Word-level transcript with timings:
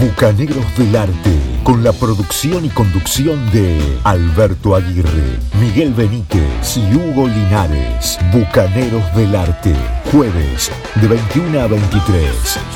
Bucaneros 0.00 0.64
del 0.78 0.96
Arte, 0.96 1.38
con 1.62 1.84
la 1.84 1.92
producción 1.92 2.64
y 2.64 2.70
conducción 2.70 3.52
de 3.52 3.78
Alberto 4.04 4.74
Aguirre, 4.74 5.38
Miguel 5.60 5.92
Benítez 5.92 6.78
y 6.78 6.94
Hugo 6.94 7.28
Linares. 7.28 8.18
Bucaneros 8.32 9.14
del 9.14 9.36
Arte, 9.36 9.74
jueves 10.10 10.70
de 10.94 11.06
21 11.06 11.60
a 11.60 11.66
23 11.66 12.30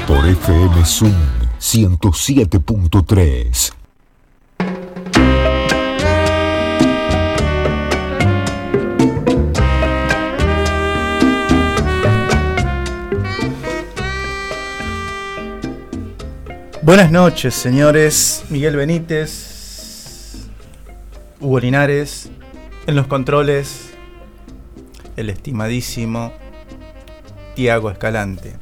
por 0.07 0.27
FM 0.27 0.85
Zoom 0.85 1.15
107.3. 1.59 3.84
Buenas 16.85 17.11
noches, 17.11 17.55
señores. 17.55 18.45
Miguel 18.51 18.77
Benítez, 18.77 20.49
Hugo 21.41 21.59
Linares, 21.59 22.29
en 22.87 22.95
los 22.95 23.07
controles, 23.07 23.95
el 25.17 25.31
estimadísimo 25.31 26.35
Tiago 27.55 27.91
Escalante. 27.91 28.57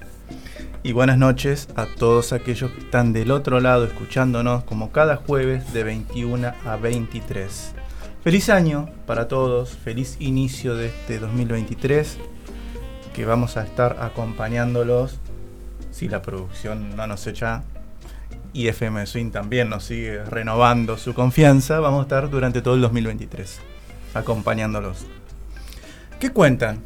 Y 0.85 0.93
buenas 0.93 1.19
noches 1.19 1.69
a 1.75 1.87
todos 1.87 2.33
aquellos 2.33 2.71
que 2.71 2.83
están 2.83 3.13
del 3.13 3.33
otro 3.33 3.59
lado 3.59 3.87
escuchándonos 3.87 4.63
como 4.63 4.93
cada 4.93 5.17
jueves 5.17 5.73
de 5.73 5.83
21 5.83 6.53
a 6.65 6.77
23. 6.77 7.73
Feliz 8.23 8.51
año 8.51 8.89
para 9.05 9.27
todos, 9.27 9.71
feliz 9.71 10.17
inicio 10.21 10.77
de 10.77 10.87
este 10.87 11.19
2023 11.19 12.19
que 13.15 13.25
vamos 13.25 13.57
a 13.57 13.65
estar 13.65 13.97
acompañándolos 14.01 15.19
si 15.91 16.09
la 16.09 16.23
producción 16.23 16.95
no 16.95 17.09
nos 17.09 17.27
echa 17.27 17.65
y 18.53 18.69
FM 18.69 19.07
Swing 19.07 19.31
también 19.31 19.69
nos 19.69 19.85
sigue 19.85 20.25
renovando 20.25 20.99
su 20.99 21.15
confianza, 21.15 21.81
vamos 21.81 22.01
a 22.01 22.03
estar 22.03 22.31
durante 22.31 22.63
todo 22.63 22.75
el 22.75 22.81
2023 22.83 23.61
acompañándolos. 24.15 25.07
¿Qué 26.21 26.31
cuentan? 26.31 26.81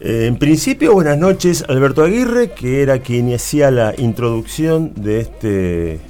Eh, 0.00 0.26
en 0.26 0.36
principio, 0.36 0.94
buenas 0.94 1.18
noches, 1.18 1.64
Alberto 1.68 2.04
Aguirre, 2.04 2.50
que 2.50 2.82
era 2.82 3.00
quien 3.00 3.32
hacía 3.34 3.70
la 3.70 3.94
introducción 3.96 4.92
de 4.96 5.20
este 5.20 6.00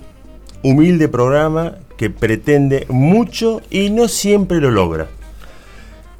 humilde 0.63 1.09
programa 1.09 1.77
que 1.97 2.11
pretende 2.11 2.87
mucho 2.89 3.61
y 3.71 3.91
no 3.91 4.09
siempre 4.09 4.61
lo 4.61 4.71
logra. 4.71 5.09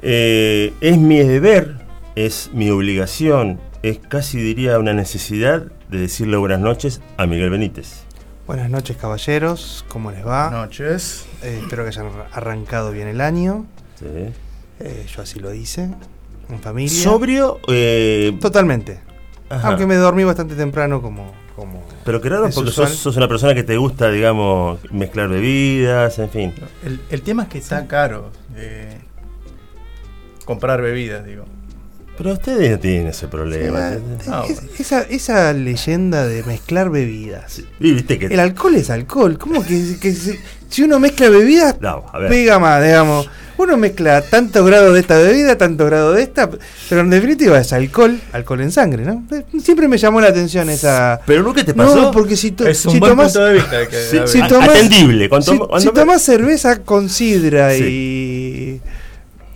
Eh, 0.01 0.73
es 0.81 0.97
mi 0.97 1.19
deber, 1.19 1.77
es 2.15 2.51
mi 2.53 2.69
obligación, 2.69 3.59
es 3.83 3.99
casi 3.99 4.37
diría 4.37 4.77
una 4.79 4.93
necesidad 4.93 5.63
de 5.89 5.99
decirle 5.99 6.37
buenas 6.37 6.59
noches 6.59 7.01
a 7.17 7.25
Miguel 7.25 7.49
Benítez. 7.49 8.03
Buenas 8.45 8.69
noches 8.69 8.97
caballeros, 8.97 9.85
¿cómo 9.87 10.11
les 10.11 10.25
va? 10.25 10.49
Buenas 10.49 10.65
noches. 10.67 11.25
Eh, 11.41 11.59
espero 11.63 11.83
que 11.83 11.89
hayan 11.89 12.07
arrancado 12.33 12.91
bien 12.91 13.07
el 13.07 13.21
año. 13.21 13.65
Sí. 13.97 14.05
Eh, 14.79 15.05
yo 15.15 15.21
así 15.21 15.39
lo 15.39 15.53
hice, 15.53 15.89
en 16.49 16.59
familia. 16.59 17.03
¿Sobrio? 17.03 17.59
eh, 17.69 18.37
Totalmente. 18.41 18.99
ajá. 19.49 19.69
Aunque 19.69 19.85
me 19.85 19.95
dormí 19.95 20.25
bastante 20.25 20.55
temprano 20.55 21.01
como... 21.01 21.31
como 21.55 21.83
Pero 22.03 22.19
qué 22.19 22.29
raro 22.29 22.49
porque 22.53 22.71
sos, 22.71 22.89
sos 22.89 23.15
una 23.15 23.29
persona 23.29 23.53
que 23.55 23.63
te 23.63 23.77
gusta, 23.77 24.09
digamos, 24.11 24.79
mezclar 24.91 25.29
bebidas, 25.29 26.19
en 26.19 26.29
fin. 26.29 26.53
El, 26.83 26.99
el 27.09 27.21
tema 27.21 27.43
es 27.43 27.49
que 27.49 27.59
está 27.59 27.87
caro 27.87 28.29
eh, 28.57 28.97
comprar 30.43 30.81
bebidas, 30.81 31.23
digo. 31.25 31.45
Pero 32.17 32.33
ustedes 32.33 32.71
no 32.71 32.79
tienen 32.79 33.07
ese 33.07 33.27
problema. 33.27 33.93
Es- 33.93 34.01
bueno. 34.27 34.45
esa, 34.77 35.01
esa 35.01 35.51
leyenda 35.53 36.27
de 36.27 36.43
mezclar 36.43 36.89
bebidas. 36.91 37.61
Viste 37.79 38.19
que... 38.19 38.27
El 38.27 38.39
alcohol 38.39 38.75
es 38.75 38.89
alcohol. 38.91 39.37
¿Cómo 39.39 39.63
que, 39.65 39.97
que 39.99 40.13
si, 40.13 40.37
si 40.69 40.83
uno 40.83 40.99
mezcla 40.99 41.29
bebidas, 41.29 41.75
No, 41.81 42.05
a 42.13 42.19
ver. 42.19 42.29
pega 42.29 42.59
más, 42.59 42.83
digamos? 42.83 43.27
Uno 43.57 43.77
mezcla 43.77 44.21
tantos 44.21 44.65
grados 44.65 44.93
de 44.95 44.99
esta 44.99 45.17
bebida, 45.17 45.55
tantos 45.57 45.87
grados 45.87 46.15
de 46.15 46.23
esta, 46.23 46.49
pero 46.89 47.01
en 47.01 47.09
definitiva 47.11 47.59
es 47.59 47.71
alcohol, 47.71 48.19
alcohol 48.31 48.61
en 48.61 48.71
sangre, 48.71 49.05
¿no? 49.05 49.23
Siempre 49.61 49.87
me 49.87 49.97
llamó 49.99 50.19
la 50.21 50.29
atención 50.29 50.69
esa... 50.71 51.19
Pero 51.25 51.43
nunca 51.43 51.63
te 51.63 51.73
pasó. 51.73 51.95
No, 51.95 52.11
porque 52.11 52.35
si, 52.35 52.51
to- 52.51 52.67
Es 52.67 52.83
un 52.87 52.93
si 52.93 52.99
buen 52.99 53.11
tomás, 53.11 53.31
punto 53.31 53.45
de 53.45 53.53
vista. 53.53 53.87
que- 53.87 54.27
si 54.27 54.39
a- 54.41 54.47
tomás- 54.47 54.69
atendible. 54.69 55.29
Cuando 55.29 55.45
si, 55.51 55.57
tomo- 55.57 55.67
cuando 55.67 55.79
si 55.81 55.87
me- 55.87 55.93
tomás 55.93 56.21
cerveza 56.23 56.79
con 56.83 57.09
sidra 57.09 57.73
Sí. 57.73 57.83
y... 57.83 58.81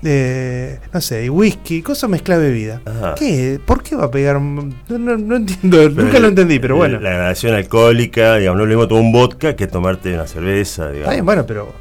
eh, 0.04 0.80
no 0.94 1.02
sé, 1.02 1.26
y 1.26 1.30
whisky, 1.30 1.82
cosa 1.82 2.08
mezcla 2.08 2.38
bebida. 2.38 2.82
Ajá. 2.86 3.16
¿Qué? 3.16 3.60
¿Por 3.66 3.82
qué 3.84 3.96
va 3.96 4.06
a 4.06 4.12
pegar? 4.12 4.40
No, 4.42 4.70
no, 4.90 5.18
no 5.18 5.36
entiendo, 5.36 5.78
Pero 5.78 5.90
nunca 5.90 6.18
el- 6.18 6.24
lo 6.24 6.30
entendí, 6.30 6.60
pero 6.60 6.76
el- 6.76 6.78
bueno. 6.80 7.00
La 7.00 7.10
gradación 7.12 7.56
alcohólica, 7.56 8.36
digamos, 8.38 8.58
no 8.58 8.64
es 8.64 8.70
lo 8.70 8.76
mismo 8.78 8.88
tomar 8.88 9.04
un 9.04 9.12
vodka 9.12 9.56
que 9.56 9.68
tomarte 9.68 10.14
una 10.14 10.28
cerveza, 10.28 10.84
Está 10.84 10.92
digamos. 10.94 11.14
bien, 11.16 11.26
bueno, 11.26 11.46
pero 11.46 11.74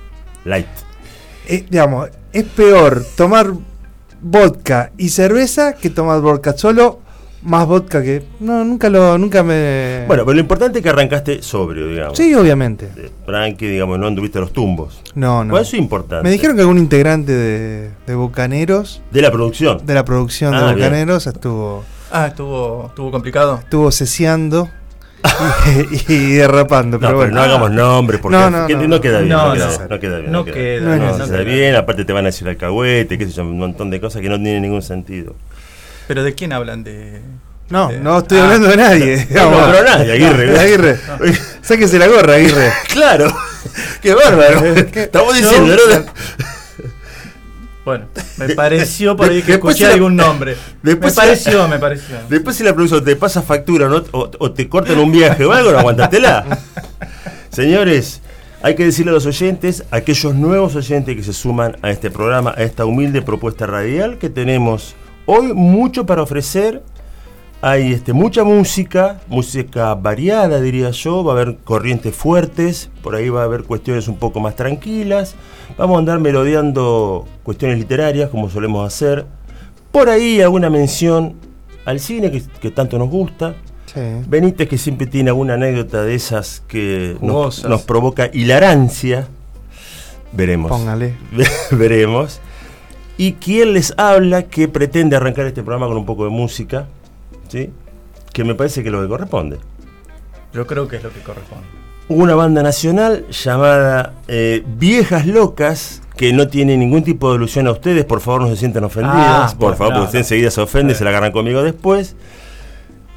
Light. 0.45 0.67
eh, 1.49 1.67
digamos, 1.69 2.09
es 2.33 2.45
peor 2.45 3.05
tomar 3.17 3.53
vodka 4.21 4.93
y 4.97 5.11
cerveza 5.11 5.75
que 5.75 5.91
tomar 5.91 6.21
vodka 6.21 6.57
solo, 6.57 7.01
más 7.47 7.67
vodka 7.67 8.03
que. 8.03 8.23
No, 8.41 8.65
nunca 8.65 8.91
lo, 8.91 9.17
nunca 9.17 9.43
me. 9.43 10.05
Bueno, 10.07 10.25
pero 10.25 10.35
lo 10.35 10.41
importante 10.41 10.79
es 10.81 10.83
que 10.83 10.89
arrancaste 10.91 11.43
sobrio, 11.43 11.89
digamos. 11.89 12.19
sí, 12.19 12.35
obviamente. 12.35 12.89
De 12.95 13.11
Tranqui, 13.25 13.67
digamos, 13.67 13.99
no 13.99 14.07
anduviste 14.09 14.39
a 14.39 14.43
los 14.43 14.53
tumbos. 14.53 15.01
No, 15.15 15.45
no. 15.45 15.51
Bueno, 15.53 15.63
eso 15.63 15.77
es 15.77 15.81
importante. 15.83 16.25
Me 16.25 16.31
dijeron 16.31 16.57
que 16.57 16.63
algún 16.63 16.79
integrante 16.79 17.33
de, 17.33 17.91
de 18.07 18.15
Bucaneros, 18.15 19.01
De 19.11 19.23
la 19.23 19.31
producción. 19.31 19.87
de 19.87 19.95
la 19.95 20.05
producción 20.05 20.55
Ah, 20.55 20.59
de 20.69 20.75
bien. 20.75 20.89
Bucaneros, 20.89 21.27
estuvo, 21.27 21.85
Ah, 22.13 22.27
estuvo, 22.27 22.87
estuvo 22.89 23.11
complicado. 23.11 23.61
estuvo 23.63 23.91
ceseando 23.91 24.69
y, 26.09 26.13
y 26.13 26.33
derrapando. 26.35 26.99
No, 27.01 27.09
pero 27.09 27.09
pero 27.09 27.17
bueno. 27.19 27.35
no 27.35 27.43
hagamos 27.43 27.71
nombres 27.73 28.21
porque 28.21 28.37
No, 28.37 28.51
no, 28.51 28.67
que- 28.67 28.75
no, 28.75 28.87
no 28.89 29.01
queda 29.01 29.19
bien. 29.21 29.31
no, 29.31 29.49
No, 29.49 29.55
queda 29.55 29.67
no. 29.67 29.71
bien, 29.71 29.89
no 29.91 29.99
queda 30.01 30.19
bien. 30.19 30.33
No 30.33 30.45
queda, 30.45 30.81
no, 30.81 30.97
no 30.97 31.19
no 31.19 31.25
queda 31.27 31.27
queda. 31.27 31.45
bien. 31.45 31.75
Aparte 31.77 32.05
te 32.05 32.13
van 32.13 32.25
a 32.25 32.27
decir 32.27 32.49
alcahuete, 32.49 33.19
qué 33.19 33.27
sé 33.27 33.33
yo, 33.33 33.43
un 33.43 33.59
montón 33.59 33.91
de 33.91 34.01
cosas 34.01 34.23
que 34.23 34.29
no 34.29 34.37
tienen 34.37 34.63
ningún 34.63 34.83
sentido. 34.83 35.35
¿Pero 36.09 36.23
de 36.25 36.35
quién 36.35 36.53
hablan? 36.53 36.85
De, 36.85 37.21
No, 37.71 37.89
de- 37.89 37.99
no 38.01 38.19
estoy 38.19 38.39
Ah, 38.39 38.45
hablando 38.45 38.69
de 38.69 38.77
nadie. 38.77 39.27
No, 39.31 39.51
no, 39.51 39.73
pero 39.73 39.85
nadie, 39.85 40.13
Aguirre. 40.13 40.59
Aguirre. 40.59 40.99
Sáquese 41.63 41.99
la 41.99 42.07
gorra, 42.07 42.35
Aguirre. 42.35 42.73
Claro. 42.93 43.35
Qué 44.01 44.15
bárbaro. 44.15 44.63
¿Qué? 44.93 45.03
Estamos 45.05 45.35
diciendo, 45.37 45.75
¿no? 45.77 46.05
Bueno, 47.85 48.07
me 48.39 48.49
pareció 48.51 49.17
por 49.17 49.29
ahí 49.31 49.43
que 49.43 49.53
después 49.53 49.75
escuché 49.77 49.89
la- 49.89 49.95
algún 49.95 50.17
nombre. 50.17 50.57
después 50.83 51.15
me 51.17 51.23
la- 51.23 51.29
pareció, 51.29 51.69
me 51.69 51.79
pareció. 51.79 52.17
Después 52.29 52.57
si 52.57 52.65
la 52.65 52.75
producción 52.75 53.05
te 53.05 53.15
pasa 53.15 53.43
factura 53.43 53.89
¿no? 53.89 54.03
o, 54.11 54.29
o 54.41 54.51
te 54.53 54.69
cortan 54.69 54.99
un 54.99 55.13
viaje 55.13 55.45
o 55.45 55.53
algo, 55.53 55.71
no 55.71 55.79
aguantatela. 55.79 56.45
Señores, 57.51 58.23
hay 58.61 58.75
que 58.75 58.85
decirle 58.85 59.11
a 59.13 59.15
los 59.15 59.27
oyentes, 59.27 59.85
a 59.93 59.97
aquellos 59.97 60.35
nuevos 60.35 60.75
oyentes 60.75 61.15
que 61.17 61.23
se 61.23 61.33
suman 61.33 61.77
a 61.83 61.91
este 61.91 62.11
programa, 62.11 62.55
a 62.57 62.63
esta 62.65 62.85
humilde 62.87 63.23
propuesta 63.23 63.67
radial, 63.67 64.19
que 64.19 64.31
tenemos 64.31 64.97
hoy 65.27 65.53
mucho 65.53 66.07
para 66.07 66.23
ofrecer. 66.23 66.83
Hay 67.63 67.93
este, 67.93 68.13
mucha 68.13 68.45
música, 68.45 69.21
música 69.29 69.95
variada 69.95 70.61
diría 70.61 70.91
yo, 70.91 71.25
va 71.25 71.33
a 71.33 71.37
haber 71.37 71.57
corrientes 71.65 72.15
fuertes, 72.15 72.91
por 73.03 73.15
ahí 73.15 73.29
va 73.29 73.41
a 73.41 73.45
haber 73.45 73.65
cuestiones 73.65 74.09
un 74.09 74.17
poco 74.19 74.41
más 74.41 74.57
tranquilas, 74.57 75.35
vamos 75.79 75.97
a 75.97 75.99
andar 76.01 76.21
merodeando 76.21 77.27
cuestiones 77.43 77.79
literarias 77.79 78.29
como 78.29 78.51
solemos 78.51 78.87
hacer, 78.87 79.25
por 79.91 80.11
ahí 80.11 80.43
alguna 80.43 80.69
mención 80.69 81.35
al 81.87 81.99
cine 81.99 82.31
que, 82.31 82.43
que 82.61 82.71
tanto 82.71 82.99
nos 82.99 83.09
gusta, 83.09 83.55
Sí. 83.87 84.01
Benítez 84.27 84.69
que 84.69 84.79
siempre 84.79 85.07
tiene 85.07 85.31
alguna 85.31 85.55
anécdota 85.55 86.03
de 86.03 86.15
esas 86.15 86.63
que 86.69 87.17
nos, 87.23 87.65
nos 87.65 87.83
provoca 87.83 88.29
hilarancia, 88.33 89.29
veremos. 90.33 90.71
Póngale. 90.71 91.15
veremos. 91.71 92.41
Y 93.19 93.33
quién 93.35 93.73
les 93.73 93.95
habla 93.97 94.43
que 94.45 94.69
pretende 94.69 95.17
arrancar 95.17 95.47
este 95.47 95.63
programa 95.63 95.87
con 95.87 95.97
un 95.97 96.05
poco 96.07 96.25
de 96.25 96.31
música, 96.31 96.87
¿sí? 97.49 97.71
que 98.33 98.45
me 98.45 98.55
parece 98.55 98.83
que 98.83 98.89
es 98.91 98.93
lo 98.93 99.01
que 99.03 99.09
corresponde. 99.09 99.59
Yo 100.53 100.67
creo 100.67 100.87
que 100.89 100.97
es 100.97 101.03
lo 101.03 101.11
que 101.11 101.21
corresponde. 101.21 101.65
Una 102.09 102.35
banda 102.35 102.63
nacional 102.63 103.27
llamada 103.31 104.13
eh, 104.29 104.63
Viejas 104.79 105.27
Locas, 105.27 106.03
que 106.17 106.33
no 106.33 106.47
tiene 106.49 106.77
ningún 106.77 107.03
tipo 107.03 107.31
de 107.31 107.37
alusión 107.37 107.67
a 107.67 107.73
ustedes, 107.73 108.05
por 108.05 108.21
favor 108.21 108.43
no 108.43 108.49
se 108.49 108.57
sientan 108.57 108.85
ofendidas, 108.85 109.17
Ah, 109.19 109.57
por 109.59 109.59
bueno, 109.71 109.77
favor, 109.77 109.93
no, 109.95 109.99
porque 110.01 110.07
usted 110.09 110.19
no. 110.19 110.23
enseguida 110.25 110.51
se 110.51 110.61
ofende, 110.61 110.95
se 110.95 111.03
la 111.05 111.11
agarran 111.11 111.33
conmigo 111.33 111.63
después. 111.63 112.15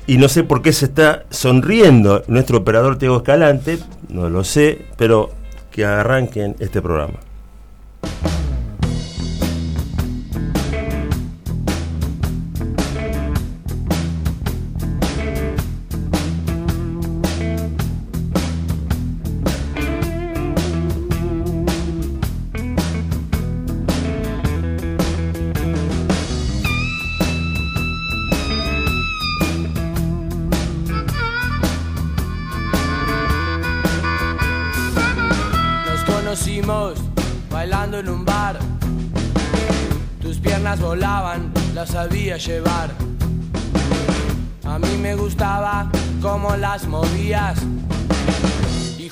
Y 0.08 0.18
no 0.18 0.28
sé 0.28 0.44
por 0.44 0.62
qué 0.64 0.74
se 0.74 0.86
está 0.86 1.24
sonriendo 1.30 2.24
nuestro 2.28 2.58
operador 2.58 2.98
Diego 2.98 3.18
Escalante, 3.18 3.78
no 4.08 4.28
lo 4.30 4.44
sé, 4.44 4.86
pero 4.98 5.30
que 5.72 5.86
arranquen 5.86 6.56
este 6.60 6.82
programa. 6.82 7.14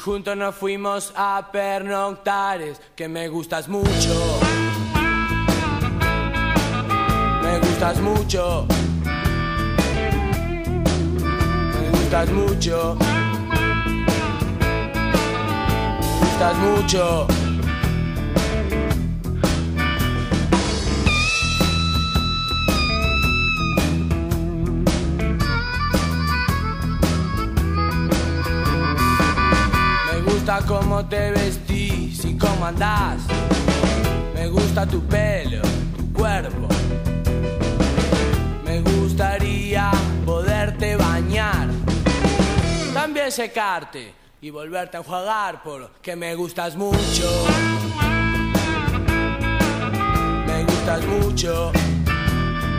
Juntos 0.07 0.37
nos 0.37 0.55
fuimos 0.55 1.11
a 1.17 1.49
pernoctares, 1.51 2.79
que 2.95 3.09
me 3.09 3.27
gustas 3.27 3.67
mucho. 3.67 4.39
Me 7.43 7.59
gustas 7.59 7.99
mucho. 7.99 8.65
Me 11.73 11.89
gustas 11.91 12.29
mucho. 12.31 12.97
Me 15.89 16.19
gustas 16.21 16.57
mucho. 16.57 17.36
Cómo 30.65 31.05
te 31.05 31.31
vestís 31.31 32.23
y 32.25 32.37
cómo 32.37 32.65
andás. 32.65 33.19
Me 34.33 34.47
gusta 34.47 34.85
tu 34.85 35.01
pelo, 35.03 35.61
tu 35.97 36.13
cuerpo. 36.13 36.67
Me 38.63 38.81
gustaría 38.81 39.91
poderte 40.25 40.95
bañar. 40.95 41.67
También 42.93 43.31
secarte 43.31 44.13
y 44.41 44.49
volverte 44.49 44.97
a 44.97 45.01
enjuagar 45.01 45.61
porque 45.63 46.15
me 46.15 46.35
gustas 46.35 46.75
mucho. 46.75 47.45
Me 50.45 50.63
gustas 50.63 51.05
mucho. 51.05 51.71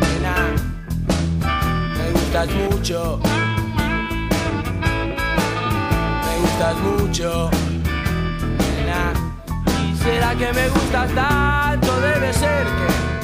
Nena. 0.01 0.55
Me 1.97 2.11
gustas 2.13 2.49
mucho. 2.51 3.21
Me 6.25 6.39
gustas 6.41 6.77
mucho. 6.79 7.68
Nena. 10.09 10.35
¿Y 10.35 10.35
será 10.35 10.35
que 10.35 10.53
me 10.53 10.69
gustas 10.69 11.15
tanto? 11.15 12.01
Debe 12.01 12.33
ser 12.33 12.65
que 12.65 13.18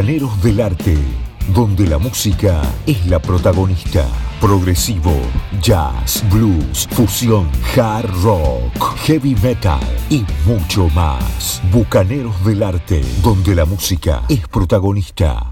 Bucaneros 0.00 0.42
del 0.42 0.62
Arte, 0.62 0.96
donde 1.54 1.86
la 1.86 1.98
música 1.98 2.62
es 2.86 3.04
la 3.04 3.20
protagonista. 3.20 4.08
Progresivo, 4.40 5.12
jazz, 5.60 6.24
blues, 6.30 6.88
fusión, 6.90 7.50
hard 7.76 8.10
rock, 8.22 8.96
heavy 9.04 9.34
metal 9.42 9.78
y 10.08 10.24
mucho 10.46 10.88
más. 10.94 11.60
Bucaneros 11.70 12.42
del 12.46 12.62
Arte, 12.62 13.02
donde 13.22 13.54
la 13.54 13.66
música 13.66 14.22
es 14.30 14.48
protagonista. 14.48 15.49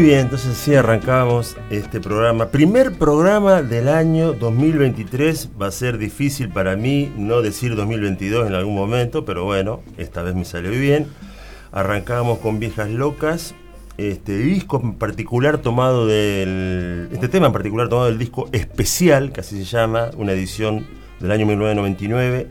Muy 0.00 0.08
bien, 0.08 0.20
entonces 0.20 0.56
sí 0.56 0.74
arrancamos 0.74 1.58
este 1.68 2.00
programa. 2.00 2.46
Primer 2.46 2.92
programa 2.96 3.60
del 3.60 3.86
año 3.90 4.32
2023. 4.32 5.50
Va 5.60 5.66
a 5.66 5.70
ser 5.70 5.98
difícil 5.98 6.48
para 6.48 6.74
mí 6.74 7.12
no 7.18 7.42
decir 7.42 7.76
2022 7.76 8.46
en 8.46 8.54
algún 8.54 8.74
momento, 8.74 9.26
pero 9.26 9.44
bueno, 9.44 9.82
esta 9.98 10.22
vez 10.22 10.34
me 10.34 10.46
salió 10.46 10.70
bien. 10.70 11.06
Arrancamos 11.70 12.38
con 12.38 12.58
Viejas 12.58 12.88
Locas. 12.88 13.54
Este 13.98 14.38
disco 14.38 14.80
en 14.82 14.94
particular 14.94 15.58
tomado 15.58 16.06
del. 16.06 17.10
Este 17.12 17.28
tema 17.28 17.48
en 17.48 17.52
particular 17.52 17.90
tomado 17.90 18.08
del 18.08 18.18
disco 18.18 18.48
especial, 18.52 19.32
que 19.32 19.40
así 19.40 19.58
se 19.58 19.64
llama, 19.64 20.12
una 20.16 20.32
edición 20.32 20.86
del 21.20 21.30
año 21.30 21.44
1999, 21.44 22.48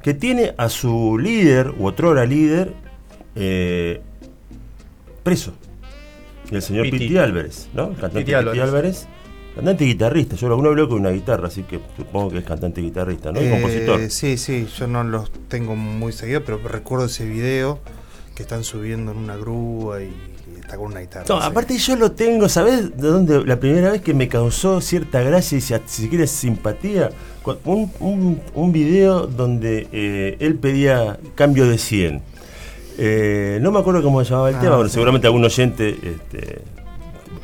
que 0.00 0.14
tiene 0.14 0.54
a 0.56 0.68
su 0.68 1.18
líder, 1.18 1.72
u 1.76 1.86
otrora 1.86 2.24
líder, 2.24 2.72
eh, 3.34 4.00
preso. 5.24 5.54
El 6.50 6.62
señor 6.62 6.84
Piti. 6.84 6.98
Piti, 6.98 7.18
Álvarez, 7.18 7.68
¿no? 7.74 7.84
El 7.84 7.88
cantante 7.92 8.18
Piti 8.18 8.24
Piti 8.24 8.34
Álvarez. 8.34 8.62
Álvarez. 8.62 9.06
Cantante 9.54 9.84
y 9.84 9.86
guitarrista. 9.88 10.36
Yo 10.36 10.48
alguna 10.48 10.68
vez 10.70 10.76
veo 10.76 10.88
con 10.88 11.00
una 11.00 11.10
guitarra, 11.10 11.46
así 11.48 11.62
que 11.62 11.78
supongo 11.96 12.30
que 12.30 12.38
es 12.38 12.44
cantante 12.44 12.80
y 12.80 12.84
guitarrista, 12.84 13.30
¿no? 13.32 13.40
Y 13.40 13.44
Eh, 13.46 13.50
compositor. 13.50 14.10
Sí, 14.10 14.36
sí, 14.36 14.66
yo 14.78 14.86
no 14.88 15.04
los 15.04 15.30
tengo 15.48 15.76
muy 15.76 16.12
seguidos, 16.12 16.42
pero 16.44 16.58
recuerdo 16.58 17.06
ese 17.06 17.24
video 17.24 17.78
que 18.34 18.42
están 18.42 18.64
subiendo 18.64 19.12
en 19.12 19.18
una 19.18 19.36
grúa 19.36 20.02
y, 20.02 20.06
y 20.06 20.58
está 20.58 20.76
con 20.76 20.86
una 20.86 21.00
guitarra. 21.00 21.24
No, 21.28 21.40
sí. 21.40 21.46
aparte 21.46 21.78
yo 21.78 21.94
lo 21.94 22.10
tengo, 22.12 22.48
¿sabes 22.48 22.96
de 22.96 23.06
dónde? 23.08 23.44
La 23.46 23.60
primera 23.60 23.92
vez 23.92 24.02
que 24.02 24.12
me 24.12 24.26
causó 24.28 24.80
cierta 24.80 25.22
gracia 25.22 25.56
y 25.56 25.60
si, 25.60 25.72
si 25.86 26.08
quieres 26.08 26.32
simpatía, 26.32 27.10
cu- 27.44 27.58
un, 27.64 27.92
un, 28.00 28.40
un 28.54 28.72
video 28.72 29.28
donde 29.28 29.86
eh, 29.92 30.36
él 30.40 30.56
pedía 30.56 31.20
cambio 31.36 31.68
de 31.68 31.78
100. 31.78 32.22
Eh, 32.98 33.58
no 33.60 33.72
me 33.72 33.80
acuerdo 33.80 34.02
cómo 34.02 34.22
se 34.24 34.30
llamaba 34.30 34.50
el 34.50 34.56
Ah, 34.56 34.60
tema, 34.60 34.74
bueno, 34.76 34.88
sí. 34.88 34.94
seguramente 34.94 35.26
algún 35.26 35.44
oyente 35.44 35.88
este, 36.02 36.62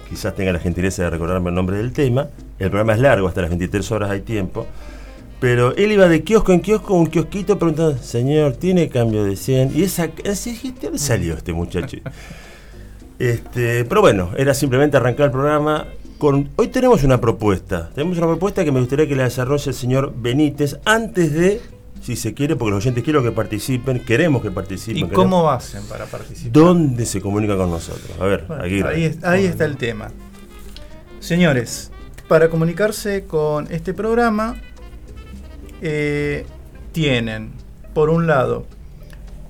quizás 0.09 0.35
tenga 0.35 0.53
la 0.53 0.59
gentileza 0.61 1.03
de 1.05 1.11
recordarme 1.11 1.49
el 1.51 1.55
nombre 1.55 1.77
del 1.77 1.93
tema. 1.93 2.29
El 2.59 2.69
programa 2.71 2.93
es 2.95 3.01
largo, 3.01 3.27
hasta 3.29 3.41
las 3.41 3.51
23 3.51 3.91
horas 3.93 4.11
hay 4.11 4.21
tiempo. 4.21 4.67
Pero 5.41 5.75
él 5.77 5.91
iba 5.93 6.07
de 6.07 6.23
kiosco 6.23 6.53
en 6.53 6.61
kiosco, 6.61 6.95
un 6.95 7.07
kiosquito, 7.07 7.59
preguntando, 7.59 7.97
señor, 7.97 8.53
¿tiene 8.57 8.89
cambio 8.91 9.25
de 9.25 9.37
100? 9.37 9.73
Y 9.75 9.85
esa, 9.85 10.09
¿dónde 10.83 10.99
salió 10.99 11.35
este 11.35 11.53
muchacho? 11.55 11.97
Este, 13.19 13.85
pero 13.85 14.01
bueno, 14.01 14.31
era 14.37 14.55
simplemente 14.55 14.97
arrancar 14.97 15.27
el 15.27 15.33
programa. 15.33 15.87
Con, 16.19 16.51
hoy 16.57 16.69
tenemos 16.69 17.03
una 17.05 17.19
propuesta. 17.21 17.91
Tenemos 17.95 18.19
una 18.19 18.27
propuesta 18.27 18.65
que 18.65 18.73
me 18.73 18.81
gustaría 18.81 19.09
que 19.09 19.17
la 19.17 19.25
desarrolle 19.25 19.71
el 19.71 19.75
señor 19.75 20.13
Benítez 20.15 20.79
antes 20.85 21.33
de, 21.33 21.61
si 22.01 22.17
se 22.17 22.33
quiere, 22.35 22.57
porque 22.57 22.71
los 22.71 22.85
oyentes 22.85 23.05
quiero 23.05 23.23
que 23.23 23.31
participen, 23.33 24.01
queremos 24.05 24.43
que 24.43 24.51
participen. 24.51 24.97
¿Y 24.97 25.01
queremos- 25.03 25.15
cómo 25.17 25.51
hacen 25.51 25.83
para 25.85 26.07
participar? 26.07 26.53
¿Dónde 26.53 27.05
se 27.07 27.21
comunica 27.21 27.57
con 27.57 27.71
nosotros? 27.71 28.11
A 28.21 28.25
ver, 28.25 28.45
Bueno, 28.49 28.63
Aguirre. 28.63 28.89
ahí, 28.95 29.05
es- 29.05 29.23
ahí 29.25 29.45
está 29.45 29.65
el 29.67 29.77
tema. 29.77 30.11
Señores, 31.21 31.91
para 32.29 32.49
comunicarse 32.49 33.25
con 33.25 33.67
este 33.71 33.93
programa, 33.93 34.57
eh, 35.83 36.47
tienen, 36.93 37.51
por 37.95 38.11
un 38.11 38.27
lado, 38.27 38.67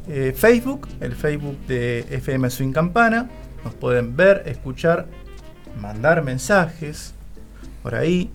eh, 0.08 0.34
Facebook, 0.36 0.88
el 1.00 1.14
Facebook 1.14 1.56
de 1.68 2.04
FM 2.10 2.50
Swing 2.50 2.72
Campana. 2.72 3.30
Nos 3.64 3.74
pueden 3.74 4.16
ver, 4.16 4.42
escuchar 4.46 5.06
mandar 5.80 6.22
mensajes 6.24 7.14
por 7.82 7.94
ahí. 7.94 8.30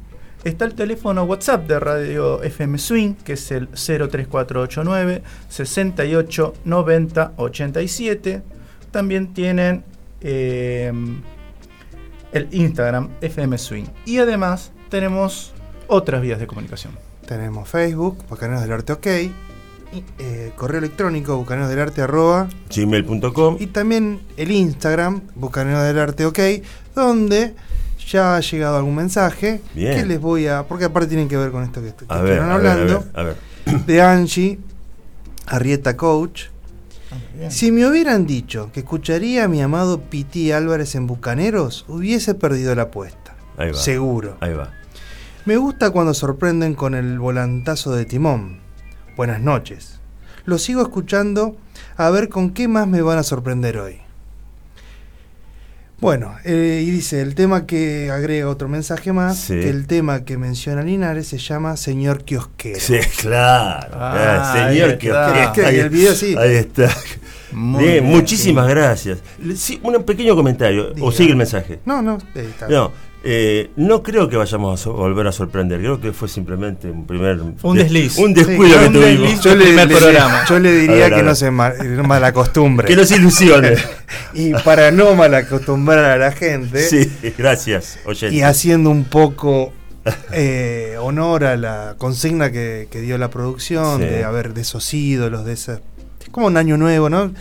Está 0.45 0.65
el 0.65 0.75
teléfono 0.75 1.23
WhatsApp 1.23 1.67
de 1.67 1.79
Radio 1.79 2.43
FM 2.43 2.77
Swing, 2.77 3.15
que 3.15 3.33
es 3.33 3.51
el 3.51 3.67
03489 3.69 5.23
68 5.49 6.53
90 6.63 7.33
87. 7.35 8.43
También 8.91 9.33
tienen 9.33 9.83
eh, 10.21 10.93
el 12.31 12.47
Instagram 12.51 13.09
FM 13.21 13.57
Swing. 13.57 13.85
Y 14.05 14.19
además 14.19 14.71
tenemos 14.89 15.51
otras 15.87 16.21
vías 16.21 16.39
de 16.39 16.45
comunicación. 16.45 16.93
Tenemos 17.27 17.67
Facebook, 17.67 18.23
Bucaneros 18.29 18.61
del 18.61 18.71
Arte 18.71 18.93
OK, 18.93 19.07
y, 19.07 20.03
eh, 20.19 20.51
correo 20.55 20.77
electrónico, 20.77 21.37
bucaneros 21.37 21.69
del 21.69 21.79
arte 21.79 22.03
arroba, 22.03 22.49
gmail.com. 22.69 23.57
y 23.59 23.65
también 23.65 24.21
el 24.37 24.51
Instagram, 24.51 25.21
Bucaneros 25.33 25.81
del 25.81 25.97
Arte 25.97 26.27
OK, 26.27 26.39
donde 26.93 27.55
ya 28.07 28.35
ha 28.35 28.39
llegado 28.39 28.77
algún 28.77 28.95
mensaje 28.95 29.61
Bien. 29.73 29.97
que 29.99 30.05
les 30.05 30.19
voy 30.19 30.47
a. 30.47 30.63
Porque 30.67 30.85
aparte 30.85 31.07
tienen 31.09 31.27
que 31.27 31.37
ver 31.37 31.51
con 31.51 31.63
esto 31.63 31.81
que, 31.81 31.93
que 31.93 32.05
A 32.09 32.21
ver, 32.21 32.33
estuvieron 32.33 32.51
a 32.51 32.57
ver, 32.57 32.67
a 32.67 32.71
hablando. 32.73 32.99
ver, 32.99 33.19
a 33.19 33.23
ver. 33.23 33.35
De 33.85 34.01
Angie, 34.01 34.59
Arrieta 35.47 35.95
Coach. 35.97 36.43
Si 37.49 37.71
me 37.71 37.85
hubieran 37.87 38.25
dicho 38.25 38.71
que 38.73 38.81
escucharía 38.81 39.45
a 39.45 39.47
mi 39.47 39.61
amado 39.61 40.01
Piti 40.01 40.51
Álvarez 40.51 40.95
en 40.95 41.07
Bucaneros, 41.07 41.85
hubiese 41.87 42.33
perdido 42.35 42.73
la 42.75 42.83
apuesta. 42.83 43.35
Ahí 43.57 43.71
va. 43.71 43.77
Seguro. 43.77 44.37
Ahí 44.41 44.53
va. 44.53 44.71
Me 45.45 45.57
gusta 45.57 45.91
cuando 45.91 46.13
sorprenden 46.13 46.73
con 46.75 46.95
el 46.95 47.19
volantazo 47.19 47.93
de 47.93 48.05
timón. 48.05 48.59
Buenas 49.15 49.41
noches. 49.41 49.99
Lo 50.45 50.57
sigo 50.57 50.81
escuchando 50.81 51.55
a 51.97 52.09
ver 52.09 52.29
con 52.29 52.51
qué 52.51 52.67
más 52.67 52.87
me 52.87 53.01
van 53.01 53.17
a 53.17 53.23
sorprender 53.23 53.77
hoy. 53.77 53.97
Bueno, 55.99 56.35
eh, 56.43 56.83
y 56.85 56.91
dice, 56.91 57.21
el 57.21 57.35
tema 57.35 57.65
que 57.65 58.11
agrega 58.11 58.49
otro 58.49 58.67
mensaje 58.67 59.13
más, 59.13 59.37
Sí. 59.37 59.53
que 59.53 59.69
el 59.69 59.87
tema 59.87 60.25
que 60.25 60.37
menciona 60.37 60.81
Linares 60.83 61.27
se 61.27 61.37
llama 61.37 61.77
Señor 61.77 62.23
Kiosquero. 62.25 62.79
Sí, 62.79 62.97
claro. 63.21 63.87
Ah, 63.93 64.53
Ah, 64.53 64.69
señor, 64.69 64.97
que- 64.97 65.09
Es 65.09 65.47
que 65.53 65.79
el 65.81 65.89
video 65.89 66.13
sí. 66.13 66.35
Ahí 66.37 66.55
está. 66.55 66.89
Muy 67.53 67.83
Bien, 67.83 68.03
bien, 68.03 68.15
muchísimas 68.17 68.67
gracias. 68.67 69.19
Le- 69.41 69.55
sí, 69.55 69.79
un 69.83 70.03
pequeño 70.03 70.35
comentario. 70.35 70.91
Diga. 70.91 71.07
O 71.07 71.11
sigue 71.11 71.29
el 71.31 71.37
mensaje. 71.37 71.79
No, 71.85 72.01
no, 72.01 72.17
eh, 72.35 72.47
está 72.49 72.67
bien. 72.67 72.79
No, 72.79 72.91
eh, 73.25 73.71
no 73.75 74.03
creo 74.03 74.29
que 74.29 74.37
vayamos 74.37 74.79
a 74.79 74.83
so- 74.83 74.93
volver 74.93 75.25
a 75.27 75.31
sorprender. 75.31 75.79
Creo 75.79 75.99
que 75.99 76.13
fue 76.13 76.27
simplemente 76.29 76.89
un 76.89 77.05
primer. 77.07 77.39
Un 77.63 77.75
desliz. 77.77 78.17
Un 78.17 78.35
Sí, 78.35 78.43
descuido 78.43 78.79
que 78.79 78.85
un 78.87 78.93
tuvimos. 78.93 79.21
desliz. 79.21 79.41
yo, 79.41 79.55
le, 79.55 79.65
primer 79.65 79.87
le- 79.89 79.97
programa. 79.97 80.45
yo 80.47 80.59
le 80.59 80.69
A 80.69 80.71
diría 80.73 80.95
ver, 80.95 81.13
a 81.13 81.15
que 81.17 81.23
no 81.23 81.35
se 81.35 81.51
ma- 81.51 81.73
mala 82.03 82.31
costumbre. 82.33 82.87
Que 82.87 82.95
nos 82.95 83.11
ilusione. 83.11 83.75
Y 84.33 84.53
para 84.53 84.91
no 84.91 85.15
mal 85.15 85.33
acostumbrar 85.33 86.05
a 86.05 86.17
la 86.17 86.31
gente, 86.31 86.81
sí, 86.87 87.09
gracias, 87.37 87.99
oyente. 88.05 88.35
y 88.35 88.41
haciendo 88.41 88.89
un 88.89 89.05
poco 89.05 89.71
eh, 90.33 90.97
honor 90.99 91.45
a 91.45 91.55
la 91.57 91.95
consigna 91.97 92.51
que, 92.51 92.87
que 92.91 92.99
dio 93.01 93.17
la 93.17 93.29
producción, 93.29 93.99
Sí. 94.01 94.05
de 94.07 94.23
haber 94.23 94.53
de 94.53 94.61
esos 94.61 94.93
ídolos, 94.93 95.45
de 95.45 95.53
esa. 95.53 95.79
Es 96.21 96.29
como 96.31 96.47
un 96.47 96.57
año 96.57 96.75
nuevo, 96.77 97.09
¿no? 97.09 97.31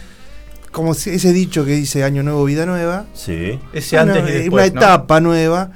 Como 0.74 0.90
ese 0.90 1.32
dicho 1.32 1.64
que 1.64 1.70
dice 1.70 2.02
año 2.02 2.24
nuevo, 2.24 2.44
vida 2.44 2.66
nueva. 2.66 3.06
Sí. 3.14 3.60
Ese 3.72 3.96
Bueno, 3.96 4.12
antes 4.14 4.28
y 4.28 4.36
eh, 4.36 4.38
después. 4.40 4.72
una 4.72 4.80
¿no? 4.80 4.80
etapa 4.80 5.20
nueva. 5.20 5.70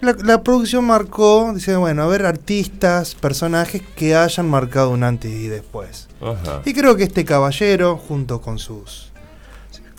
La, 0.00 0.16
la 0.24 0.42
producción 0.42 0.84
marcó, 0.84 1.52
dice, 1.54 1.76
bueno, 1.76 2.02
a 2.02 2.08
ver, 2.08 2.26
artistas, 2.26 3.14
personajes 3.14 3.80
que 3.94 4.16
hayan 4.16 4.50
marcado 4.50 4.90
un 4.90 5.04
antes 5.04 5.30
y 5.30 5.46
después. 5.46 6.08
Ajá. 6.20 6.62
Y 6.64 6.74
creo 6.74 6.96
que 6.96 7.04
este 7.04 7.24
caballero, 7.24 7.96
junto 7.96 8.40
con 8.40 8.58
sus 8.58 9.12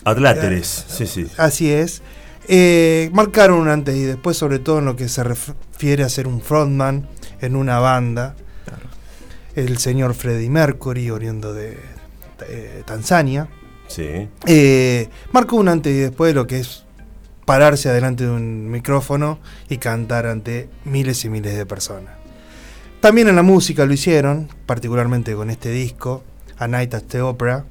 Atláteres, 0.04 0.84
sí, 0.86 1.06
sí. 1.06 1.26
Así 1.38 1.72
es. 1.72 2.02
Eh, 2.46 3.08
marcaron 3.14 3.58
un 3.58 3.68
antes 3.68 3.96
y 3.96 4.02
después, 4.04 4.36
sobre 4.36 4.58
todo 4.58 4.80
en 4.80 4.84
lo 4.84 4.96
que 4.96 5.08
se 5.08 5.24
refiere 5.24 6.04
a 6.04 6.10
ser 6.10 6.28
un 6.28 6.42
frontman 6.42 7.08
en 7.40 7.56
una 7.56 7.78
banda. 7.78 8.36
El 9.54 9.78
señor 9.78 10.12
Freddie 10.14 10.50
Mercury, 10.50 11.10
oriundo 11.10 11.54
de 11.54 11.78
eh, 12.46 12.82
Tanzania. 12.84 13.48
Sí. 13.88 14.28
Eh, 14.46 15.08
marcó 15.32 15.56
un 15.56 15.68
antes 15.68 15.92
y 15.94 15.98
después 15.98 16.30
de 16.30 16.34
lo 16.34 16.46
que 16.46 16.60
es 16.60 16.84
pararse 17.44 17.88
adelante 17.88 18.24
de 18.24 18.30
un 18.30 18.70
micrófono 18.70 19.38
y 19.68 19.78
cantar 19.78 20.26
ante 20.26 20.68
miles 20.84 21.24
y 21.24 21.28
miles 21.28 21.56
de 21.56 21.64
personas. 21.66 22.12
También 23.00 23.28
en 23.28 23.36
la 23.36 23.42
música 23.42 23.86
lo 23.86 23.92
hicieron, 23.92 24.48
particularmente 24.66 25.34
con 25.34 25.50
este 25.50 25.70
disco, 25.70 26.24
A 26.58 26.66
Night 26.66 26.92
at 26.94 27.02
the 27.04 27.20
Opera, 27.20 27.64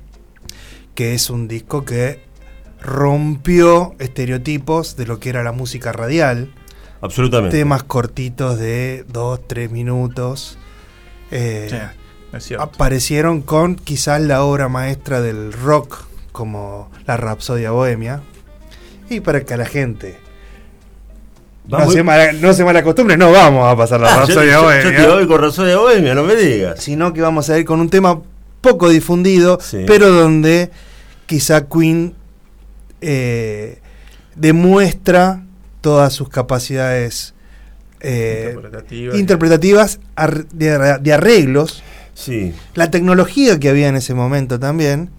que 0.94 1.14
es 1.14 1.30
un 1.30 1.48
disco 1.50 1.84
que 1.84 2.24
rompió 2.82 3.96
estereotipos 4.00 4.96
de 4.96 5.06
lo 5.08 5.20
que 5.20 5.30
era 5.30 5.44
la 5.44 5.52
música 5.52 5.92
radial, 5.92 6.54
Absolutamente. 7.02 7.58
temas 7.58 7.84
cortitos 7.84 8.58
de 8.60 9.04
2, 9.10 9.48
3 9.48 9.72
minutos. 9.72 10.58
eh, 11.32 11.68
Sí, 11.70 11.76
es 12.36 12.52
aparecieron 12.54 13.42
con 13.42 13.76
quizás 13.76 14.22
la 14.22 14.44
obra 14.44 14.68
maestra 14.70 15.22
del 15.22 15.54
rock 15.54 16.06
como 16.32 16.92
la 17.08 17.18
Rapsodia 17.18 17.72
Bohemia. 17.72 18.22
Y 19.10 19.20
para 19.22 19.42
que 19.46 19.56
la 19.56 19.66
gente 19.66 20.18
no 21.68 21.90
se, 21.90 22.04
mala, 22.04 22.32
no 22.34 22.54
se 22.54 22.64
malacostumbre, 22.64 23.18
no 23.18 23.32
vamos 23.32 23.72
a 23.72 23.76
pasar 23.76 24.00
la 24.00 24.08
Ah, 24.08 24.14
yo, 24.14 24.20
Rapsodia 24.22 24.44
yo- 24.54 24.60
yo 24.60 24.64
Bohemia, 24.64 24.98
te 24.98 25.08
voy 25.08 25.28
con 25.28 25.66
de 25.68 25.76
Bohemia, 25.76 26.16
no 26.16 26.24
me 26.24 26.36
digas. 26.36 26.80
sino 26.84 27.14
que 27.14 27.22
vamos 27.22 27.50
a 27.50 27.58
ir 27.58 27.66
con 27.66 27.80
un 27.80 27.90
tema 27.90 28.22
poco 28.62 28.90
difundido, 28.90 29.60
Sí. 29.62 29.84
pero 29.88 30.12
donde 30.12 30.72
quizá 31.26 31.66
Queen 31.68 32.14
eh, 33.02 33.80
demuestra 34.36 35.44
todas 35.82 36.14
sus 36.14 36.30
capacidades 36.30 37.34
eh, 38.02 38.52
Interpretativa. 38.56 39.18
interpretativas 39.18 40.00
ar- 40.16 40.46
de 40.48 40.72
arre- 40.78 41.00
de 41.00 41.14
arreglos 41.14 41.84
Sí. 42.16 42.54
la 42.74 42.90
tecnología 42.90 43.60
que 43.60 43.70
había 43.70 43.90
en 43.90 43.96
ese 43.96 44.16
momento 44.16 44.60
también. 44.60 45.10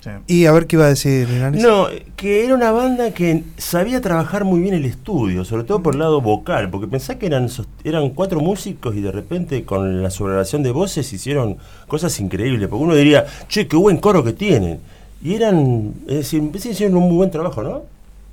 Sí. 0.00 0.10
Y 0.28 0.46
a 0.46 0.52
ver 0.52 0.66
qué 0.66 0.76
iba 0.76 0.86
a 0.86 0.88
decir 0.88 1.28
Linares. 1.28 1.62
No, 1.62 1.88
que 2.16 2.44
era 2.44 2.54
una 2.54 2.70
banda 2.70 3.10
que 3.12 3.42
sabía 3.58 4.00
trabajar 4.00 4.44
muy 4.44 4.60
bien 4.60 4.74
el 4.74 4.84
estudio, 4.84 5.44
sobre 5.44 5.64
todo 5.64 5.82
por 5.82 5.94
el 5.94 6.00
lado 6.00 6.20
vocal, 6.22 6.70
porque 6.70 6.86
pensá 6.86 7.18
que 7.18 7.26
eran, 7.26 7.48
eran 7.84 8.10
cuatro 8.10 8.40
músicos 8.40 8.94
y 8.96 9.00
de 9.00 9.12
repente 9.12 9.64
con 9.64 10.02
la 10.02 10.10
subrogación 10.10 10.62
de 10.62 10.70
voces 10.70 11.12
hicieron 11.12 11.58
cosas 11.86 12.18
increíbles, 12.20 12.68
porque 12.68 12.84
uno 12.84 12.94
diría, 12.94 13.26
che, 13.48 13.66
qué 13.66 13.76
buen 13.76 13.98
coro 13.98 14.24
que 14.24 14.32
tienen. 14.32 14.80
Y 15.22 15.34
eran, 15.34 15.92
es 16.06 16.16
decir, 16.16 16.50
hicieron 16.54 16.96
un 16.96 17.08
muy 17.08 17.16
buen 17.16 17.30
trabajo, 17.30 17.62
¿no? 17.62 17.82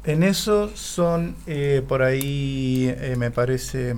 En 0.06 0.24
eso 0.24 0.70
son 0.74 1.36
eh, 1.48 1.82
por 1.86 2.02
ahí, 2.02 2.94
eh, 2.98 3.16
me 3.18 3.30
parece, 3.30 3.96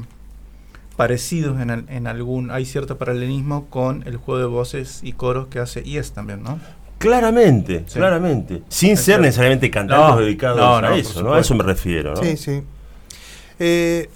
parecidos 1.00 1.62
en, 1.62 1.86
en 1.88 2.08
algún. 2.08 2.52
Hay 2.52 2.66
cierto 2.66 2.98
paralelismo 2.98 3.68
con 3.70 4.04
el 4.06 4.18
juego 4.18 4.38
de 4.42 4.48
voces 4.48 5.00
y 5.02 5.14
coros 5.14 5.48
que 5.48 5.60
hace 5.60 5.82
Yes 5.82 6.12
también, 6.12 6.44
¿no? 6.44 6.60
Claramente, 6.98 7.86
Sí. 7.88 8.00
claramente. 8.00 8.64
Sin 8.68 8.92
Es 8.92 9.00
ser 9.00 9.06
cierto. 9.06 9.22
necesariamente 9.22 9.72
cantantes 9.72 10.10
No, 10.10 10.18
dedicados 10.20 10.58
no, 10.60 10.82
no, 10.82 10.88
a 10.90 10.98
eso, 10.98 11.24
¿no? 11.24 11.34
A 11.36 11.40
eso 11.40 11.56
me 11.56 11.64
refiero, 11.64 12.16
¿no? 12.16 12.22
Sí, 12.22 12.36
sí. 12.36 12.62
Eh, 13.60 14.10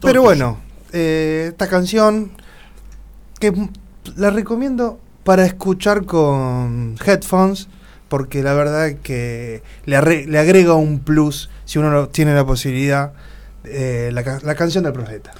pero 0.00 0.22
bueno, 0.22 0.56
eh, 0.94 1.48
esta 1.50 1.68
canción 1.68 2.30
que 3.38 3.52
la 4.16 4.30
recomiendo 4.30 4.98
para 5.24 5.44
escuchar 5.44 6.06
con 6.06 6.96
headphones 7.04 7.68
porque 8.08 8.42
la 8.42 8.54
verdad 8.54 8.88
es 8.88 9.00
que 9.00 9.62
le, 9.84 9.98
arre- 9.98 10.24
le 10.26 10.38
agrega 10.38 10.72
un 10.76 11.00
plus 11.00 11.50
si 11.66 11.78
uno 11.78 11.90
no 11.90 12.08
tiene 12.08 12.34
la 12.34 12.46
posibilidad 12.46 13.12
eh, 13.64 14.08
la, 14.14 14.40
la 14.42 14.54
canción 14.54 14.84
del 14.84 14.94
profeta. 14.94 15.32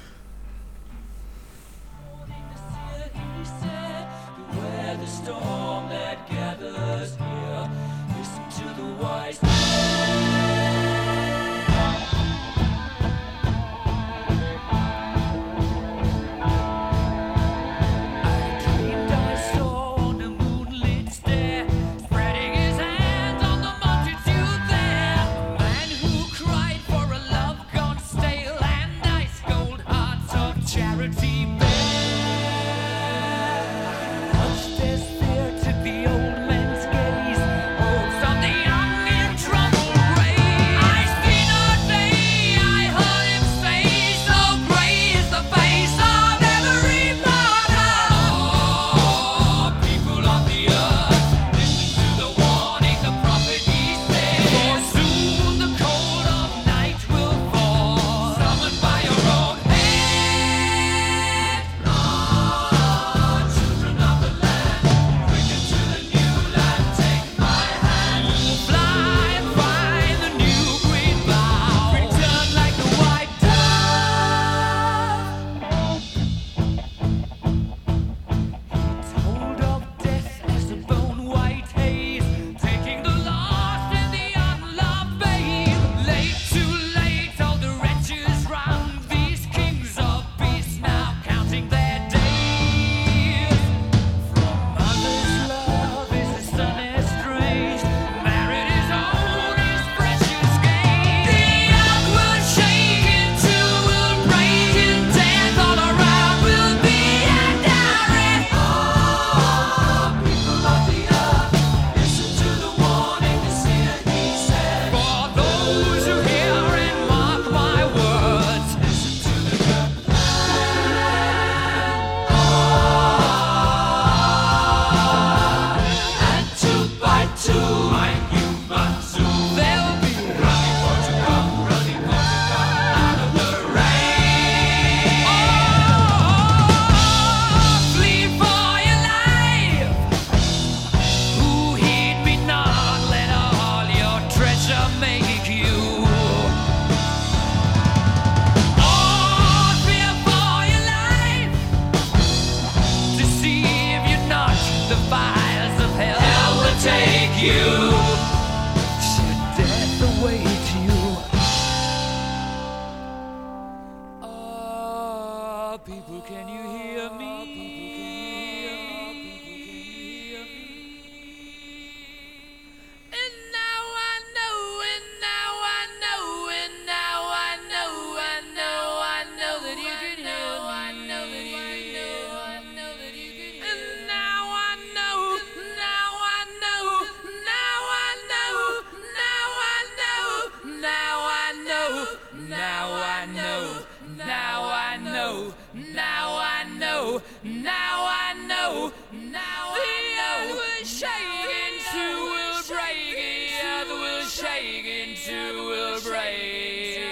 taken 204.43 205.15
to 205.15 205.71
a 205.71 206.01
break. 206.03 207.02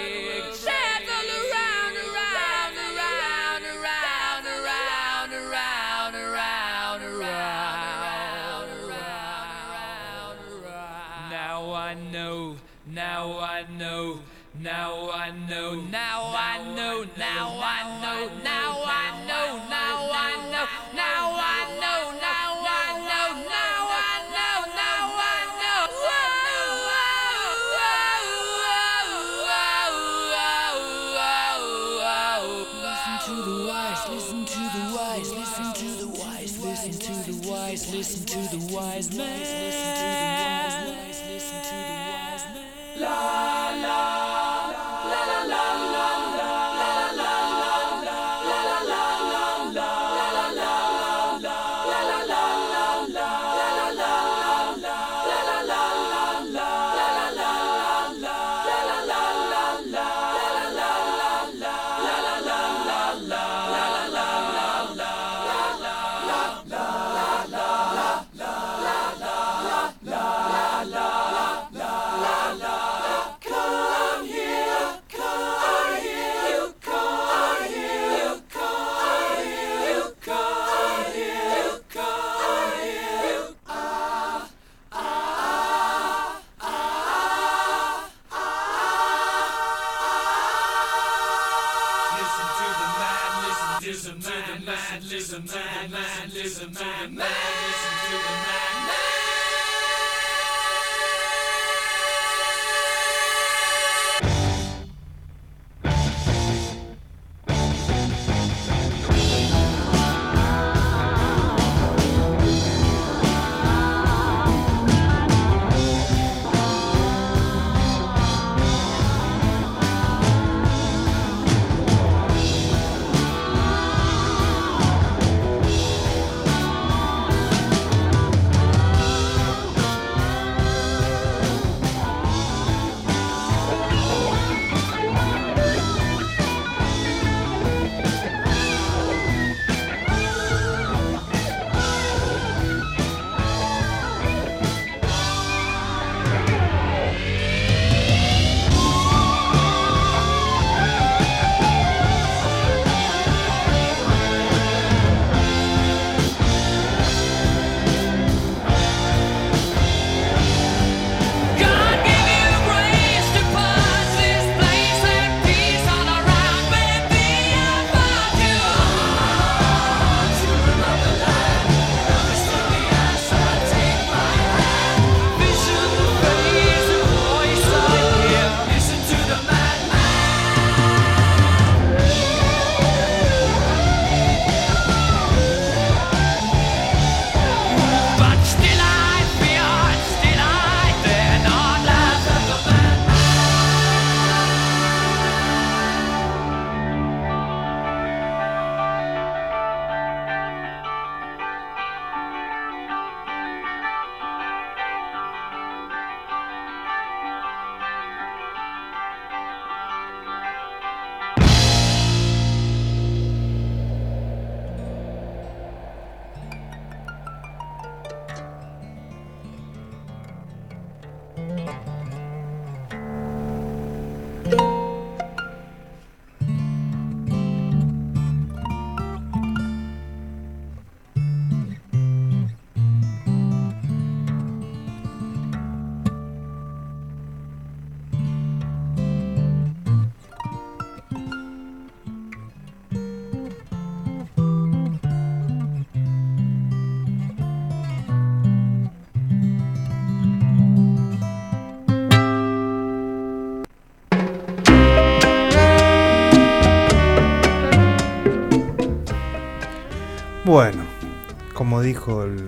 Como 261.82 261.88
dijo 261.88 262.22
el 262.22 262.44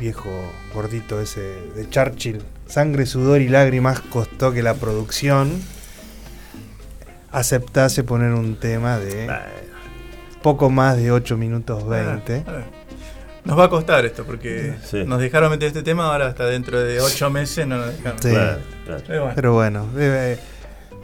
viejo 0.00 0.28
gordito 0.74 1.20
ese 1.20 1.40
de 1.76 1.88
Churchill, 1.88 2.42
sangre, 2.66 3.06
sudor 3.06 3.40
y 3.40 3.48
lágrimas 3.48 4.00
costó 4.00 4.52
que 4.52 4.60
la 4.62 4.74
producción 4.74 5.60
aceptase 7.30 8.02
poner 8.02 8.32
un 8.32 8.56
tema 8.56 8.98
de 8.98 9.28
poco 10.42 10.68
más 10.68 10.96
de 10.96 11.12
8 11.12 11.36
minutos 11.36 11.86
20. 11.88 12.44
Ah, 12.46 12.62
Nos 13.44 13.58
va 13.58 13.64
a 13.66 13.70
costar 13.70 14.04
esto 14.04 14.24
porque 14.24 14.74
Sí. 14.84 15.04
nos 15.06 15.20
dejaron 15.20 15.50
meter 15.50 15.68
este 15.68 15.82
tema, 15.82 16.06
ahora 16.12 16.26
hasta 16.26 16.44
dentro 16.46 16.80
de 16.80 17.00
ocho 17.00 17.30
meses 17.30 17.66
no 17.68 17.76
nos 17.78 17.96
dejaron. 17.96 18.20
Sí. 18.22 18.30
Claro, 18.30 18.58
claro. 18.84 19.02
Pero 19.06 19.20
bueno. 19.22 19.34
Pero 19.36 19.52
bueno, 19.54 19.86
debe- 19.94 20.38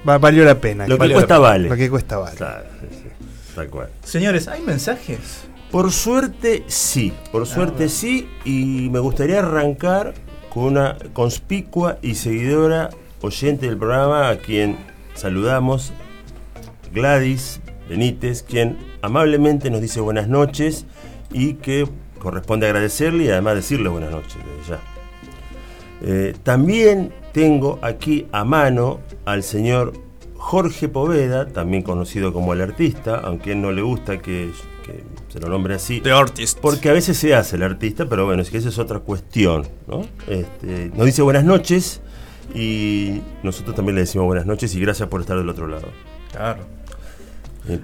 va- 0.07 0.19
valió 0.19 0.45
la 0.45 0.61
pena. 0.61 0.87
Lo 0.89 0.99
que 0.99 1.13
cuesta 1.13 1.39
vale. 1.39 1.69
Lo 1.69 1.77
que 1.77 1.89
cuesta 1.89 2.19
vale. 2.19 2.37
Claro, 2.37 2.65
sí, 2.81 2.89
sí, 2.91 3.09
tal 3.55 3.69
cual. 3.69 3.89
Señores, 4.03 4.49
¿hay 4.49 4.61
mensajes? 4.63 5.45
Por 5.71 5.93
suerte 5.93 6.65
sí, 6.69 7.13
por 7.33 7.47
suerte 7.47 7.89
sí, 7.89 8.29
y 8.45 8.89
me 8.91 9.01
gustaría 9.01 9.41
arrancar 9.41 10.15
con 10.49 10.65
una 10.65 10.97
conspicua 11.13 11.99
y 12.03 12.15
seguidora 12.15 12.91
oyente 13.21 13.67
del 13.67 13.77
programa 13.77 14.29
a 14.29 14.39
quien 14.39 14.77
saludamos, 15.15 15.93
Gladys 16.95 17.61
Benítez, 17.89 18.43
quien 18.43 18.79
amablemente 19.03 19.71
nos 19.71 19.81
dice 19.81 20.01
buenas 20.01 20.29
noches 20.29 20.87
y 21.33 21.55
que 21.55 21.87
corresponde 22.21 22.67
agradecerle 22.67 23.25
y 23.25 23.29
además 23.29 23.57
decirle 23.57 23.89
buenas 23.89 24.11
noches 24.11 24.37
desde 24.37 24.71
ya. 24.71 24.81
Eh, 26.03 26.35
también 26.43 27.13
tengo 27.33 27.79
aquí 27.83 28.27
a 28.33 28.45
mano 28.45 29.01
al 29.25 29.43
señor 29.43 29.93
Jorge 30.37 30.89
Poveda, 30.89 31.49
también 31.49 31.83
conocido 31.83 32.33
como 32.33 32.53
el 32.53 32.61
artista, 32.61 33.17
aunque 33.17 33.51
a 33.51 33.53
él 33.55 33.63
no 33.63 33.73
le 33.73 33.83
gusta 33.83 34.19
que, 34.19 34.51
que 34.87 35.03
se 35.33 35.41
lo 35.41 35.49
nombre 35.49 35.75
así. 35.75 36.01
The 36.01 36.13
Artist. 36.13 36.59
Porque 36.61 36.89
a 36.89 36.93
veces 36.93 37.17
se 37.17 37.35
hace 37.35 37.57
el 37.57 37.63
artista, 37.65 38.09
pero 38.09 38.25
bueno, 38.25 38.43
es 38.43 38.51
que 38.51 38.59
esa 38.59 38.69
es 38.69 38.79
otra 38.79 39.01
cuestión, 39.01 39.67
¿no? 39.89 40.03
Este, 40.29 40.91
nos 40.95 41.07
dice 41.07 41.23
buenas 41.23 41.45
noches 41.45 42.01
y 42.55 43.21
nosotros 43.43 43.75
también 43.75 43.97
le 43.97 44.03
decimos 44.03 44.27
buenas 44.27 44.47
noches 44.47 44.75
y 44.75 44.81
gracias 44.81 45.09
por 45.09 45.21
estar 45.21 45.37
del 45.37 45.49
otro 45.49 45.67
lado. 45.67 45.89
Claro. 46.31 46.65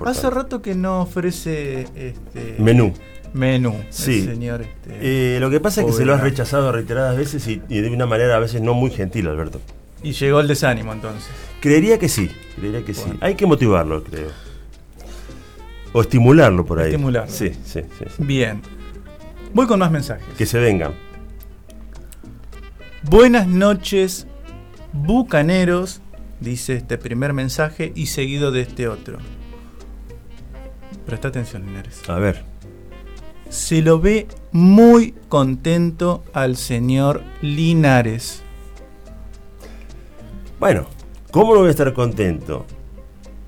Hace 0.07 0.31
rato 0.31 0.63
que 0.63 0.77
no 0.77 1.03
ofrece 1.03 1.89
este 1.97 2.55
Menú. 2.59 2.95
menú. 3.35 3.75
Sí. 3.91 4.21
El 4.21 4.27
señor 4.27 4.63
este, 4.63 5.37
Eh, 5.37 5.41
lo 5.41 5.51
que 5.51 5.59
pasa 5.59 5.81
es 5.81 5.89
que 5.89 5.93
se 5.93 6.05
lo 6.05 6.15
has 6.15 6.21
rechazado 6.21 6.71
reiteradas 6.71 7.17
veces 7.17 7.47
y, 7.49 7.61
y 7.69 7.81
de 7.81 7.91
una 7.91 8.07
manera 8.07 8.37
a 8.37 8.39
veces 8.39 8.63
no 8.63 8.75
muy 8.75 8.91
gentil, 8.93 9.27
Alberto. 9.27 9.61
Y 10.05 10.13
llegó 10.13 10.39
el 10.41 10.47
desánimo 10.47 10.93
entonces. 10.93 11.29
Creería 11.61 11.99
que 11.99 12.09
sí, 12.09 12.31
creería 12.57 12.85
que 12.85 12.95
sí. 12.95 13.13
Hay 13.21 13.35
que 13.35 13.47
motivarlo, 13.47 14.05
creo. 14.05 14.31
O 15.93 16.01
estimularlo 16.01 16.65
por 16.65 16.81
ahí. 16.81 16.91
Estimularlo. 16.91 17.31
Sí, 17.31 17.51
sí, 17.65 17.83
sí. 17.99 18.05
sí. 18.17 18.25
Bien. 18.25 18.63
Voy 19.55 19.67
con 19.67 19.79
más 19.79 19.91
mensajes. 19.91 20.27
Que 20.37 20.47
se 20.47 20.59
vengan. 20.59 20.95
Buenas 23.03 23.49
noches, 23.49 24.27
bucaneros, 24.93 26.01
dice 26.41 26.75
este 26.77 26.99
primer 26.99 27.33
mensaje 27.33 27.93
y 27.95 28.07
seguido 28.07 28.53
de 28.53 28.63
este 28.63 28.89
otro. 28.89 29.19
Presta 31.05 31.29
atención, 31.29 31.67
Linares. 31.67 32.09
A 32.09 32.19
ver. 32.19 32.45
Se 33.49 33.83
lo 33.83 34.01
ve 34.01 34.29
muy 34.53 35.15
contento 35.29 36.25
al 36.33 36.57
señor 36.57 37.23
Linares. 37.43 38.43
Bueno, 40.59 40.87
¿cómo 41.33 41.55
no 41.55 41.61
voy 41.61 41.69
a 41.69 41.73
estar 41.73 41.93
contento? 41.93 42.65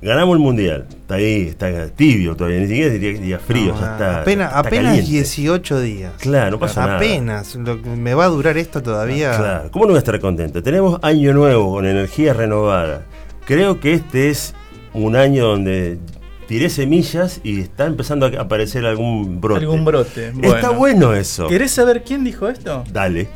Ganamos 0.05 0.37
el 0.37 0.43
mundial. 0.43 0.87
Está 0.91 1.15
ahí, 1.15 1.49
está 1.49 1.89
tibio 1.89 2.37
todavía, 2.37 2.61
ni 2.61 2.67
siquiera 2.67 2.93
diría, 2.93 3.13
diría 3.13 3.39
frío, 3.39 3.73
No, 3.73 3.81
ya 3.81 3.93
está. 3.93 4.21
apenas 4.21 4.49
está 4.49 4.59
apenas 4.59 4.87
caliente. 4.97 5.11
18 5.11 5.81
días. 5.81 6.13
Claro, 6.19 6.51
no 6.51 6.59
pasa 6.59 6.83
nada. 6.83 6.97
apenas. 6.99 7.55
Lo 7.55 7.81
que 7.81 7.89
me 7.89 8.13
va 8.13 8.27
a 8.27 8.29
durar 8.29 8.59
esto 8.59 8.83
todavía. 8.83 9.35
Claro, 9.35 9.71
¿cómo 9.71 9.87
no 9.87 9.93
voy 9.93 9.97
a 9.97 10.01
estar 10.01 10.21
contento? 10.21 10.63
Tenemos 10.63 11.01
año 11.03 11.33
nuevo 11.33 11.73
con 11.73 11.87
energía 11.87 12.35
renovada. 12.35 13.07
Creo 13.47 13.81
que 13.81 13.95
este 13.95 14.29
es 14.29 14.55
un 14.93 15.17
año 15.17 15.47
donde 15.47 15.99
tiré 16.49 16.69
semillas 16.69 17.41
y 17.43 17.61
está 17.61 17.87
empezando 17.87 18.27
a 18.27 18.43
aparecer 18.43 18.85
algún 18.85 19.41
brote. 19.41 19.61
Algún 19.61 19.87
brote. 19.87 20.33
Está 20.43 20.69
bueno 20.69 21.15
eso. 21.15 21.49
¿Querés 21.49 21.71
saber 21.71 22.05
quién 22.05 22.25
dijo 22.25 22.49
esto? 22.49 22.85
Dale. 22.93 23.27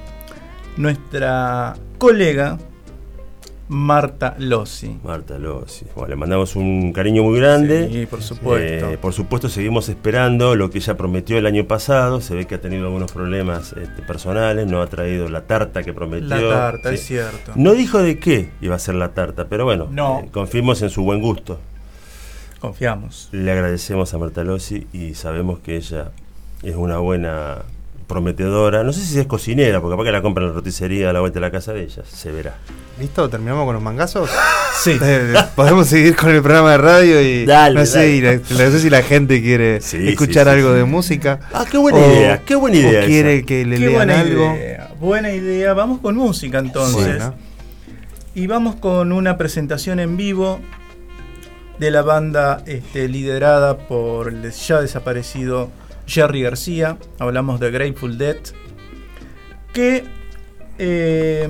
Nuestra 0.76 1.76
colega 1.96 2.58
Marta 3.68 4.34
Lossi. 4.38 4.98
Marta 5.04 5.38
Lossi. 5.38 5.84
Bueno, 5.94 6.08
le 6.08 6.16
mandamos 6.16 6.56
un 6.56 6.92
cariño 6.92 7.22
muy 7.22 7.38
grande. 7.38 7.88
Sí, 7.92 8.06
por 8.06 8.22
supuesto. 8.22 8.90
Eh, 8.90 8.98
por 8.98 9.12
supuesto, 9.12 9.48
seguimos 9.50 9.88
esperando 9.90 10.56
lo 10.56 10.70
que 10.70 10.78
ella 10.78 10.96
prometió 10.96 11.36
el 11.36 11.44
año 11.46 11.64
pasado. 11.66 12.20
Se 12.22 12.34
ve 12.34 12.46
que 12.46 12.54
ha 12.54 12.60
tenido 12.60 12.86
algunos 12.86 13.12
problemas 13.12 13.74
este, 13.74 14.02
personales. 14.02 14.66
No 14.66 14.80
ha 14.80 14.86
traído 14.86 15.28
la 15.28 15.42
tarta 15.42 15.82
que 15.82 15.92
prometió. 15.92 16.28
La 16.28 16.48
tarta, 16.48 16.88
Sí. 16.90 16.94
es 16.94 17.06
cierto. 17.06 17.52
No 17.56 17.72
dijo 17.74 17.98
de 18.02 18.18
qué 18.18 18.50
iba 18.62 18.74
a 18.74 18.78
ser 18.78 18.94
la 18.94 19.10
tarta, 19.10 19.48
pero 19.48 19.64
bueno, 19.64 19.86
No. 19.90 20.20
eh, 20.20 20.28
confiemos 20.32 20.80
en 20.82 20.88
su 20.90 21.02
buen 21.04 21.20
gusto. 21.20 21.58
Confiamos. 22.60 23.28
Le 23.32 23.52
agradecemos 23.52 24.12
a 24.14 24.18
Marta 24.18 24.42
Lossi 24.44 24.86
y 24.92 25.14
sabemos 25.14 25.58
que 25.60 25.76
ella 25.76 26.10
es 26.62 26.74
una 26.74 26.98
buena 26.98 27.58
prometedora. 28.08 28.82
No 28.82 28.92
sé 28.92 29.02
si 29.04 29.20
es 29.20 29.26
cocinera, 29.26 29.80
porque 29.80 29.92
capaz 29.94 30.04
que 30.04 30.10
la 30.12 30.22
compra 30.22 30.42
en 30.42 30.50
la 30.50 30.54
roticería 30.56 31.10
a 31.10 31.12
la 31.12 31.20
vuelta 31.20 31.36
de 31.36 31.40
la 31.46 31.50
casa 31.52 31.72
de 31.72 31.84
ella. 31.84 32.02
Se 32.10 32.32
verá. 32.32 32.56
¿Listo? 32.98 33.28
¿Terminamos 33.28 33.64
con 33.66 33.74
los 33.74 33.82
mangazos? 33.82 34.28
Sí. 34.80 34.96
Eh, 35.02 35.34
Podemos 35.56 35.88
seguir 35.88 36.14
con 36.14 36.30
el 36.30 36.40
programa 36.40 36.70
de 36.72 36.78
radio 36.78 37.20
y 37.20 37.44
Dale, 37.44 37.80
no, 37.80 37.84
sé, 37.84 37.98
dale. 37.98 38.10
y 38.14 38.20
la- 38.20 38.34
no 38.36 38.70
sé 38.70 38.78
si 38.78 38.88
la 38.88 39.02
gente 39.02 39.42
quiere 39.42 39.80
Sí, 39.80 40.08
escuchar 40.10 40.46
sí, 40.46 40.52
sí, 40.52 40.56
algo 40.58 40.70
sí. 40.72 40.78
de 40.78 40.84
música. 40.84 41.40
Ah, 41.52 41.64
qué 41.68 41.78
buena 41.78 41.98
o- 41.98 42.12
idea, 42.12 42.42
qué 42.44 42.54
buena 42.54 42.76
idea. 42.76 43.02
O 43.02 43.06
quiere 43.06 43.36
esa. 43.38 43.46
que 43.46 43.64
le 43.64 43.74
Qué 43.74 43.80
lean 43.80 43.94
buena 43.94 44.20
algo. 44.20 44.54
idea. 44.54 44.90
Buena 45.00 45.32
idea. 45.32 45.74
Vamos 45.74 45.98
con 45.98 46.14
música 46.16 46.60
entonces. 46.60 46.94
Bueno. 47.18 47.34
Y 48.36 48.46
vamos 48.46 48.76
con 48.76 49.10
una 49.10 49.36
presentación 49.36 49.98
en 49.98 50.16
vivo 50.16 50.60
de 51.80 51.90
la 51.90 52.02
banda 52.02 52.62
este, 52.66 53.08
liderada 53.08 53.78
por 53.78 54.28
el 54.28 54.48
ya 54.52 54.80
desaparecido 54.80 55.70
Jerry 56.08 56.42
García. 56.42 56.98
Hablamos 57.18 57.60
de 57.60 57.70
Grateful 57.70 58.18
Dead. 58.18 58.38
Que 59.72 60.04
eh, 60.78 61.48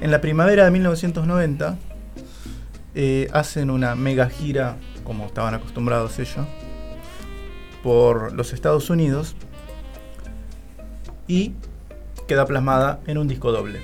en 0.00 0.10
la 0.10 0.20
primavera 0.20 0.64
de 0.64 0.70
1990 0.72 1.78
eh, 2.94 3.28
hacen 3.32 3.70
una 3.70 3.94
mega 3.94 4.28
gira, 4.28 4.76
como 5.04 5.26
estaban 5.26 5.54
acostumbrados 5.54 6.18
ellos, 6.18 6.46
por 7.82 8.32
los 8.32 8.52
Estados 8.52 8.90
Unidos 8.90 9.36
y 11.28 11.52
queda 12.26 12.46
plasmada 12.46 13.00
en 13.06 13.18
un 13.18 13.28
disco 13.28 13.52
doble. 13.52 13.80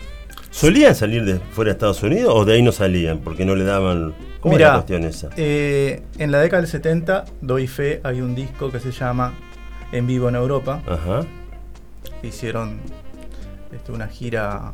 ¿Solían 0.51 0.95
salir 0.95 1.25
de 1.25 1.39
fuera 1.39 1.71
de 1.71 1.73
Estados 1.73 2.03
Unidos 2.03 2.33
o 2.35 2.45
de 2.45 2.55
ahí 2.55 2.63
no 2.63 2.73
salían? 2.73 3.19
Porque 3.19 3.45
no 3.45 3.55
le 3.55 3.65
daban. 3.65 4.15
¿Cómo 4.43 4.55
Mirá, 4.57 4.67
era 4.67 4.73
la 4.75 4.81
cuestión 4.83 5.05
esa? 5.05 5.31
eh, 5.39 6.03
en 6.19 6.31
la 6.33 6.41
década 6.41 6.61
del 6.63 6.71
70, 6.71 7.25
doy 7.41 7.67
fe, 7.67 8.01
hay 8.05 8.21
un 8.21 8.35
disco 8.35 8.71
que 8.71 8.81
se 8.81 8.91
llama 8.91 9.33
En 9.93 10.07
vivo 10.07 10.29
en 10.29 10.35
Europa. 10.35 10.83
Ajá. 10.87 11.21
Hicieron 12.23 12.81
este, 13.73 13.93
una 13.93 14.09
gira 14.09 14.73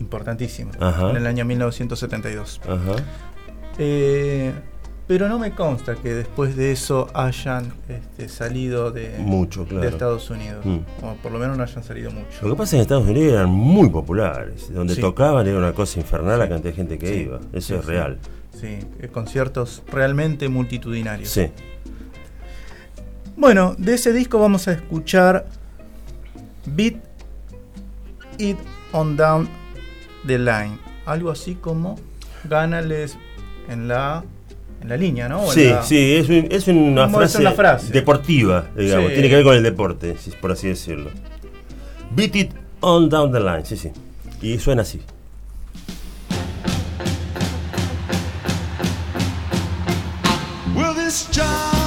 importantísima 0.00 0.70
Ajá. 0.80 1.10
en 1.10 1.16
el 1.16 1.26
año 1.26 1.44
1972. 1.44 2.60
Ajá. 2.64 3.02
Eh, 3.78 4.52
pero 5.06 5.28
no 5.28 5.38
me 5.38 5.52
consta 5.54 5.94
que 5.94 6.12
después 6.12 6.54
de 6.54 6.70
eso 6.72 7.08
hayan 7.14 7.72
este, 7.88 8.28
salido 8.28 8.90
de, 8.90 9.14
Mucho, 9.18 9.64
claro. 9.64 9.80
de 9.82 9.88
Estados 9.88 10.28
Unidos. 10.28 10.62
Mm. 10.66 10.78
O 11.02 11.14
por 11.22 11.32
lo 11.32 11.38
menos 11.38 11.56
no 11.56 11.62
hayan 11.62 11.82
salido 11.82 12.10
mucho. 12.10 12.42
Lo 12.42 12.50
que 12.50 12.58
pasa 12.58 12.64
es 12.64 12.70
que 12.70 12.76
en 12.76 12.82
Estados 12.82 13.06
Unidos 13.08 13.32
eran 13.32 13.48
muy 13.48 13.88
populares. 13.88 14.70
Donde 14.72 14.94
Sí. 14.94 15.00
tocaban 15.00 15.46
era 15.46 15.56
una 15.56 15.72
cosa 15.72 15.98
infernal 16.00 16.38
la 16.38 16.44
Sí. 16.44 16.50
cantidad 16.50 16.70
de 16.72 16.76
gente 16.76 16.98
que 16.98 17.06
Sí. 17.06 17.20
iba. 17.22 17.40
Eso 17.54 17.76
es 17.76 17.86
real. 17.86 18.18
Sí, 18.60 18.78
eh, 19.00 19.08
conciertos 19.12 19.82
realmente 19.90 20.48
multitudinarios. 20.48 21.28
Sí. 21.30 21.46
Bueno, 23.36 23.74
de 23.78 23.94
ese 23.94 24.12
disco 24.12 24.38
vamos 24.38 24.66
a 24.68 24.72
escuchar 24.72 25.46
Beat 26.66 26.96
It 28.38 28.58
On 28.92 29.16
Down 29.16 29.48
the 30.26 30.38
Line. 30.38 30.78
Algo 31.06 31.30
así 31.30 31.54
como 31.54 31.98
gánales 32.44 33.16
en 33.68 33.86
la, 33.88 34.24
en 34.82 34.88
la 34.88 34.96
línea, 34.96 35.28
¿no? 35.28 35.42
O 35.44 35.52
Sí, 35.52 35.66
la- 35.66 35.82
sí, 35.82 36.16
es, 36.16 36.28
un- 36.28 36.48
es 36.50 36.68
una, 36.68 37.06
es 37.06 37.12
frase 37.12 37.38
una 37.38 37.52
frase. 37.52 37.92
deportiva, 37.92 38.66
digamos. 38.76 39.06
Sí. 39.08 39.12
Tiene 39.14 39.28
que 39.28 39.34
ver 39.36 39.44
con 39.44 39.54
el 39.56 39.62
deporte, 39.62 40.16
por 40.40 40.52
así 40.52 40.68
decirlo. 40.68 41.10
Beat 42.10 42.36
it 42.36 42.50
on 42.80 43.08
down 43.08 43.30
the 43.32 43.40
line, 43.40 43.64
sí, 43.64 43.76
sí. 43.76 43.90
Y 44.42 44.58
suena 44.58 44.82
así. 44.82 45.00
This 51.08 51.24
job 51.30 51.77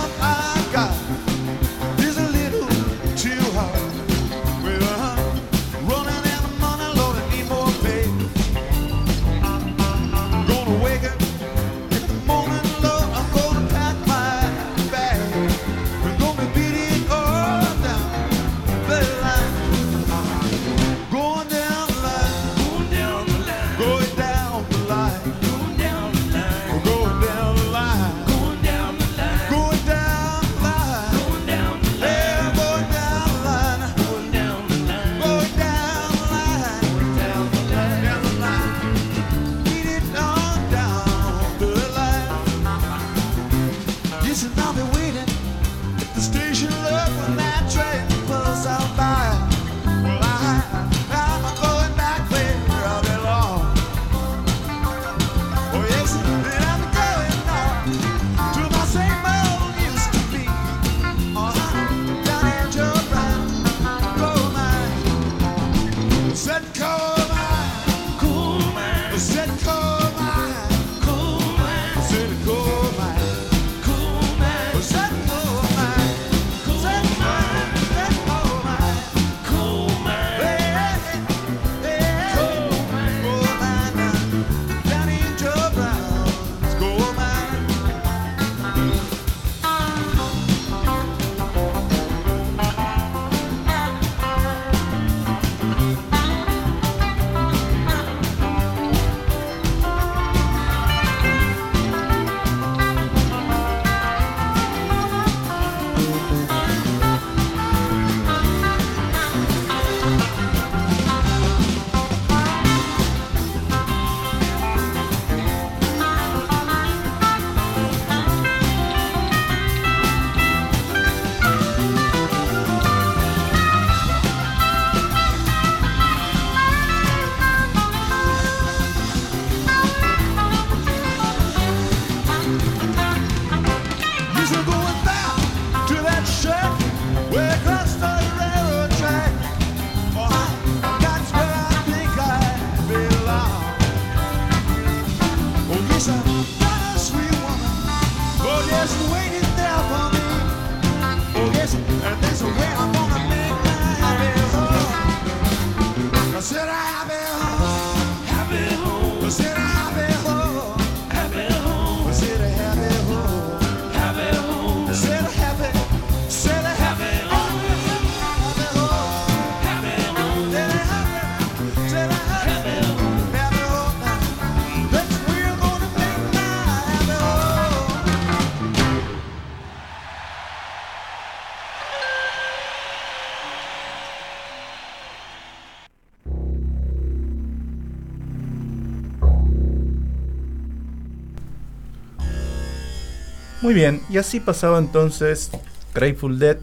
Muy 193.71 193.79
bien, 193.79 194.01
y 194.09 194.17
así 194.17 194.41
pasaba 194.41 194.79
entonces 194.79 195.49
Grateful 195.93 196.39
Dead 196.39 196.57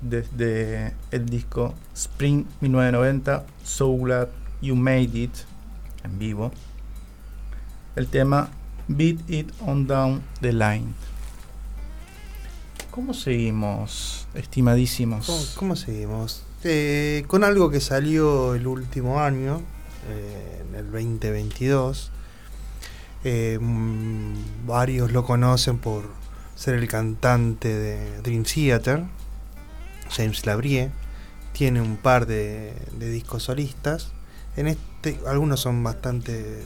desde 0.00 0.94
el 1.10 1.28
disco 1.28 1.74
Spring 1.92 2.44
1990, 2.60 3.44
So 3.64 3.92
Glad 3.96 4.28
You 4.62 4.76
Made 4.76 5.10
It, 5.12 5.34
en 6.04 6.20
vivo, 6.20 6.52
el 7.96 8.06
tema 8.06 8.48
Beat 8.86 9.28
It 9.28 9.50
On 9.66 9.88
Down 9.88 10.22
the 10.40 10.52
Line. 10.52 10.94
¿Cómo 12.92 13.12
seguimos, 13.12 14.28
estimadísimos? 14.34 15.26
¿Cómo, 15.26 15.42
cómo 15.56 15.74
seguimos? 15.74 16.44
Eh, 16.62 17.24
con 17.26 17.42
algo 17.42 17.70
que 17.70 17.80
salió 17.80 18.54
el 18.54 18.68
último 18.68 19.18
año, 19.18 19.62
eh, 20.10 20.62
en 20.68 20.76
el 20.76 20.92
2022. 20.92 22.12
Eh, 23.24 23.58
mm, 23.60 24.66
varios 24.66 25.12
lo 25.12 25.24
conocen 25.24 25.78
por 25.78 26.04
ser 26.54 26.74
el 26.74 26.88
cantante 26.88 27.68
de 27.68 28.22
Dream 28.22 28.44
Theater, 28.44 29.04
James 30.10 30.46
Labrie. 30.46 30.90
Tiene 31.52 31.80
un 31.80 31.96
par 31.96 32.26
de, 32.26 32.74
discos 32.98 33.44
solistas. 33.44 34.12
En 34.56 34.66
este, 34.66 35.20
algunos 35.26 35.60
son 35.60 35.82
bastante. 35.82 36.64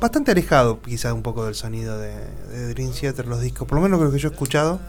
Bastante 0.00 0.30
alejados, 0.30 0.78
quizás 0.82 1.12
un 1.12 1.22
poco 1.22 1.44
del 1.44 1.54
sonido 1.54 1.98
de, 1.98 2.14
de 2.52 2.68
Dream 2.68 2.90
Theater, 2.92 3.26
los 3.26 3.42
discos, 3.42 3.68
por 3.68 3.76
lo 3.76 3.82
menos 3.82 4.00
lo 4.00 4.10
que 4.10 4.18
yo 4.18 4.28
he 4.28 4.32
escuchado. 4.32 4.80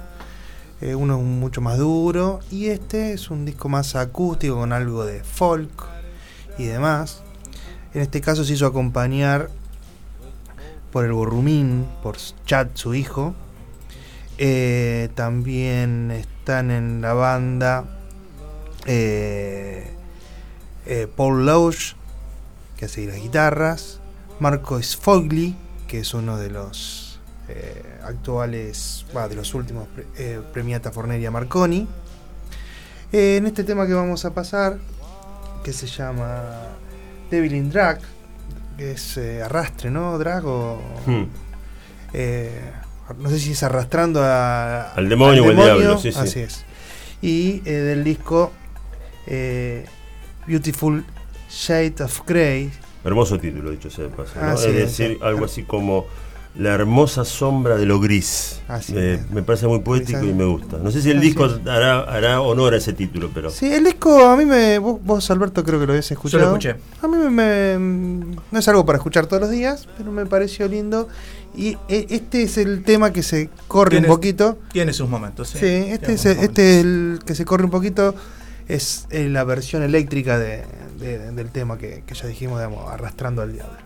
Eh, 0.81 0.95
uno 0.95 1.15
es 1.17 1.23
mucho 1.23 1.61
más 1.61 1.77
duro 1.77 2.39
y 2.49 2.67
este 2.67 3.13
es 3.13 3.29
un 3.29 3.45
disco 3.45 3.69
más 3.69 3.95
acústico 3.95 4.55
con 4.55 4.73
algo 4.73 5.05
de 5.05 5.23
folk 5.23 5.69
y 6.57 6.65
demás. 6.65 7.21
En 7.93 8.01
este 8.01 8.19
caso 8.19 8.43
se 8.43 8.53
hizo 8.53 8.65
acompañar 8.65 9.51
por 10.91 11.05
el 11.05 11.13
Borrumín, 11.13 11.87
por 12.03 12.17
Chad, 12.45 12.67
su 12.73 12.93
hijo. 12.93 13.33
Eh, 14.37 15.09
también 15.15 16.11
están 16.11 16.71
en 16.71 17.01
la 17.01 17.13
banda 17.13 17.85
eh, 18.85 19.91
eh, 20.85 21.07
Paul 21.15 21.45
Lowe, 21.45 21.75
que 22.77 22.85
hace 22.85 23.05
las 23.05 23.17
guitarras, 23.17 23.99
Marco 24.39 24.81
Sfogli, 24.81 25.55
que 25.87 25.99
es 25.99 26.13
uno 26.13 26.37
de 26.37 26.49
los 26.49 27.19
actuales, 28.05 29.05
de 29.29 29.35
los 29.35 29.53
últimos 29.53 29.85
pre- 29.89 30.39
premiata 30.53 30.91
Forneria 30.91 31.29
Marconi. 31.31 31.87
En 33.11 33.45
este 33.45 33.65
tema 33.65 33.85
que 33.85 33.93
vamos 33.93 34.23
a 34.23 34.33
pasar, 34.33 34.77
que 35.63 35.73
se 35.73 35.85
llama 35.85 36.43
Devil 37.29 37.53
in 37.53 37.69
Drag, 37.69 37.99
es 38.83 39.17
eh, 39.17 39.41
arrastre, 39.43 39.89
¿no? 39.91 40.17
Drag 40.17 40.45
o. 40.45 40.81
Hmm. 41.05 41.23
eh, 42.13 42.71
no 43.17 43.29
sé 43.29 43.39
si 43.39 43.51
es 43.51 43.63
arrastrando 43.63 44.21
a- 44.23 44.93
Al 44.93 45.09
demonio 45.09 45.45
o 45.45 45.49
al 45.49 45.55
diablo, 45.55 45.97
sí, 45.97 46.11
sí. 46.11 46.19
Así 46.19 46.39
es. 46.39 46.65
Y 47.21 47.61
eh, 47.65 47.71
del 47.73 48.03
disco 48.03 48.51
eh, 49.27 49.85
Beautiful 50.47 51.05
Shade 51.49 52.03
of 52.03 52.21
Grey. 52.25 52.71
Hermoso 53.03 53.37
título, 53.39 53.71
dicho 53.71 53.89
sea 53.89 54.05
de 54.05 54.09
paso. 54.11 54.33
¿no? 54.41 54.57
Sí, 54.57 54.67
es 54.69 54.73
decir, 54.75 55.19
algo 55.21 55.45
así 55.45 55.63
como 55.63 56.05
La 56.55 56.73
hermosa 56.73 57.23
sombra 57.23 57.77
de 57.77 57.85
lo 57.85 58.01
gris. 58.01 58.59
Así 58.67 58.93
me, 58.93 59.41
parece 59.41 59.67
muy 59.67 59.79
poético 59.79 60.23
y 60.25 60.33
me 60.33 60.43
gusta. 60.43 60.77
No 60.79 60.91
sé 60.91 61.01
si 61.01 61.09
el 61.09 61.19
Así 61.19 61.27
disco 61.27 61.45
hará, 61.65 62.01
hará 62.01 62.41
honor 62.41 62.73
a 62.73 62.77
ese 62.77 62.91
título, 62.91 63.29
pero. 63.33 63.49
Sí, 63.49 63.71
el 63.71 63.85
disco 63.85 64.27
a 64.27 64.35
mí 64.35 64.43
me. 64.45 64.77
Vos, 64.77 64.99
vos, 65.01 65.31
Alberto, 65.31 65.63
creo 65.63 65.79
que 65.79 65.85
lo 65.85 65.93
habías 65.93 66.09
Yo 66.09 66.13
escuchado. 66.15 66.43
lo 66.43 66.47
escuché. 66.49 66.75
A 67.01 67.07
mí 67.07 67.15
me, 67.17 67.29
me- 67.29 68.35
no 68.51 68.59
es 68.59 68.67
algo 68.67 68.85
para 68.85 68.97
escuchar 68.97 69.27
todos 69.27 69.41
los 69.43 69.49
días, 69.51 69.87
pero 69.97 70.11
me 70.11 70.25
pareció 70.25 70.67
lindo. 70.67 71.07
Y 71.55 71.77
eh, 71.87 72.07
este 72.09 72.43
es 72.43 72.57
el 72.57 72.83
tema 72.83 73.11
que 73.13 73.23
se 73.23 73.49
corre 73.69 73.99
un 73.99 74.05
poquito. 74.05 74.57
Tiene 74.73 74.91
sus 74.91 75.07
momentos, 75.07 75.49
sí. 75.49 75.57
Sí, 75.57 75.65
este, 75.65 76.13
es, 76.13 76.25
este 76.25 76.79
es 76.79 76.83
el 76.85 77.19
que 77.25 77.33
se 77.33 77.45
corre 77.45 77.63
un 77.63 77.71
poquito. 77.71 78.13
Es 78.67 79.07
la 79.11 79.45
versión 79.45 79.83
eléctrica 79.83 80.37
de- 80.37 80.63
de- 80.99 81.31
del 81.31 81.49
tema 81.49 81.77
que, 81.77 82.03
que 82.05 82.13
ya 82.13 82.27
dijimos, 82.27 82.59
digamos, 82.59 82.89
arrastrando 82.91 83.41
al 83.41 83.53
diablo. 83.53 83.77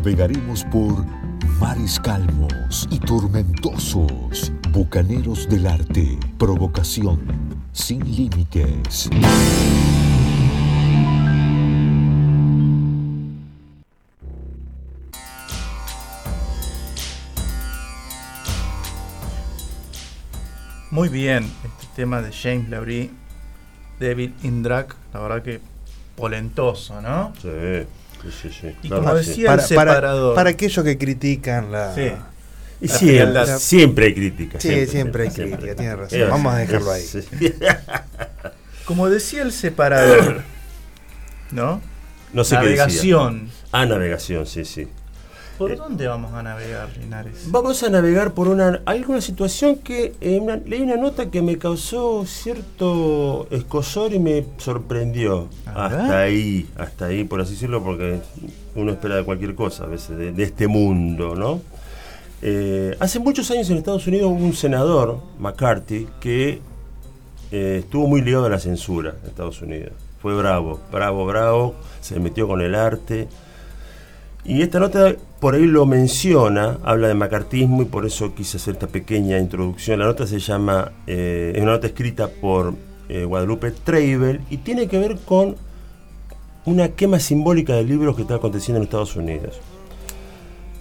Navegaremos 0.00 0.64
por 0.72 1.04
mares 1.60 2.00
calmos 2.00 2.88
y 2.90 2.98
tormentosos, 3.00 4.50
bucaneros 4.70 5.46
del 5.46 5.66
arte, 5.66 6.18
provocación 6.38 7.20
sin 7.70 8.00
límites. 8.16 9.10
Muy 20.90 21.10
bien, 21.10 21.44
este 21.44 21.86
tema 21.94 22.22
de 22.22 22.32
James 22.32 22.70
Labrie, 22.70 23.10
David 24.00 24.30
Indrak, 24.44 24.96
la 25.12 25.20
verdad 25.20 25.42
que 25.42 25.60
polentoso, 26.16 27.02
¿no? 27.02 27.34
Sí, 27.42 27.86
sí, 28.30 28.50
sí. 28.50 28.74
Y 28.82 28.88
Claro 28.88 29.02
como 29.02 29.14
decía 29.16 29.46
Para, 29.48 29.62
el 29.66 29.74
para, 29.74 29.92
separador. 29.92 30.34
para 30.34 30.50
aquellos 30.50 30.84
que 30.84 30.98
critican 30.98 31.72
la. 31.72 31.94
Sí. 31.94 32.12
Y 32.82 32.88
La 32.88 32.94
siempre, 32.94 33.16
frialdad. 33.18 33.58
siempre 33.58 34.06
hay 34.06 34.14
crítica. 34.14 34.60
Sí, 34.60 34.86
siempre 34.86 35.22
hay 35.24 35.30
crítica, 35.30 35.74
tiene 35.74 35.96
razón. 35.96 36.20
Vamos 36.30 36.54
a 36.54 36.56
dejarlo 36.58 36.90
ahí. 36.92 37.02
Sí. 37.02 37.20
Como 38.86 39.08
decía 39.08 39.42
el 39.42 39.52
separador, 39.52 40.42
¿no? 41.52 41.80
No 42.32 42.44
sé 42.44 42.56
qué 42.56 42.68
decía. 42.68 42.76
Navegación. 42.84 43.50
Ah, 43.72 43.86
navegación, 43.86 44.46
sí, 44.46 44.64
sí. 44.64 44.88
¿Por 45.60 45.76
dónde 45.76 46.06
vamos 46.08 46.32
a 46.32 46.42
navegar, 46.42 46.88
Linares? 46.98 47.44
Vamos 47.50 47.82
a 47.82 47.90
navegar 47.90 48.32
por 48.32 48.48
una 48.48 48.80
alguna 48.86 49.20
situación 49.20 49.76
que 49.76 50.14
eh, 50.20 50.38
una- 50.40 50.56
leí 50.56 50.80
una 50.80 50.96
nota 50.96 51.30
que 51.30 51.42
me 51.42 51.58
causó 51.58 52.24
cierto 52.26 53.46
escosor 53.50 54.14
y 54.14 54.18
me 54.18 54.46
sorprendió. 54.56 55.48
Hasta 55.66 56.20
ahí, 56.20 56.66
hasta 56.78 57.06
ahí, 57.06 57.24
por 57.24 57.40
así 57.42 57.52
decirlo, 57.52 57.82
porque 57.84 58.20
uno 58.74 58.92
espera 58.92 59.16
de 59.16 59.24
cualquier 59.24 59.54
cosa 59.54 59.84
a 59.84 59.86
veces 59.86 60.16
de, 60.16 60.32
de 60.32 60.42
este 60.42 60.66
mundo, 60.66 61.34
¿no? 61.34 61.60
Eh, 62.42 62.96
hace 62.98 63.18
muchos 63.18 63.50
años 63.50 63.68
en 63.68 63.76
Estados 63.76 64.06
Unidos 64.06 64.30
hubo 64.30 64.42
un 64.44 64.54
senador, 64.54 65.20
McCarthy, 65.38 66.08
que 66.20 66.60
eh, 67.52 67.80
estuvo 67.84 68.06
muy 68.06 68.22
ligado 68.22 68.46
a 68.46 68.48
la 68.48 68.58
censura 68.58 69.14
en 69.22 69.28
Estados 69.28 69.60
Unidos. 69.60 69.92
Fue 70.22 70.34
bravo, 70.34 70.80
bravo, 70.90 71.26
bravo, 71.26 71.74
se 72.00 72.18
metió 72.18 72.46
con 72.48 72.60
el 72.62 72.74
arte. 72.74 73.28
Y 74.44 74.62
esta 74.62 74.80
nota 74.80 75.14
por 75.38 75.54
ahí 75.54 75.66
lo 75.66 75.86
menciona, 75.86 76.78
habla 76.82 77.08
de 77.08 77.14
macartismo 77.14 77.82
y 77.82 77.84
por 77.84 78.06
eso 78.06 78.34
quise 78.34 78.56
hacer 78.56 78.74
esta 78.74 78.86
pequeña 78.86 79.38
introducción. 79.38 79.98
La 80.00 80.06
nota 80.06 80.26
se 80.26 80.38
llama, 80.38 80.92
eh, 81.06 81.52
es 81.54 81.62
una 81.62 81.72
nota 81.72 81.86
escrita 81.86 82.28
por 82.28 82.74
eh, 83.08 83.24
Guadalupe 83.24 83.70
Treibel 83.70 84.40
y 84.50 84.58
tiene 84.58 84.86
que 84.88 84.98
ver 84.98 85.18
con 85.18 85.56
una 86.64 86.88
quema 86.88 87.18
simbólica 87.20 87.74
de 87.74 87.84
libros 87.84 88.16
que 88.16 88.22
está 88.22 88.36
aconteciendo 88.36 88.78
en 88.78 88.84
Estados 88.84 89.16
Unidos. 89.16 89.60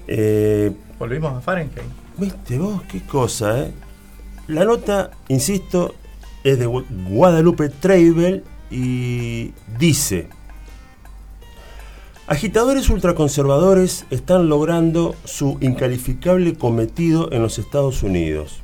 Eh, 0.08 0.72
Volvimos 0.98 1.34
a 1.38 1.42
Fahrenheit. 1.42 1.84
Viste 2.18 2.58
vos, 2.58 2.82
qué 2.92 3.02
cosa, 3.04 3.60
¿eh? 3.62 3.72
La 4.48 4.66
nota, 4.66 5.12
insisto, 5.28 5.96
es 6.44 6.58
de 6.60 6.68
Gu- 6.68 6.86
Guadalupe 7.10 7.70
Treibel 7.70 8.44
y 8.72 9.52
dice: 9.78 10.28
Agitadores 12.30 12.92
ultraconservadores 12.92 14.06
están 14.12 14.50
logrando 14.50 15.16
su 15.26 15.58
incalificable 15.62 16.54
cometido 16.54 17.32
en 17.32 17.42
los 17.42 17.58
Estados 17.58 18.04
Unidos. 18.04 18.60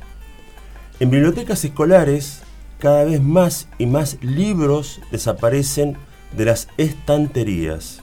En 1.00 1.10
bibliotecas 1.10 1.64
escolares, 1.64 2.42
cada 2.78 3.02
vez 3.02 3.20
más 3.20 3.66
y 3.76 3.86
más 3.86 4.18
libros 4.22 5.00
desaparecen 5.10 5.96
de 6.36 6.44
las 6.44 6.68
estanterías. 6.76 8.02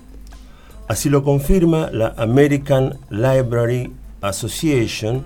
Así 0.90 1.10
lo 1.10 1.24
confirma 1.24 1.90
la 1.94 2.14
American 2.18 2.98
Library 3.10 3.94
Association, 4.20 5.24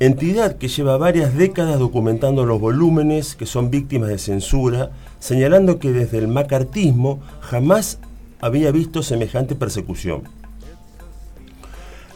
entidad 0.00 0.56
que 0.56 0.66
lleva 0.66 0.98
varias 0.98 1.36
décadas 1.36 1.78
documentando 1.78 2.44
los 2.46 2.60
volúmenes 2.60 3.36
que 3.36 3.46
son 3.46 3.70
víctimas 3.70 4.08
de 4.08 4.18
censura, 4.18 4.90
señalando 5.20 5.78
que 5.78 5.92
desde 5.92 6.18
el 6.18 6.26
macartismo 6.26 7.20
jamás 7.40 8.00
había 8.42 8.72
visto 8.72 9.02
semejante 9.02 9.54
persecución. 9.54 10.24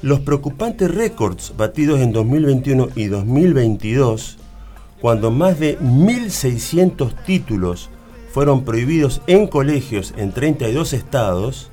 Los 0.03 0.21
preocupantes 0.21 0.95
récords 0.95 1.55
batidos 1.57 2.01
en 2.01 2.13
2021 2.13 2.89
y 2.97 3.07
2022, 3.07 4.37
cuando 5.01 5.31
más 5.31 5.59
de 5.59 5.79
1.600 5.79 7.15
títulos 7.25 7.89
fueron 8.31 8.65
prohibidos 8.65 9.23
en 9.27 9.47
colegios 9.47 10.13
en 10.19 10.33
32 10.33 10.93
estados, 10.93 11.71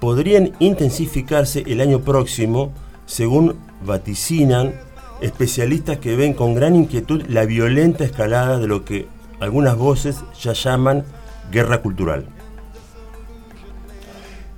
podrían 0.00 0.52
intensificarse 0.60 1.64
el 1.66 1.80
año 1.80 2.02
próximo, 2.02 2.72
según 3.06 3.56
vaticinan 3.84 4.74
especialistas 5.20 5.98
que 5.98 6.14
ven 6.14 6.34
con 6.34 6.54
gran 6.54 6.76
inquietud 6.76 7.22
la 7.28 7.46
violenta 7.46 8.04
escalada 8.04 8.58
de 8.58 8.68
lo 8.68 8.84
que 8.84 9.08
algunas 9.40 9.76
voces 9.76 10.22
ya 10.40 10.52
llaman 10.52 11.04
guerra 11.50 11.80
cultural. 11.80 12.37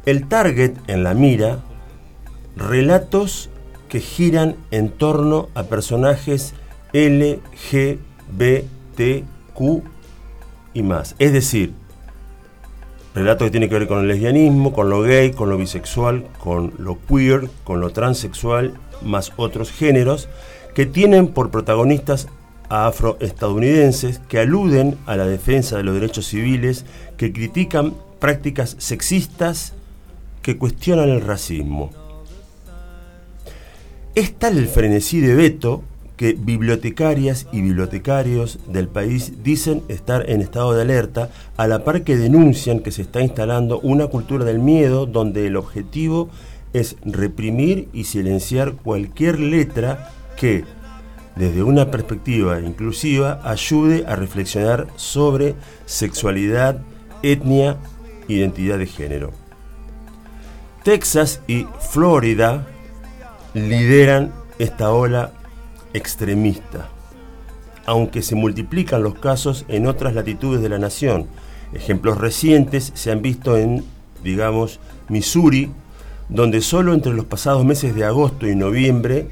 El 0.06 0.28
target 0.28 0.72
en 0.86 1.04
la 1.04 1.14
mira, 1.14 1.58
relatos 2.56 3.50
que 3.88 4.00
giran 4.00 4.56
en 4.70 4.90
torno 4.90 5.48
a 5.54 5.64
personajes 5.64 6.54
LGBTQ 6.92 8.00
y 10.72 10.82
más. 10.82 11.16
Es 11.18 11.32
decir, 11.32 11.74
relatos 13.14 13.46
que 13.46 13.50
tienen 13.50 13.68
que 13.68 13.78
ver 13.78 13.88
con 13.88 14.00
el 14.00 14.08
lesbianismo, 14.08 14.72
con 14.72 14.88
lo 14.88 15.02
gay, 15.02 15.32
con 15.32 15.50
lo 15.50 15.58
bisexual, 15.58 16.24
con 16.38 16.72
lo 16.78 16.98
queer, 17.06 17.50
con 17.64 17.80
lo 17.80 17.90
transexual, 17.90 18.74
más 19.02 19.32
otros 19.36 19.70
géneros, 19.70 20.28
que 20.74 20.86
tienen 20.86 21.28
por 21.28 21.50
protagonistas 21.50 22.28
afroestadounidenses 22.68 24.20
que 24.28 24.38
aluden 24.38 24.96
a 25.06 25.16
la 25.16 25.26
defensa 25.26 25.76
de 25.76 25.82
los 25.82 25.94
derechos 25.94 26.26
civiles, 26.26 26.86
que 27.16 27.32
critican 27.32 27.94
prácticas 28.20 28.76
sexistas, 28.78 29.74
que 30.42 30.56
cuestionan 30.58 31.08
el 31.08 31.20
racismo. 31.20 31.90
Es 34.14 34.34
tal 34.34 34.58
el 34.58 34.66
frenesí 34.66 35.20
de 35.20 35.34
veto 35.34 35.82
que 36.20 36.34
bibliotecarias 36.34 37.46
y 37.50 37.62
bibliotecarios 37.62 38.58
del 38.66 38.88
país 38.88 39.42
dicen 39.42 39.82
estar 39.88 40.28
en 40.28 40.42
estado 40.42 40.74
de 40.74 40.82
alerta, 40.82 41.30
a 41.56 41.66
la 41.66 41.82
par 41.82 42.02
que 42.02 42.18
denuncian 42.18 42.80
que 42.80 42.90
se 42.90 43.00
está 43.00 43.22
instalando 43.22 43.80
una 43.80 44.08
cultura 44.08 44.44
del 44.44 44.58
miedo 44.58 45.06
donde 45.06 45.46
el 45.46 45.56
objetivo 45.56 46.28
es 46.74 46.96
reprimir 47.06 47.88
y 47.94 48.04
silenciar 48.04 48.74
cualquier 48.74 49.40
letra 49.40 50.10
que, 50.36 50.64
desde 51.36 51.62
una 51.62 51.90
perspectiva 51.90 52.60
inclusiva, 52.60 53.40
ayude 53.42 54.04
a 54.06 54.14
reflexionar 54.14 54.88
sobre 54.96 55.54
sexualidad, 55.86 56.82
etnia, 57.22 57.78
identidad 58.28 58.76
de 58.76 58.86
género. 58.86 59.32
Texas 60.82 61.42
y 61.46 61.66
Florida 61.90 62.66
lideran 63.52 64.32
esta 64.58 64.92
ola 64.92 65.32
extremista, 65.92 66.88
aunque 67.84 68.22
se 68.22 68.34
multiplican 68.34 69.02
los 69.02 69.14
casos 69.14 69.66
en 69.68 69.86
otras 69.86 70.14
latitudes 70.14 70.62
de 70.62 70.70
la 70.70 70.78
nación. 70.78 71.26
Ejemplos 71.74 72.18
recientes 72.18 72.92
se 72.94 73.10
han 73.10 73.20
visto 73.20 73.58
en, 73.58 73.84
digamos, 74.24 74.80
Missouri, 75.08 75.70
donde 76.30 76.62
solo 76.62 76.94
entre 76.94 77.12
los 77.12 77.26
pasados 77.26 77.64
meses 77.64 77.94
de 77.94 78.04
agosto 78.04 78.48
y 78.48 78.54
noviembre 78.54 79.28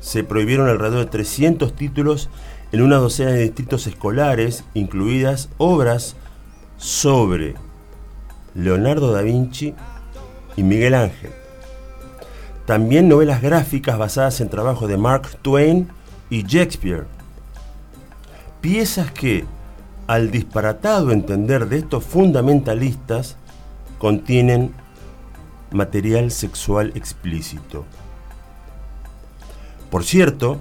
se 0.00 0.22
prohibieron 0.22 0.68
alrededor 0.68 1.06
de 1.06 1.10
300 1.10 1.74
títulos 1.74 2.28
en 2.70 2.82
una 2.82 2.96
docena 2.96 3.32
de 3.32 3.42
distritos 3.42 3.86
escolares, 3.86 4.62
incluidas 4.74 5.48
obras 5.58 6.14
sobre 6.76 7.54
Leonardo 8.54 9.12
da 9.12 9.22
Vinci 9.22 9.74
y 10.56 10.62
Miguel 10.62 10.94
Ángel. 10.94 11.30
También 12.66 13.08
novelas 13.08 13.42
gráficas 13.42 13.96
basadas 13.98 14.40
en 14.40 14.48
trabajos 14.48 14.88
de 14.88 14.96
Mark 14.96 15.28
Twain 15.42 15.88
y 16.30 16.42
Shakespeare. 16.42 17.04
Piezas 18.60 19.12
que, 19.12 19.44
al 20.06 20.30
disparatado 20.30 21.12
entender 21.12 21.68
de 21.68 21.78
estos 21.78 22.04
fundamentalistas, 22.04 23.36
contienen 23.98 24.72
material 25.70 26.30
sexual 26.30 26.92
explícito. 26.94 27.84
Por 29.90 30.04
cierto, 30.04 30.58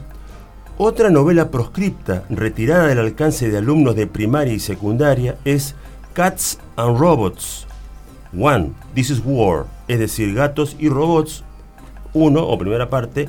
otra 0.77 1.09
novela 1.09 1.49
proscripta 1.51 2.25
retirada 2.29 2.87
del 2.87 2.99
alcance 2.99 3.49
de 3.49 3.57
alumnos 3.57 3.95
de 3.95 4.07
primaria 4.07 4.53
y 4.53 4.59
secundaria 4.59 5.37
es 5.45 5.73
Cats 6.13 6.59
and 6.75 6.97
Robots. 6.97 7.64
One, 8.37 8.73
This 8.93 9.09
is 9.09 9.21
War, 9.23 9.65
es 9.87 9.99
decir, 9.99 10.33
gatos 10.33 10.75
y 10.79 10.89
robots. 10.89 11.43
Uno, 12.13 12.47
o 12.47 12.57
primera 12.57 12.89
parte, 12.89 13.27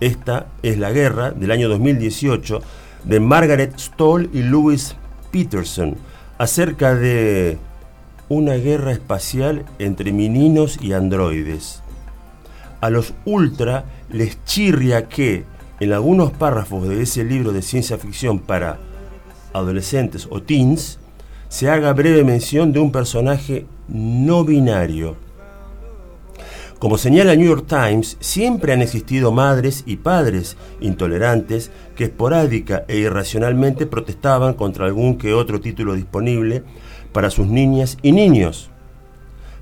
esta 0.00 0.46
es 0.62 0.78
la 0.78 0.92
guerra 0.92 1.30
del 1.30 1.50
año 1.50 1.68
2018 1.68 2.60
de 3.04 3.20
Margaret 3.20 3.78
Stoll 3.78 4.30
y 4.32 4.42
Louis 4.42 4.96
Peterson 5.30 5.96
acerca 6.36 6.94
de 6.94 7.58
una 8.28 8.54
guerra 8.54 8.92
espacial 8.92 9.64
entre 9.78 10.12
meninos 10.12 10.78
y 10.80 10.92
androides. 10.92 11.82
A 12.80 12.90
los 12.90 13.14
ultra 13.24 13.84
les 14.10 14.44
chirria 14.44 15.08
que 15.08 15.44
en 15.80 15.92
algunos 15.92 16.30
párrafos 16.32 16.88
de 16.88 17.02
ese 17.02 17.24
libro 17.24 17.52
de 17.52 17.62
ciencia 17.62 17.98
ficción 17.98 18.38
para 18.38 18.78
adolescentes 19.52 20.28
o 20.30 20.42
teens 20.42 20.98
se 21.48 21.70
haga 21.70 21.92
breve 21.92 22.24
mención 22.24 22.72
de 22.72 22.80
un 22.80 22.92
personaje 22.92 23.66
no 23.88 24.44
binario. 24.44 25.16
Como 26.78 26.96
señala 26.96 27.34
New 27.34 27.48
York 27.48 27.66
Times, 27.66 28.16
siempre 28.20 28.72
han 28.72 28.82
existido 28.82 29.32
madres 29.32 29.82
y 29.84 29.96
padres 29.96 30.56
intolerantes 30.80 31.72
que 31.96 32.04
esporádica 32.04 32.84
e 32.86 32.98
irracionalmente 32.98 33.86
protestaban 33.86 34.54
contra 34.54 34.86
algún 34.86 35.18
que 35.18 35.34
otro 35.34 35.60
título 35.60 35.94
disponible 35.94 36.62
para 37.12 37.30
sus 37.30 37.48
niñas 37.48 37.98
y 38.02 38.12
niños. 38.12 38.70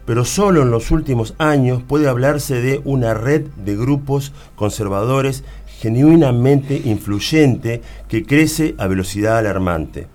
Pero 0.05 0.27
solo 0.27 0.61
en 0.61 0.71
los 0.71 0.91
últimos 0.91 1.35
años 1.39 1.83
puede 1.83 2.07
hablarse 2.07 2.61
de 2.61 2.83
una 2.85 3.15
red 3.15 3.47
de 3.65 3.77
grupos 3.77 4.33
conservadores 4.55 5.43
genuinamente 5.81 6.83
influyente 6.85 7.81
que 8.09 8.27
crece 8.27 8.75
a 8.77 8.87
velocidad 8.89 9.39
alarmante. 9.39 10.07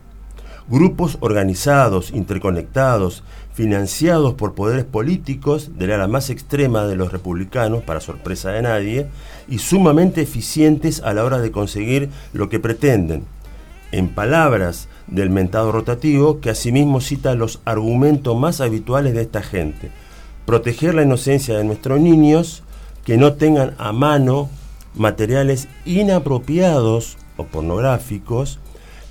Grupos 0.69 1.17
organizados, 1.19 2.11
interconectados, 2.11 3.23
financiados 3.61 4.33
por 4.33 4.55
poderes 4.55 4.85
políticos 4.85 5.77
del 5.77 5.91
ala 5.91 6.07
más 6.07 6.31
extrema 6.31 6.87
de 6.87 6.95
los 6.95 7.11
republicanos, 7.11 7.83
para 7.83 7.99
sorpresa 7.99 8.49
de 8.49 8.63
nadie, 8.63 9.05
y 9.47 9.59
sumamente 9.59 10.21
eficientes 10.21 10.99
a 11.03 11.13
la 11.13 11.23
hora 11.23 11.37
de 11.37 11.51
conseguir 11.51 12.09
lo 12.33 12.49
que 12.49 12.59
pretenden. 12.59 13.23
En 13.91 14.15
palabras 14.15 14.87
del 15.05 15.29
mentado 15.29 15.71
rotativo, 15.71 16.39
que 16.39 16.49
asimismo 16.49 17.01
cita 17.01 17.35
los 17.35 17.59
argumentos 17.63 18.35
más 18.35 18.61
habituales 18.61 19.13
de 19.13 19.21
esta 19.21 19.43
gente. 19.43 19.91
Proteger 20.47 20.95
la 20.95 21.03
inocencia 21.03 21.55
de 21.55 21.63
nuestros 21.63 21.99
niños, 21.99 22.63
que 23.05 23.17
no 23.17 23.33
tengan 23.33 23.75
a 23.77 23.91
mano 23.91 24.49
materiales 24.95 25.67
inapropiados 25.85 27.15
o 27.37 27.43
pornográficos, 27.43 28.57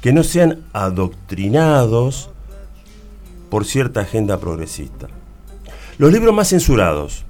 que 0.01 0.13
no 0.13 0.25
sean 0.25 0.65
adoctrinados 0.73 2.31
por 3.51 3.65
cierta 3.65 4.01
agenda 4.01 4.39
progresista. 4.39 5.09
Los 5.99 6.13
libros 6.13 6.35
más 6.35 6.49
censurados. 6.49 7.25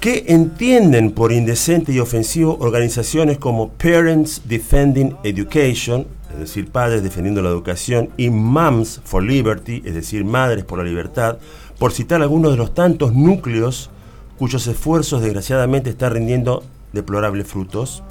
¿Qué 0.00 0.24
entienden 0.28 1.12
por 1.12 1.30
indecente 1.30 1.92
y 1.92 2.00
ofensivo 2.00 2.56
organizaciones 2.58 3.38
como 3.38 3.70
Parents 3.72 4.42
Defending 4.46 5.16
Education, 5.22 6.06
es 6.32 6.38
decir, 6.40 6.70
padres 6.70 7.02
defendiendo 7.04 7.42
la 7.42 7.50
educación, 7.50 8.08
y 8.16 8.30
Moms 8.30 9.00
for 9.04 9.22
Liberty, 9.22 9.82
es 9.84 9.94
decir, 9.94 10.24
madres 10.24 10.64
por 10.64 10.78
la 10.78 10.84
libertad, 10.84 11.38
por 11.78 11.92
citar 11.92 12.20
algunos 12.20 12.50
de 12.50 12.56
los 12.56 12.74
tantos 12.74 13.12
núcleos 13.12 13.90
cuyos 14.38 14.66
esfuerzos 14.66 15.22
desgraciadamente 15.22 15.90
están 15.90 16.14
rindiendo 16.14 16.64
deplorables 16.92 17.46
frutos? 17.46 18.02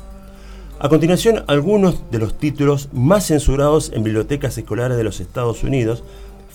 A 0.79 0.89
continuación, 0.89 1.43
algunos 1.47 2.09
de 2.09 2.19
los 2.19 2.37
títulos 2.37 2.89
más 2.93 3.27
censurados 3.27 3.91
en 3.93 4.03
bibliotecas 4.03 4.57
escolares 4.57 4.97
de 4.97 5.03
los 5.03 5.19
Estados 5.19 5.63
Unidos, 5.63 6.03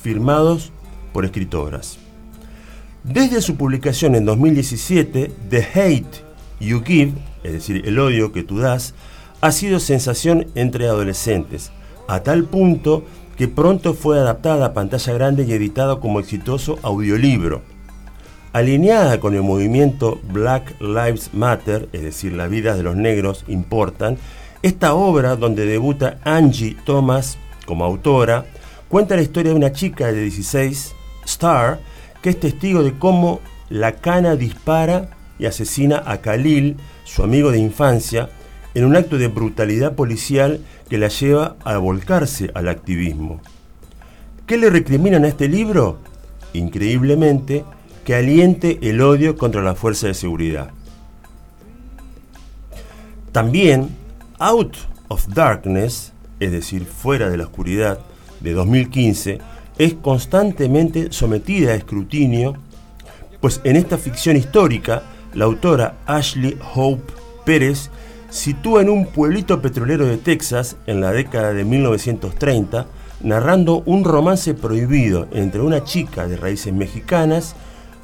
firmados 0.06 0.70
por 1.12 1.24
escritoras. 1.24 1.98
Desde 3.02 3.42
su 3.42 3.56
publicación 3.56 4.14
en 4.14 4.24
2017, 4.24 5.32
The 5.50 5.66
Hate 5.74 6.22
You 6.60 6.80
Give, 6.84 7.12
es 7.42 7.52
decir, 7.54 7.82
el 7.84 7.98
odio 7.98 8.30
que 8.30 8.44
tú 8.44 8.58
das, 8.58 8.94
ha 9.40 9.50
sido 9.50 9.80
sensación 9.80 10.46
entre 10.54 10.86
adolescentes, 10.86 11.72
a 12.06 12.20
tal 12.20 12.44
punto 12.44 13.02
que 13.36 13.48
pronto 13.48 13.94
fue 13.94 14.20
adaptada 14.20 14.66
a 14.66 14.74
pantalla 14.74 15.12
grande 15.12 15.42
y 15.42 15.52
editada 15.52 15.98
como 15.98 16.20
exitoso 16.20 16.78
audiolibro. 16.82 17.62
Alineada 18.52 19.18
con 19.18 19.34
el 19.34 19.42
movimiento 19.42 20.20
Black 20.32 20.80
Lives 20.80 21.30
Matter, 21.34 21.88
es 21.92 22.02
decir, 22.02 22.32
la 22.32 22.46
vida 22.46 22.76
de 22.76 22.84
los 22.84 22.94
negros 22.94 23.44
importan, 23.48 24.18
esta 24.62 24.94
obra, 24.94 25.34
donde 25.34 25.66
debuta 25.66 26.18
Angie 26.22 26.76
Thomas 26.84 27.38
como 27.66 27.84
autora, 27.84 28.46
cuenta 28.88 29.16
la 29.16 29.22
historia 29.22 29.50
de 29.52 29.56
una 29.56 29.72
chica 29.72 30.12
de 30.12 30.22
16, 30.22 30.94
Star, 31.24 31.80
que 32.22 32.30
es 32.30 32.40
testigo 32.40 32.82
de 32.82 32.98
cómo 32.98 33.40
la 33.68 33.92
cana 33.92 34.36
dispara 34.36 35.10
y 35.38 35.46
asesina 35.46 36.02
a 36.06 36.18
Khalil, 36.18 36.76
su 37.04 37.22
amigo 37.22 37.50
de 37.50 37.58
infancia, 37.58 38.30
en 38.74 38.84
un 38.84 38.96
acto 38.96 39.18
de 39.18 39.28
brutalidad 39.28 39.94
policial 39.94 40.60
que 40.88 40.98
la 40.98 41.08
lleva 41.08 41.56
a 41.64 41.78
volcarse 41.78 42.50
al 42.54 42.68
activismo. 42.68 43.40
¿Qué 44.46 44.56
le 44.56 44.70
recriminan 44.70 45.24
a 45.24 45.28
este 45.28 45.48
libro? 45.48 45.98
Increíblemente, 46.52 47.64
que 48.04 48.14
aliente 48.14 48.78
el 48.82 49.00
odio 49.00 49.36
contra 49.36 49.62
la 49.62 49.74
fuerza 49.74 50.06
de 50.06 50.14
seguridad. 50.14 50.70
También, 53.32 53.88
Out 54.38 54.76
of 55.08 55.26
Darkness, 55.28 56.12
es 56.38 56.52
decir, 56.52 56.84
fuera 56.84 57.28
de 57.28 57.36
la 57.36 57.44
oscuridad, 57.44 57.98
de 58.40 58.52
2015, 58.52 59.38
es 59.78 59.94
constantemente 59.94 61.08
sometida 61.10 61.72
a 61.72 61.76
escrutinio, 61.76 62.54
pues 63.40 63.60
en 63.64 63.76
esta 63.76 63.98
ficción 63.98 64.36
histórica, 64.36 65.02
la 65.34 65.44
autora 65.44 65.98
Ashley 66.06 66.56
Hope 66.74 67.12
Pérez 67.44 67.90
sitúa 68.30 68.82
en 68.82 68.90
un 68.90 69.06
pueblito 69.06 69.60
petrolero 69.60 70.06
de 70.06 70.16
Texas 70.16 70.76
en 70.86 71.00
la 71.00 71.12
década 71.12 71.52
de 71.52 71.64
1930, 71.64 72.86
narrando 73.22 73.82
un 73.86 74.04
romance 74.04 74.54
prohibido 74.54 75.28
entre 75.32 75.60
una 75.60 75.84
chica 75.84 76.26
de 76.26 76.36
raíces 76.36 76.72
mexicanas 76.72 77.54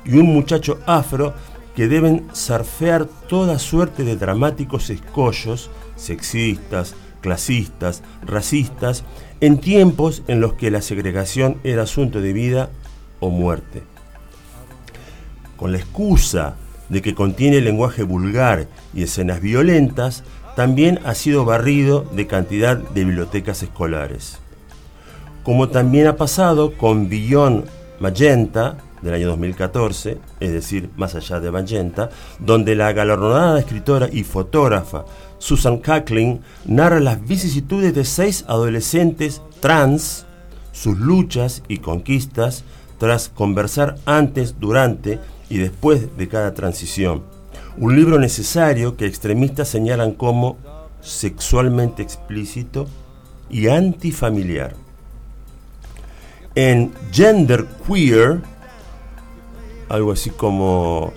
y 0.04 0.16
un 0.16 0.26
muchacho 0.26 0.78
afro 0.86 1.34
que 1.74 1.88
deben 1.88 2.26
surfear 2.32 3.06
toda 3.28 3.58
suerte 3.58 4.04
de 4.04 4.16
dramáticos 4.16 4.90
escollos, 4.90 5.70
sexistas, 5.96 6.94
clasistas, 7.22 8.02
racistas, 8.26 9.04
en 9.40 9.58
tiempos 9.58 10.22
en 10.28 10.40
los 10.40 10.52
que 10.54 10.70
la 10.70 10.82
segregación 10.82 11.56
era 11.64 11.84
asunto 11.84 12.20
de 12.20 12.34
vida 12.34 12.68
o 13.20 13.30
muerte. 13.30 13.82
Con 15.56 15.72
la 15.72 15.78
excusa 15.78 16.56
de 16.90 17.00
que 17.00 17.14
contiene 17.14 17.62
lenguaje 17.62 18.02
vulgar 18.02 18.66
y 18.92 19.04
escenas 19.04 19.40
violentas, 19.40 20.24
también 20.56 21.00
ha 21.04 21.14
sido 21.14 21.46
barrido 21.46 22.04
de 22.12 22.26
cantidad 22.26 22.76
de 22.76 23.04
bibliotecas 23.04 23.62
escolares. 23.62 24.38
Como 25.44 25.70
también 25.70 26.06
ha 26.06 26.16
pasado 26.16 26.76
con 26.76 27.08
Beyond 27.08 27.64
Magenta 28.00 28.76
del 29.00 29.14
año 29.14 29.28
2014, 29.28 30.18
es 30.40 30.52
decir, 30.52 30.90
más 30.96 31.14
allá 31.14 31.40
de 31.40 31.50
Magenta, 31.50 32.10
donde 32.38 32.76
la 32.76 32.92
galardonada 32.92 33.58
escritora 33.58 34.08
y 34.12 34.22
fotógrafa 34.22 35.04
Susan 35.42 35.78
Cackling 35.78 36.40
narra 36.66 37.00
las 37.00 37.26
vicisitudes 37.26 37.92
de 37.96 38.04
seis 38.04 38.44
adolescentes 38.46 39.42
trans, 39.58 40.24
sus 40.70 40.96
luchas 40.96 41.64
y 41.66 41.78
conquistas 41.78 42.62
tras 42.98 43.28
conversar 43.28 43.96
antes, 44.06 44.60
durante 44.60 45.18
y 45.50 45.58
después 45.58 46.16
de 46.16 46.28
cada 46.28 46.54
transición. 46.54 47.24
Un 47.76 47.96
libro 47.96 48.20
necesario 48.20 48.96
que 48.96 49.06
extremistas 49.06 49.68
señalan 49.68 50.12
como 50.12 50.58
sexualmente 51.00 52.04
explícito 52.04 52.86
y 53.50 53.66
antifamiliar. 53.66 54.76
En 56.54 56.92
Gender 57.10 57.66
Queer, 57.84 58.42
algo 59.88 60.12
así 60.12 60.30
como 60.30 61.12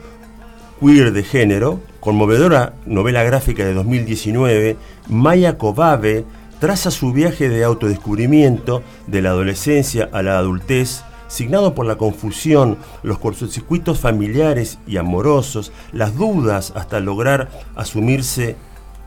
queer 0.80 1.14
de 1.14 1.22
género, 1.22 1.80
conmovedora 2.06 2.74
novela 2.86 3.24
gráfica 3.24 3.66
de 3.66 3.74
2019, 3.74 4.78
Maya 5.10 5.58
Kobabe 5.58 6.24
traza 6.60 6.92
su 6.92 7.12
viaje 7.12 7.50
de 7.50 7.64
autodescubrimiento 7.64 8.84
de 9.08 9.24
la 9.24 9.32
adolescencia 9.32 10.08
a 10.14 10.22
la 10.22 10.38
adultez, 10.38 11.02
signado 11.28 11.74
por 11.74 11.88
la 11.88 11.96
confusión, 11.96 12.78
los 13.02 13.18
cortocircuitos 13.18 14.00
familiares 14.00 14.78
y 14.86 14.98
amorosos, 14.98 15.72
las 15.94 16.16
dudas 16.16 16.74
hasta 16.76 17.00
lograr 17.00 17.50
asumirse 17.76 18.56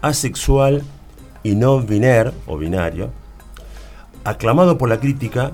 asexual 0.03 0.83
y 1.45 1.55
no 1.55 1.81
binaire 1.81 2.33
o 2.49 2.59
binario. 2.59 3.11
Aclamado 4.25 4.77
por 4.77 4.89
la 4.89 4.99
crítica, 4.99 5.53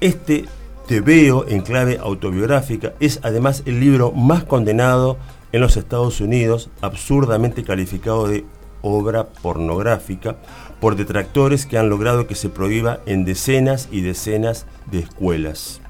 este 0.00 0.46
Te 0.88 1.00
veo 1.00 1.46
en 1.46 1.60
clave 1.60 1.98
autobiográfica 2.02 2.94
es 2.98 3.20
además 3.22 3.62
el 3.66 3.78
libro 3.78 4.10
más 4.10 4.42
condenado 4.42 5.16
en 5.52 5.60
los 5.60 5.76
Estados 5.76 6.20
Unidos, 6.20 6.70
absurdamente 6.80 7.62
calificado 7.64 8.26
de 8.26 8.44
obra 8.80 9.28
pornográfica 9.28 10.36
por 10.80 10.96
detractores 10.96 11.66
que 11.66 11.78
han 11.78 11.88
logrado 11.88 12.26
que 12.26 12.34
se 12.34 12.48
prohíba 12.48 13.00
en 13.06 13.24
decenas 13.24 13.88
y 13.92 14.00
decenas 14.00 14.66
de 14.90 15.00
escuelas. 15.00 15.80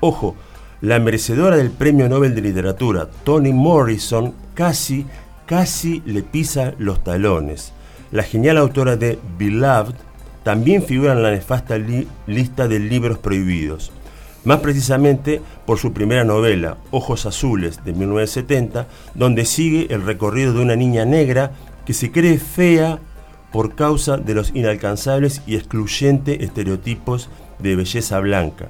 Ojo, 0.00 0.36
la 0.80 0.98
merecedora 0.98 1.56
del 1.56 1.70
Premio 1.70 2.08
Nobel 2.08 2.34
de 2.34 2.42
Literatura, 2.42 3.08
Toni 3.24 3.52
Morrison, 3.52 4.34
casi, 4.54 5.06
casi 5.46 6.02
le 6.06 6.22
pisa 6.22 6.74
los 6.78 7.02
talones. 7.02 7.72
La 8.10 8.22
genial 8.24 8.58
autora 8.58 8.96
de 8.96 9.18
Beloved 9.38 9.94
también 10.42 10.82
figura 10.82 11.12
en 11.12 11.22
la 11.22 11.30
nefasta 11.30 11.78
li- 11.78 12.08
lista 12.26 12.68
de 12.68 12.78
libros 12.80 13.18
prohibidos. 13.18 13.92
Más 14.44 14.58
precisamente 14.58 15.40
por 15.66 15.78
su 15.78 15.92
primera 15.92 16.24
novela, 16.24 16.76
Ojos 16.90 17.26
Azules, 17.26 17.84
de 17.84 17.92
1970, 17.92 18.88
donde 19.14 19.44
sigue 19.44 19.86
el 19.90 20.02
recorrido 20.02 20.52
de 20.52 20.62
una 20.62 20.74
niña 20.74 21.04
negra 21.04 21.52
que 21.86 21.94
se 21.94 22.10
cree 22.10 22.38
fea 22.38 22.98
por 23.52 23.76
causa 23.76 24.16
de 24.16 24.34
los 24.34 24.50
inalcanzables 24.54 25.42
y 25.46 25.54
excluyentes 25.54 26.40
estereotipos 26.40 27.28
de 27.60 27.76
belleza 27.76 28.18
blanca, 28.18 28.68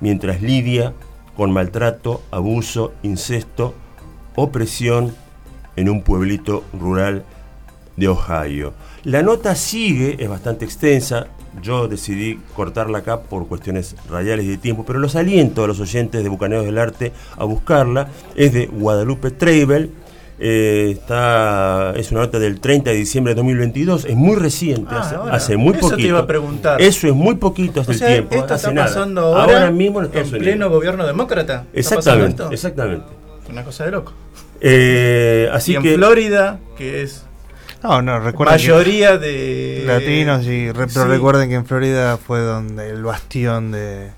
mientras 0.00 0.42
lidia 0.42 0.92
con 1.36 1.52
maltrato, 1.52 2.22
abuso, 2.30 2.92
incesto, 3.02 3.74
opresión 4.34 5.14
en 5.76 5.88
un 5.88 6.02
pueblito 6.02 6.64
rural 6.78 7.24
de 7.96 8.08
Ohio. 8.08 8.74
La 9.04 9.22
nota 9.22 9.54
sigue, 9.54 10.16
es 10.22 10.28
bastante 10.28 10.64
extensa, 10.64 11.28
yo 11.62 11.88
decidí 11.88 12.38
cortarla 12.54 12.98
acá 12.98 13.20
por 13.22 13.46
cuestiones 13.48 13.96
radiales 14.10 14.44
y 14.44 14.48
de 14.48 14.58
tiempo, 14.58 14.84
pero 14.86 14.98
los 14.98 15.16
aliento 15.16 15.64
a 15.64 15.66
los 15.66 15.80
oyentes 15.80 16.22
de 16.22 16.28
Bucaneros 16.28 16.64
del 16.64 16.78
Arte 16.78 17.12
a 17.36 17.44
buscarla. 17.44 18.08
Es 18.36 18.52
de 18.52 18.66
Guadalupe 18.66 19.30
Treibel, 19.30 19.90
eh, 20.38 20.90
está, 20.92 21.92
es 21.96 22.10
una 22.10 22.22
nota 22.22 22.38
del 22.38 22.60
30 22.60 22.90
de 22.90 22.96
diciembre 22.96 23.32
de 23.32 23.36
2022, 23.36 24.04
es 24.06 24.16
muy 24.16 24.34
reciente, 24.36 24.88
Ah, 24.90 25.00
hace, 25.00 25.14
ahora. 25.14 25.34
hace 25.36 25.56
muy 25.56 25.70
Eso 25.72 25.80
poquito. 25.80 25.96
te 25.96 26.02
iba 26.08 26.18
a 26.18 26.26
preguntar. 26.26 26.82
Eso 26.82 27.06
es 27.06 27.14
muy 27.14 27.36
poquito 27.36 27.82
O 27.86 27.92
sea, 27.92 28.08
el 28.08 28.14
tiempo, 28.28 28.34
esto 28.34 28.54
hace 28.54 28.66
está 28.66 28.72
nada. 28.74 28.86
pasando 28.88 29.20
ahora, 29.36 29.70
mismo 29.70 30.00
en 30.00 30.06
Estados 30.06 30.28
en 30.28 30.34
Unidos. 30.34 30.52
pleno 30.54 30.70
gobierno 30.70 31.06
demócrata. 31.06 31.66
¿Está 31.72 31.96
pasando 31.96 32.24
Exactamente, 32.26 32.54
exactamente. 32.54 33.06
Una 33.50 33.62
cosa 33.62 33.84
de 33.84 33.90
loco. 33.92 34.12
Eh, 34.60 35.48
así 35.52 35.72
y 35.72 35.76
en 35.76 35.82
que 35.82 35.94
Florida, 35.94 36.58
que 36.76 37.02
es 37.02 37.23
No, 37.84 38.00
no, 38.02 38.18
recuerden 38.18 38.56
que 38.58 38.62
mayoría 38.68 39.18
de 39.18 39.84
latinos 39.86 40.44
y 40.46 40.72
re- 40.72 40.86
pero 40.88 41.04
Sí. 41.04 41.08
recuerden 41.10 41.48
que 41.50 41.54
en 41.56 41.66
Florida 41.66 42.16
fue 42.16 42.40
donde 42.40 42.88
el 42.90 43.02
bastión 43.04 43.70
de 43.70 44.10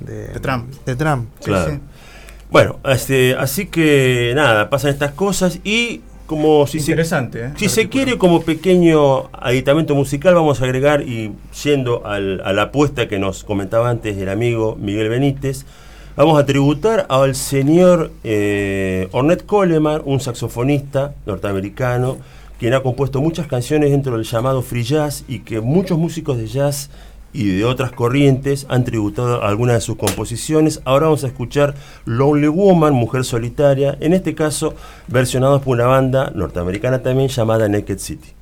de, 0.00 0.28
De 0.28 0.40
Trump. 0.40 0.72
De 0.86 0.96
Trump. 0.96 1.28
Sí, 1.40 1.44
Claro. 1.46 1.72
sí. 1.72 1.78
Bueno, 2.50 2.78
este, 2.84 3.34
así 3.36 3.66
que 3.66 4.32
nada, 4.36 4.68
pasan 4.70 4.90
estas 4.90 5.12
cosas 5.12 5.58
y 5.64 6.02
como 6.26 6.66
si 6.66 6.78
se, 6.80 6.92
Interesante, 6.92 7.46
¿eh? 7.46 7.50
si 7.56 7.68
se 7.68 7.88
quiere 7.88 8.16
como 8.16 8.42
pequeño 8.42 9.28
aditamento 9.32 9.94
musical 9.94 10.34
vamos 10.34 10.60
a 10.60 10.64
agregar 10.64 11.02
y 11.02 11.32
yendo 11.64 12.06
al- 12.06 12.40
a 12.44 12.52
la 12.52 12.62
apuesta 12.62 13.08
que 13.08 13.18
nos 13.18 13.44
comentaba 13.44 13.90
antes 13.90 14.16
el 14.16 14.28
amigo 14.28 14.76
Miguel 14.80 15.08
Benítez, 15.10 15.64
vamos 16.16 16.40
a 16.40 16.46
tributar 16.46 17.06
al 17.08 17.34
señor 17.34 18.10
eh, 18.24 19.08
Ornette 19.12 19.44
Coleman, 19.46 20.00
un 20.04 20.20
saxofonista 20.20 21.12
norteamericano, 21.26 22.18
quien 22.64 22.72
ha 22.72 22.82
compuesto 22.82 23.20
muchas 23.20 23.46
canciones 23.46 23.90
dentro 23.90 24.16
del 24.16 24.24
llamado 24.24 24.62
free 24.62 24.84
jazz 24.84 25.26
y 25.28 25.40
que 25.40 25.60
muchos 25.60 25.98
músicos 25.98 26.38
de 26.38 26.46
jazz 26.46 26.88
y 27.34 27.44
de 27.48 27.62
otras 27.66 27.92
corrientes 27.92 28.64
han 28.70 28.84
tributado 28.84 29.42
algunas 29.42 29.74
de 29.74 29.80
sus 29.82 29.98
composiciones. 29.98 30.80
Ahora 30.86 31.08
vamos 31.08 31.24
a 31.24 31.26
escuchar 31.26 31.74
Lonely 32.06 32.48
Woman, 32.48 32.94
Mujer 32.94 33.24
Solitaria, 33.24 33.98
en 34.00 34.14
este 34.14 34.34
caso 34.34 34.72
versionados 35.08 35.60
por 35.60 35.76
una 35.76 35.84
banda 35.84 36.32
norteamericana 36.34 37.02
también 37.02 37.28
llamada 37.28 37.68
Naked 37.68 37.98
City. 37.98 38.32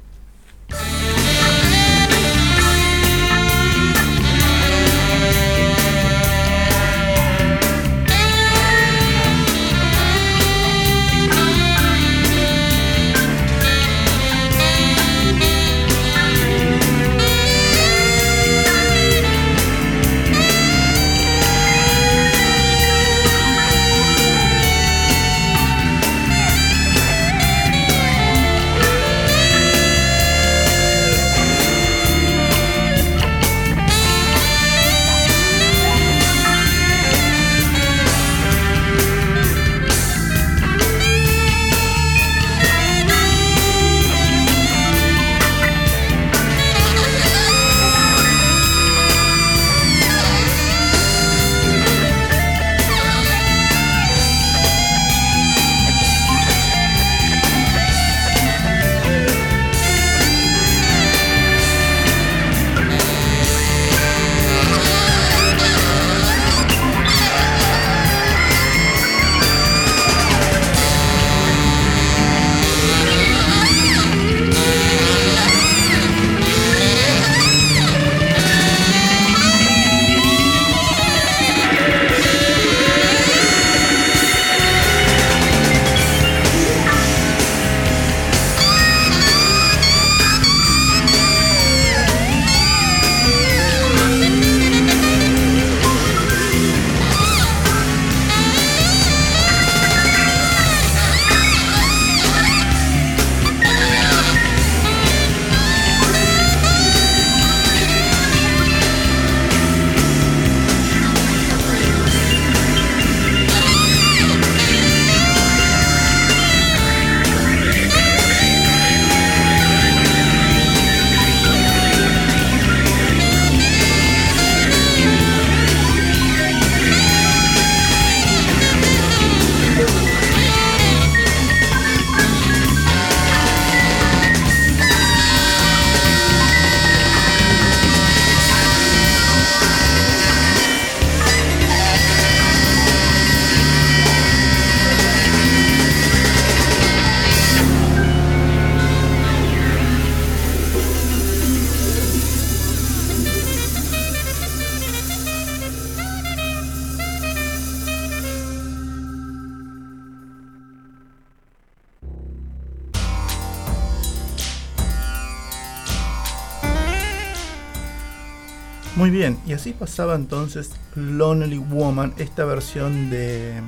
Así 169.63 169.73
pasaba 169.73 170.17
entonces 170.17 170.71
Lonely 170.97 171.59
Woman, 171.59 172.15
esta 172.19 172.45
versión 172.45 173.11
de 173.11 173.61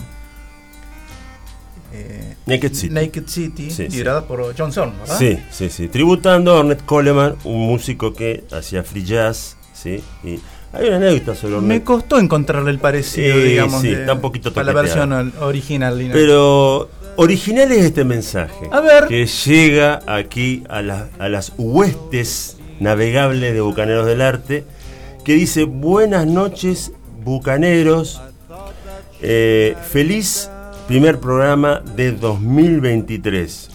eh, 1.92 2.34
Naked 2.46 2.74
City. 2.74 2.92
Naked 2.94 3.24
City, 3.28 3.70
Sí, 3.70 3.76
sí. 3.76 3.88
liderada 3.88 4.26
por 4.26 4.54
John 4.58 4.72
Zorn, 4.72 4.92
¿verdad? 4.98 5.16
Sí, 5.18 5.38
sí, 5.52 5.70
sí. 5.70 5.86
Tributando 5.88 6.52
a 6.56 6.60
Ornette 6.60 6.84
Coleman, 6.84 7.36
un 7.44 7.60
músico 7.68 8.12
que 8.12 8.42
hacía 8.50 8.82
free 8.82 9.04
jazz, 9.04 9.56
¿sí? 9.72 10.02
Y 10.24 10.40
hay 10.72 10.88
una 10.88 10.96
anécdota 10.96 11.36
sobre 11.36 11.52
Me 11.52 11.58
Ornette. 11.58 11.84
costó 11.84 12.18
encontrarle 12.18 12.72
el 12.72 12.80
parecido, 12.80 13.36
Sí, 13.36 13.42
digamos, 13.42 13.80
sí, 13.80 13.88
de- 13.90 14.00
está 14.00 14.14
un 14.14 14.20
poquito 14.20 14.52
a 14.58 14.62
la 14.64 14.72
versión 14.72 15.12
al- 15.12 15.32
original. 15.40 15.96
Lina. 15.96 16.12
Pero 16.12 16.90
original 17.16 17.70
es 17.70 17.84
este 17.84 18.02
mensaje. 18.04 18.68
A 18.72 18.80
ver. 18.80 19.06
Que 19.06 19.26
llega 19.26 20.00
aquí 20.08 20.64
a, 20.68 20.82
la- 20.82 21.08
a 21.20 21.28
las 21.28 21.52
huestes 21.56 22.56
navegables 22.80 23.54
de 23.54 23.60
Bucaneros 23.60 24.04
del 24.06 24.20
Arte, 24.20 24.64
que 25.24 25.32
dice, 25.32 25.64
buenas 25.64 26.26
noches, 26.26 26.92
Bucaneros. 27.24 28.20
Eh, 29.22 29.74
feliz 29.90 30.50
primer 30.86 31.18
programa 31.18 31.80
de 31.96 32.12
2023. 32.12 33.70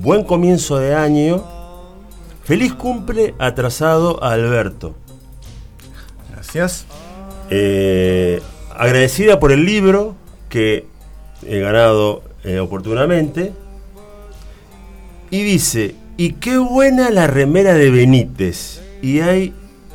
Buen 0.00 0.24
comienzo 0.24 0.78
de 0.78 0.94
año. 0.94 1.44
Feliz 2.42 2.72
cumple 2.72 3.34
atrasado 3.38 4.22
a 4.24 4.32
Alberto. 4.32 4.94
Gracias. 6.32 6.86
Eh, 7.50 8.40
agradecida 8.74 9.38
por 9.38 9.52
el 9.52 9.66
libro 9.66 10.16
que 10.48 10.86
he 11.46 11.58
ganado 11.60 12.22
eh, 12.44 12.60
oportunamente. 12.60 13.52
Y 15.30 15.42
dice, 15.42 15.96
y 16.16 16.32
qué 16.34 16.56
buena 16.56 17.10
la 17.10 17.26
remera 17.26 17.74
de 17.74 17.90
Benítez. 17.90 18.80
Y 19.02 19.20
hay 19.20 19.52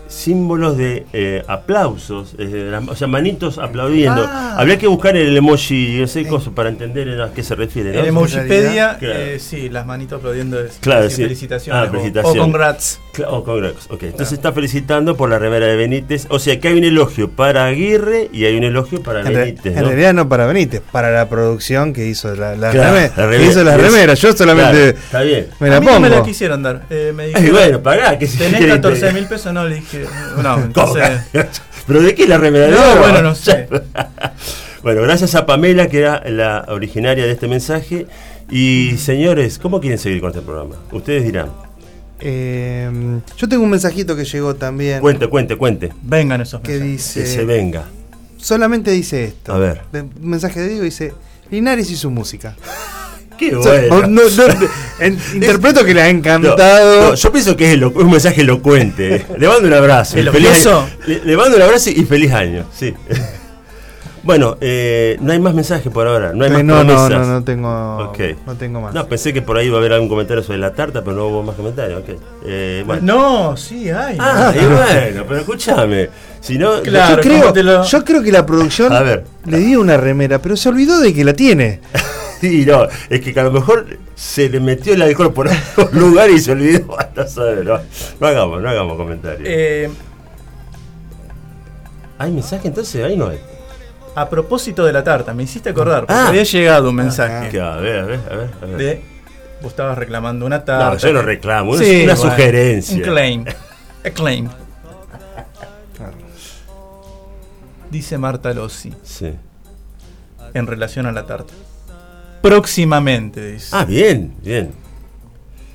símbolos 0.10 0.76
de 0.76 1.05
eh, 1.14 1.43
aplausos, 1.47 2.36
eh, 2.38 2.45
de 2.47 2.72
las- 2.72 2.88
o 2.88 2.95
sea, 2.95 3.07
manitos 3.07 3.57
aplaudiendo. 3.60 4.26
Ah. 4.28 4.55
Habría 4.57 4.78
que 4.78 4.88
buscar 4.88 5.16
el 5.16 5.38
emoji, 5.38 6.01
ese 6.01 6.26
coso, 6.28 6.51
para 6.53 6.70
entender 6.70 7.22
a 7.22 7.32
qué 7.32 7.43
se 7.43 7.55
refiere. 7.55 7.93
¿no? 7.93 7.99
En 7.99 8.05
Emojipedia, 8.07 8.97
Claro. 8.99 9.16
eh, 9.20 9.39
sí, 9.39 9.70
las 9.70 9.86
manitos 9.86 10.18
aplaudiendo 10.20 10.60
es 10.60 10.80
Claro, 10.82 11.10
sí, 11.10 11.16
sí. 11.18 11.22
felicitaciones. 11.24 11.82
Ah, 11.82 11.86
o- 11.88 11.91
felicitaciones. 11.91 12.38
O, 12.39 12.43
congrats. 12.43 12.99
Congrats. 13.45 13.86
Ok, 13.89 14.03
entonces 14.03 14.34
está 14.34 14.51
felicitando 14.53 15.16
por 15.16 15.30
la 15.30 15.39
remera 15.39 15.68
de 15.68 15.76
Benítez. 15.76 16.26
O 16.30 16.39
sea 16.39 16.60
que 16.60 16.70
hay 16.70 16.78
un 16.78 16.84
elogio 16.84 17.30
para 17.30 17.66
Aguirre 17.66 18.30
y 18.34 18.45
hay 18.45 18.57
un 18.57 18.64
elogio 18.64 19.01
para 19.03 19.22
En, 19.22 19.28
re- 19.28 19.34
Benítez. 19.45 19.78
en 19.78 19.86
realidad 19.86 20.14
no 20.14 20.28
para 20.30 20.45
Benítez, 20.47 20.82
para 20.91 21.12
la 21.12 21.30
producción 21.30 21.93
que 21.93 22.07
hizo 22.07 22.34
la, 22.36 22.55
la 22.55 22.72
Claro, 22.72 22.93
remera. 22.95 23.07
la 23.10 23.16
que 23.16 23.22
remera. 23.22 23.51
hizo 23.51 23.64
las 23.64 23.76
Es- 23.76 23.82
remeras. 23.82 24.20
Yo 24.22 24.34
solamente 24.34 24.72
Claro, 24.93 24.97
está 24.97 25.22
bien. 25.22 25.47
me 25.60 25.68
a 25.68 25.72
la 25.72 25.80
mí 25.80 25.86
pongo. 25.86 25.99
no 25.99 26.10
me 26.10 26.16
la 26.16 26.24
quisieron 26.24 26.64
dar. 26.64 26.84
Eh, 26.89 27.14
me 27.16 27.24
Ay, 27.26 27.30
dijeron, 27.34 27.51
bueno, 27.55 27.84
pagá. 27.84 28.18
Que 28.18 28.28
si 28.28 28.38
tenés 28.38 28.60
querés 28.60 28.76
14 28.76 29.07
te- 29.07 29.14
mil 29.14 29.26
pesos, 29.26 29.53
no, 29.53 29.68
le 29.68 29.76
dije. 29.76 29.99
No, 30.38 30.54
¿Cómo? 30.54 30.66
entonces. 30.66 31.20
¿Pero 31.88 32.02
de 32.02 32.14
qué 32.16 32.28
la 32.28 32.38
No, 32.38 32.95
bueno, 33.00 33.22
no 33.22 33.36
sé. 33.36 33.68
bueno, 34.84 35.02
gracias 35.02 35.34
a 35.36 35.45
Pamela, 35.45 35.88
que 35.88 36.00
era 36.00 36.24
la 36.30 36.66
originaria 36.70 37.26
de 37.26 37.32
este 37.32 37.47
mensaje. 37.47 38.06
Y 38.52 38.97
señores, 38.97 39.60
¿cómo 39.60 39.80
quieren 39.80 39.97
seguir 40.00 40.22
con 40.22 40.30
este 40.30 40.41
programa? 40.41 40.76
Ustedes 40.91 41.24
dirán. 41.24 41.50
Eh, 42.20 42.89
yo 43.38 43.47
tengo 43.47 43.64
un 43.64 43.70
mensajito 43.70 44.16
que 44.16 44.26
llegó 44.26 44.56
también. 44.56 45.00
Cuente, 45.00 45.28
cuente, 45.28 45.56
cuente. 45.56 45.91
Vengan 46.02 46.41
esos 46.41 46.62
que 46.62 46.74
mensajes. 46.80 46.91
dice. 46.91 47.20
Que 47.22 47.26
se 47.28 47.45
venga. 47.45 47.86
Solamente 48.38 48.91
dice 48.91 49.26
esto. 49.26 49.54
A 49.54 49.58
ver. 49.58 49.82
De- 49.91 50.02
Un 50.02 50.12
mensaje 50.30 50.60
de 50.60 50.70
Diego 50.70 50.84
dice. 50.84 51.14
Linares 51.50 51.89
y 51.89 51.95
su 51.95 52.12
música. 52.12 52.56
Qué 53.40 53.56
O 53.56 53.64
sea, 53.64 53.82
bueno. 53.90 54.08
no- 54.08 54.22
no- 54.24 54.68
en- 55.00 55.18
interpreto 55.34 55.86
que 55.86 55.94
le 55.94 56.02
ha 56.02 56.12
No, 56.12 56.18
encantado. 56.20 57.10
no, 57.10 57.16
yo 57.16 57.32
pienso 57.32 57.56
que 57.56 57.68
es, 57.72 57.78
elo- 57.80 57.94
un 57.96 58.12
mensaje 58.12 58.42
elocuente. 58.42 59.26
le 59.38 59.48
mando 59.48 59.68
un 59.68 59.74
abrazo. 59.74 60.16
feliz 60.16 60.66
año. 60.68 60.86
Le, 61.08 61.22
le 61.24 61.38
mando 61.38 61.56
un 61.56 61.64
abrazo 61.64 61.90
y 61.90 62.04
feliz 62.04 62.34
año. 62.34 62.66
Sí. 62.78 62.94
bueno, 64.24 64.58
eh, 64.60 65.18
no 65.22 65.32
hay 65.32 65.40
más 65.40 65.54
mensajes 65.54 65.90
por 65.92 66.06
ahora. 66.06 66.34
No 66.34 66.44
hay 66.44 66.52
más 66.52 66.60
Eh, 66.60 66.64
no, 66.66 66.84
no, 66.84 66.96
promesas. 66.96 67.28
no, 67.28 67.34
no 67.34 67.44
tengo, 67.46 68.14
no 68.46 68.56
tengo 68.56 68.82
más. 68.82 68.94
No, 68.94 69.08
pensé 69.08 69.32
que 69.34 69.42
por 69.42 69.58
ahí 69.58 69.68
iba 69.68 69.78
a 69.78 69.80
haber 69.80 69.94
algún 69.94 70.10
comentario 70.10 70.44
sobre 70.44 70.60
la 70.60 70.74
tarta, 70.74 71.02
pero 71.04 71.16
no 71.16 71.28
hubo 71.28 71.42
más 71.42 71.56
comentarios. 71.56 72.04
Eh, 72.46 72.84
bueno. 72.86 73.02
No, 73.04 73.56
sí, 73.58 73.90
hay. 73.90 74.18
Ah, 74.20 74.54
y 74.54 74.60
bueno, 74.66 75.24
pero 75.28 75.40
escúchame. 75.40 76.10
Si 76.42 76.58
no, 76.58 76.82
Claro. 76.82 77.16
yo, 77.16 77.22
creo, 77.22 77.40
¿cómo 77.42 77.54
te 77.54 77.64
lo- 77.64 77.84
yo 77.86 78.04
creo 78.04 78.22
que 78.22 78.32
la 78.34 78.46
producción 78.46 78.92
A 78.92 79.00
ver. 79.02 79.24
le 79.46 79.60
dio 79.60 79.80
una 79.80 79.96
remera, 79.96 80.40
pero 80.42 80.58
se 80.58 80.68
olvidó 80.70 81.00
de 81.00 81.14
que 81.14 81.24
la 81.24 81.34
tiene. 81.34 81.80
Sí, 82.40 82.66
no, 82.66 82.88
es 83.10 83.22
que 83.22 83.38
a 83.40 83.44
lo 83.44 83.52
mejor 83.52 83.86
se 84.16 84.48
le 84.50 84.60
metió 84.60 84.94
el 84.94 85.02
alcohol 85.02 85.34
por 85.34 85.50
algún 85.78 86.00
lugar 86.00 86.30
y 86.30 86.40
se 86.40 86.52
olvidó. 86.54 86.96
No, 87.16 87.28
sabe, 87.28 87.64
no, 87.66 87.80
no 88.20 88.28
hagamos, 88.28 88.62
no 88.62 88.70
hagamos 88.70 88.96
comentarios. 88.98 89.42
Eh, 89.46 89.90
¿Hay 92.18 92.32
mensaje 92.32 92.68
entonces? 92.70 93.04
Ahí 93.04 93.16
no 93.18 93.28
hay. 93.28 93.40
a 94.16 94.30
propósito 94.30 94.86
de 94.86 94.92
la 94.94 95.04
tarta, 95.04 95.34
me 95.34 95.44
hiciste 95.44 95.70
acordar. 95.70 96.02
Porque 96.06 96.14
Ah. 96.14 96.28
había 96.30 96.44
llegado 96.44 96.90
un 96.90 96.96
mensaje 96.96 97.50
Que, 97.50 97.60
a 97.62 97.76
ver, 97.78 98.00
a 98.00 98.06
ver, 98.06 98.20
a 98.32 98.36
ver. 98.36 98.50
A 98.62 98.66
ver. 98.66 98.78
de. 98.78 99.04
Vos 99.62 99.72
estabas 99.72 99.98
reclamando 99.98 100.46
una 100.46 100.64
tarta. 100.64 100.92
no, 100.92 100.98
yo 100.98 101.12
no 101.14 101.22
reclamo, 101.22 101.76
es 101.76 101.82
Sí, 101.82 102.04
una 102.04 102.16
bueno, 102.16 102.30
sugerencia. 102.32 102.96
Un 102.96 103.02
claim. 103.02 103.46
A 104.06 104.10
claim. 104.12 104.50
Dice 107.92 108.18
Marta 108.18 108.54
Lossi 108.54 108.94
Sí. 109.04 109.34
en 110.54 110.68
relación 110.68 111.06
a 111.06 111.12
la 111.12 111.26
tarta. 111.26 111.54
Próximamente, 112.42 113.54
dice. 113.54 113.68
Ah, 113.72 113.86
bien, 113.86 114.34
bien. 114.44 114.72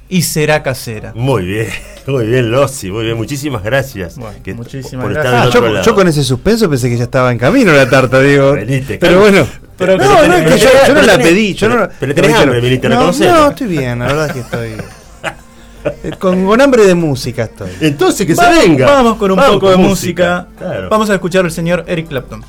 Y 0.09 0.23
será 0.23 0.63
casera. 0.63 1.13
Muy 1.15 1.45
bien, 1.45 1.69
muy 2.07 2.27
bien, 2.27 2.51
Lossi, 2.51 2.91
muy 2.91 3.05
bien. 3.05 3.17
Muchísimas 3.17 3.63
gracias. 3.63 4.17
Bueno, 4.19 4.37
que- 4.45 4.55
muchísimas 4.55 5.05
por 5.05 5.13
gracias. 5.15 5.25
estar 5.35 5.41
Ah, 5.41 5.45
del 5.45 5.53
yo, 5.53 5.59
otro 5.61 5.73
lado. 5.73 5.87
yo 5.87 5.95
con 5.95 6.09
ese 6.09 6.23
suspenso 6.23 6.69
pensé 6.71 6.89
que 6.91 6.97
ya 6.97 7.05
estaba 7.05 7.33
en 7.33 7.39
camino 7.39 7.73
la 7.73 7.89
tarta, 7.89 8.21
digo. 8.21 8.53
Venite, 8.53 8.99
pero 8.99 9.21
bueno. 9.21 9.47
Pero- 9.77 9.97
no, 9.97 10.05
pero 10.05 10.29
no, 10.29 10.35
tenés- 10.35 10.47
es 10.47 10.53
que 10.55 10.87
yo, 10.89 10.95
no 10.95 11.03
la 11.03 11.15
tenés- 11.19 11.23
pedí. 11.27 11.55
Yo 11.55 11.69
pero- 11.69 11.81
no, 11.81 11.89
pero 11.99 12.15
tenés 12.15 12.35
hambre, 12.35 12.61
viniste 12.61 12.87
a 12.87 12.91
no, 12.91 13.13
no, 13.13 13.49
estoy 13.51 13.67
bien, 13.67 13.99
la 13.99 14.07
verdad 14.07 14.27
es 14.29 14.33
que 14.33 14.41
estoy. 14.41 14.71
Con, 16.19 16.47
con 16.47 16.59
hambre 16.63 16.87
de 16.87 16.95
música 16.95 17.45
estoy. 17.45 17.69
Entonces 17.81 18.27
que 18.27 18.35
vamos, 18.35 18.57
se 18.63 18.69
venga. 18.69 18.87
vamos 18.87 19.17
con 19.19 19.31
un 19.33 19.37
Vamos 19.37 19.55
poco 19.57 19.67
con 19.73 19.83
de 19.83 19.87
música. 19.89 20.47
Claro. 20.57 20.89
Vamos 20.89 21.11
a 21.11 21.15
escuchar 21.15 21.45
al 21.45 21.51
señor 21.51 21.85
Eric 21.87 22.09
Clapton. 22.09 22.43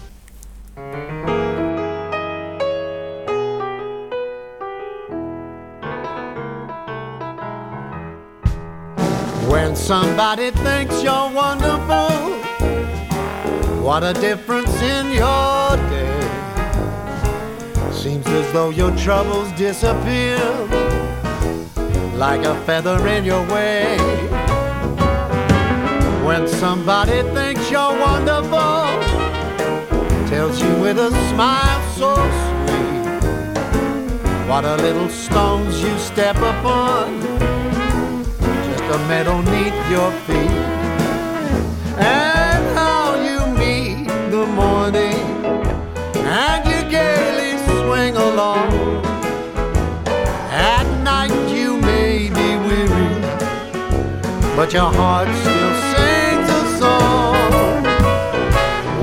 Somebody 9.86 10.49
thinks 10.49 11.03
you're 11.03 11.29
wonderful, 11.29 12.09
what 13.83 14.03
a 14.03 14.13
difference 14.13 14.81
in 14.81 15.11
your 15.11 15.77
day. 15.93 16.21
Seems 17.91 18.25
as 18.25 18.51
though 18.51 18.71
your 18.71 18.89
troubles 18.97 19.51
disappear 19.51 20.39
like 22.15 22.43
a 22.43 22.55
feather 22.65 23.07
in 23.07 23.25
your 23.25 23.45
way. 23.49 23.95
When 26.25 26.47
somebody 26.47 27.21
thinks 27.36 27.69
you're 27.69 27.95
wonderful, 27.99 28.88
tells 30.27 30.59
you 30.63 30.75
with 30.81 30.97
a 30.97 31.11
smile 31.29 31.81
so 31.93 32.15
sweet, 32.41 33.05
what 34.49 34.65
a 34.65 34.77
little 34.77 35.09
stones 35.09 35.79
you 35.79 35.95
step 35.99 36.38
upon 36.38 37.24
a 38.89 38.97
meadow 39.07 39.41
neath 39.41 39.89
your 39.89 40.11
feet. 40.25 40.63
And 41.97 42.63
how 42.77 43.15
you 43.27 43.39
meet 43.57 44.07
the 44.29 44.45
morning 44.45 45.25
and 46.15 46.61
you 46.69 46.81
gaily 46.89 47.57
swing 47.65 48.15
along. 48.15 48.69
At 50.51 50.88
night 51.03 51.49
you 51.49 51.77
may 51.77 52.29
be 52.29 52.49
weary, 52.67 53.11
but 54.55 54.71
your 54.71 54.91
heart 54.99 55.29
still 55.41 55.73
sings 55.91 56.49
a 56.59 56.63
song. 56.77 57.83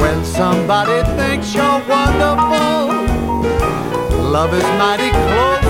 When 0.00 0.24
somebody 0.24 1.02
thinks 1.16 1.54
you're 1.54 1.82
wonderful, 1.88 2.82
love 4.30 4.54
is 4.54 4.68
mighty 4.78 5.10
close 5.10 5.61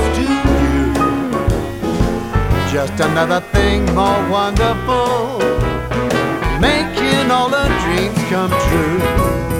just 2.72 2.98
another 3.00 3.40
thing 3.52 3.84
more 3.94 4.30
wonderful, 4.30 5.38
making 6.58 7.30
all 7.30 7.50
the 7.50 7.68
dreams 7.84 8.16
come 8.30 8.48
true. 8.48 9.51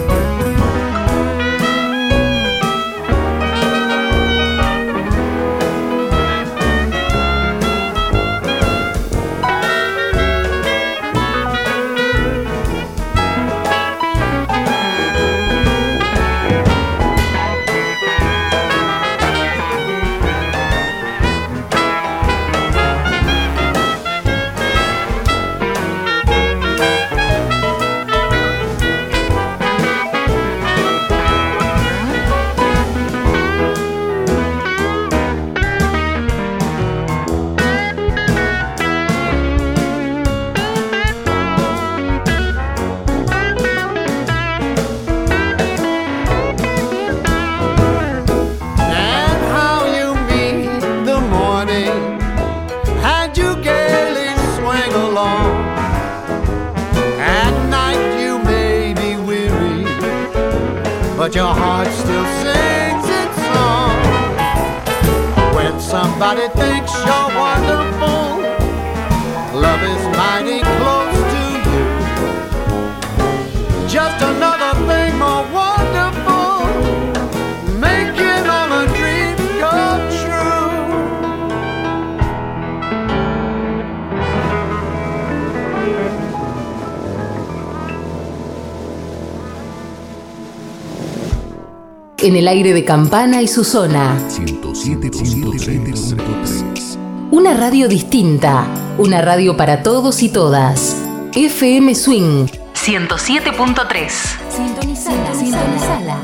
En 92.23 92.35
el 92.37 92.47
aire 92.47 92.71
de 92.73 92.85
Campana 92.85 93.41
y 93.41 93.49
su 93.49 93.65
zona. 93.65 94.17
107.3. 94.29 96.97
Una 97.31 97.53
radio 97.53 97.89
distinta. 97.89 98.65
Una 98.97 99.21
radio 99.21 99.57
para 99.57 99.83
todos 99.83 100.23
y 100.23 100.29
todas. 100.29 100.95
FM 101.35 101.93
Swing 101.93 102.47
107.3. 102.75 104.09
Sintonizala, 104.49 105.35
sintonizala. 105.35 106.21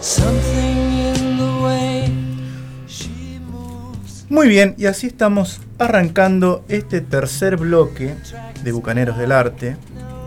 Something 0.00 0.90
in 0.90 1.38
the 1.38 1.62
way 1.62 2.12
she 2.88 3.38
moves. 3.48 4.26
Muy 4.28 4.48
bien, 4.48 4.74
y 4.76 4.86
así 4.86 5.06
estamos 5.06 5.60
arrancando 5.80 6.62
este 6.68 7.00
tercer 7.00 7.56
bloque 7.56 8.14
de 8.62 8.72
Bucaneros 8.72 9.16
del 9.16 9.32
Arte. 9.32 9.76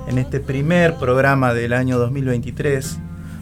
En 0.08 0.18
este 0.18 0.39
primer 0.39 0.95
programa 0.95 1.54
del 1.54 1.74
año 1.74 1.99
2023. 1.99 2.97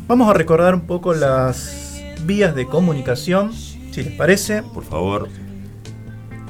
Vamos 0.07 0.29
a 0.29 0.33
recordar 0.33 0.75
un 0.75 0.81
poco 0.81 1.13
las 1.13 2.03
vías 2.25 2.53
de 2.53 2.67
comunicación, 2.67 3.53
si 3.53 4.03
les 4.03 4.13
parece. 4.13 4.61
Por 4.61 4.83
favor. 4.83 5.29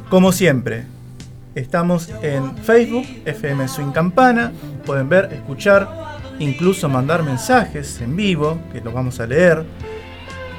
Como 0.10 0.32
siempre, 0.32 0.86
estamos 1.54 2.10
en 2.24 2.58
Facebook, 2.58 3.06
FM 3.26 3.68
Swing 3.68 3.92
Campana. 3.92 4.52
Pueden 4.84 5.10
ver, 5.10 5.32
escuchar, 5.32 5.88
incluso 6.40 6.90
mandar 6.90 7.22
mensajes 7.22 8.02
en 8.02 8.16
vivo, 8.16 8.60
que 8.74 8.82
los 8.82 8.94
vamos 8.94 9.20
a 9.20 9.28
leer. 9.28 9.64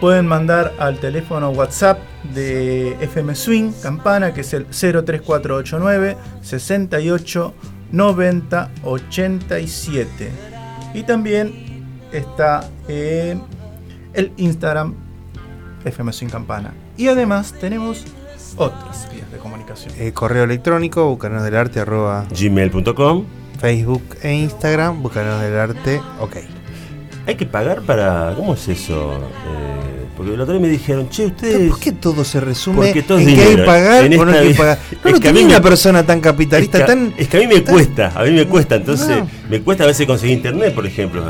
Pueden 0.03 0.27
mandar 0.27 0.75
al 0.81 0.99
teléfono 0.99 1.51
WhatsApp 1.51 2.01
de 2.35 2.97
FM 3.01 3.37
Swing 3.37 3.71
Campana, 3.81 4.35
que 4.35 4.41
es 4.41 4.53
el 4.53 4.67
03489 4.67 6.17
68 6.41 7.55
90 7.93 8.71
87. 8.83 10.31
Y 10.95 11.05
también 11.05 11.85
está 12.11 12.69
eh, 12.89 13.39
el 14.13 14.33
Instagram 14.39 14.97
FM 15.85 16.13
Swing 16.13 16.31
Campana. 16.31 16.75
Y 16.97 17.07
además 17.07 17.55
tenemos 17.61 18.05
otras 18.57 19.09
vías 19.15 19.31
de 19.31 19.39
comunicación. 19.39 19.95
Eh, 19.99 20.13
correo 20.13 20.43
electrónico, 20.43 21.11
bucaneros 21.11 21.45
del 21.45 21.55
arte, 21.55 21.79
arroba 21.79 22.27
Gmail.com. 22.37 23.25
Facebook 23.61 24.03
e 24.21 24.33
Instagram, 24.35 25.01
del 25.01 25.57
arte, 25.57 26.01
ok. 26.19 26.62
¿Hay 27.27 27.35
que 27.37 27.47
pagar 27.47 27.83
para.? 27.83 28.35
¿Cómo 28.37 28.55
es 28.55 28.67
eso? 28.69 29.13
Eh, 29.15 30.07
porque 30.17 30.35
el 30.35 30.41
otro 30.41 30.55
día 30.55 30.63
me 30.63 30.69
dijeron, 30.69 31.09
che, 31.09 31.27
ustedes. 31.27 31.71
¿Por 31.71 31.79
qué 31.81 31.93
todo 31.93 32.25
se 32.25 32.41
resume 32.41 32.79
Porque 32.87 33.03
todo 33.03 33.19
es 33.19 33.27
en 33.29 33.35
que 33.35 33.43
hay 33.43 33.57
que 33.57 33.63
pagar 33.63 34.05
o 34.05 34.25
no 34.25 34.33
hay 34.33 34.49
que 34.49 34.55
pagar? 34.55 34.79
es 35.05 35.13
No 35.15 35.21
que 35.21 35.29
a 35.29 35.33
mí 35.33 35.41
me- 35.41 35.47
una 35.47 35.61
persona 35.63 36.03
tan 36.05 36.21
capitalista, 36.21 36.79
es, 36.79 36.85
que, 36.85 36.87
tan... 36.89 37.15
es 37.17 37.29
que 37.29 37.37
a 37.37 37.41
mí 37.41 37.47
me 37.47 37.61
tan- 37.61 37.75
cuesta, 37.75 38.13
a 38.15 38.23
mí 38.25 38.31
me 38.33 38.47
cuesta, 38.47 38.75
entonces 38.77 39.09
No. 39.09 39.29
me 39.49 39.61
cuesta 39.63 39.85
a 39.85 39.87
veces 39.87 40.07
conseguir 40.07 40.37
internet, 40.37 40.75
por 40.75 40.85
ejemplo. 40.87 41.23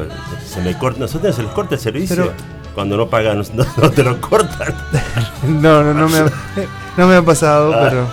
Se 0.47 0.61
me 0.63 0.77
corta, 0.79 1.01
nosotros 1.01 1.37
se 1.37 1.43
les 1.43 1.51
corta 1.53 1.75
el 1.75 1.81
servicio. 1.81 2.17
Pero- 2.17 2.33
cuando 2.75 2.97
no 2.97 3.07
pagan, 3.09 3.43
no, 3.55 3.67
no 3.77 3.91
te 3.91 4.03
lo 4.03 4.19
cortan. 4.21 4.75
No, 5.47 5.83
no, 5.83 5.93
no 5.93 6.09
me 6.09 6.19
ha, 6.19 6.25
no 6.97 7.07
me 7.07 7.17
ha 7.17 7.23
pasado, 7.23 7.73
Ah. 7.75 7.87
pero... 7.91 8.09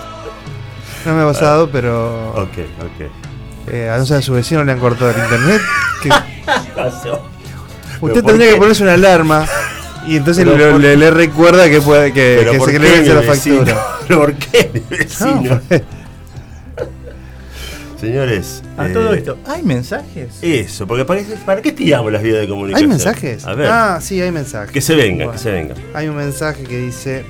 No 1.05 1.15
me 1.15 1.23
ha 1.23 1.25
pasado, 1.27 1.69
pero... 1.71 2.31
Ok, 2.31 2.57
ok. 2.81 3.71
eh, 3.71 3.89
a 3.89 3.97
no 3.97 4.05
ser 4.05 4.17
a 4.17 4.21
su 4.21 4.33
vecino 4.33 4.63
le 4.65 4.71
han 4.73 4.79
cortado 4.79 5.11
el 5.11 5.17
internet. 5.17 5.61
que 6.03 6.09
Pasó. 6.75 7.21
Usted 8.01 8.21
¿por 8.21 8.31
tendría 8.31 8.47
qué? 8.49 8.53
que 8.55 8.59
ponerse 8.59 8.83
una 8.83 8.93
alarma 8.93 9.45
y 10.07 10.15
entonces 10.17 10.45
le, 10.45 10.51
por- 10.53 10.79
le- 10.79 10.95
le 10.97 11.11
recuerda 11.11 11.69
que 11.69 11.81
puede 11.81 12.13
que, 12.13 12.47
que 12.51 12.57
¿por 12.57 12.67
se 12.71 12.73
que 12.73 12.79
vence 12.79 13.01
mi 13.01 13.15
la 13.15 13.21
factura. 13.21 13.85
¿Por 14.07 14.33
qué 14.35 14.71
mi 14.73 14.97
vecino? 14.97 15.41
No, 15.43 15.61
pues, 15.67 15.81
Señores. 17.99 18.63
A 18.77 18.87
eh, 18.87 18.93
todo 18.93 19.13
esto, 19.13 19.37
¿hay 19.45 19.61
mensajes? 19.61 20.37
Eso, 20.41 20.87
porque 20.87 21.03
para, 21.03 21.21
qué- 21.21 21.35
¿para 21.45 21.61
qué 21.61 21.73
tiramos 21.73 22.11
las 22.13 22.21
vías 22.23 22.35
de 22.35 22.41
¿Hay 22.43 22.47
comunicación? 22.47 22.89
mensajes? 22.89 23.45
A 23.45 23.53
ver. 23.55 23.67
Ah, 23.69 23.99
sí, 24.01 24.21
hay 24.21 24.31
mensajes. 24.31 24.71
que 24.71 24.79
se 24.81 24.95
venga, 24.95 25.25
Bueno. 25.25 25.31
que 25.33 25.37
se 25.43 25.51
venga. 25.51 25.75
Hay 25.93 26.07
un 26.07 26.15
mensaje 26.15 26.63
que 26.63 26.77
dice: 26.77 27.25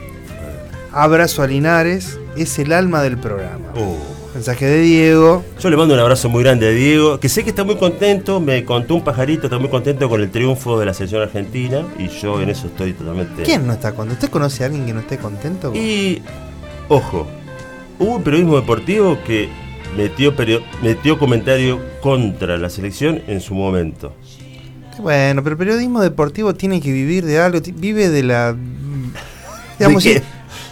Abrazo 0.91 1.41
a 1.41 1.47
Linares, 1.47 2.19
es 2.37 2.59
el 2.59 2.71
alma 2.71 3.01
del 3.01 3.17
programa. 3.17 3.71
Uh. 3.75 3.97
Mensaje 4.33 4.65
de 4.65 4.81
Diego. 4.81 5.43
Yo 5.59 5.69
le 5.69 5.77
mando 5.77 5.95
un 5.95 5.99
abrazo 5.99 6.29
muy 6.29 6.43
grande 6.43 6.67
a 6.67 6.71
Diego, 6.71 7.19
que 7.19 7.29
sé 7.29 7.43
que 7.43 7.49
está 7.49 7.63
muy 7.63 7.77
contento, 7.77 8.39
me 8.39 8.63
contó 8.63 8.95
un 8.95 9.03
pajarito, 9.03 9.47
está 9.47 9.57
muy 9.57 9.69
contento 9.69 10.07
con 10.07 10.21
el 10.21 10.29
triunfo 10.29 10.79
de 10.79 10.85
la 10.85 10.93
selección 10.93 11.23
argentina 11.23 11.85
y 11.97 12.07
yo 12.09 12.39
en 12.39 12.49
eso 12.49 12.67
estoy 12.67 12.93
totalmente... 12.93 13.43
¿Quién 13.43 13.65
no 13.65 13.73
está 13.73 13.93
contento? 13.93 14.13
¿Usted 14.13 14.29
conoce 14.29 14.63
a 14.63 14.67
alguien 14.67 14.85
que 14.85 14.93
no 14.93 14.99
esté 14.99 15.17
contento? 15.17 15.73
Y, 15.73 16.21
ojo, 16.89 17.27
hubo 17.97 18.15
un 18.15 18.23
periodismo 18.23 18.55
deportivo 18.55 19.17
que 19.25 19.49
metió, 19.97 20.33
metió 20.83 21.17
comentario 21.17 21.79
contra 22.01 22.57
la 22.57 22.69
selección 22.69 23.23
en 23.27 23.41
su 23.41 23.55
momento. 23.55 24.13
Bueno, 24.99 25.41
pero 25.43 25.53
el 25.53 25.57
periodismo 25.57 26.01
deportivo 26.01 26.53
tiene 26.53 26.81
que 26.81 26.91
vivir 26.91 27.25
de 27.25 27.39
algo, 27.39 27.59
vive 27.75 28.09
de 28.09 28.23
la. 28.23 28.55
Digamos, 29.79 30.03
¿De 30.03 30.15
qué? 30.15 30.23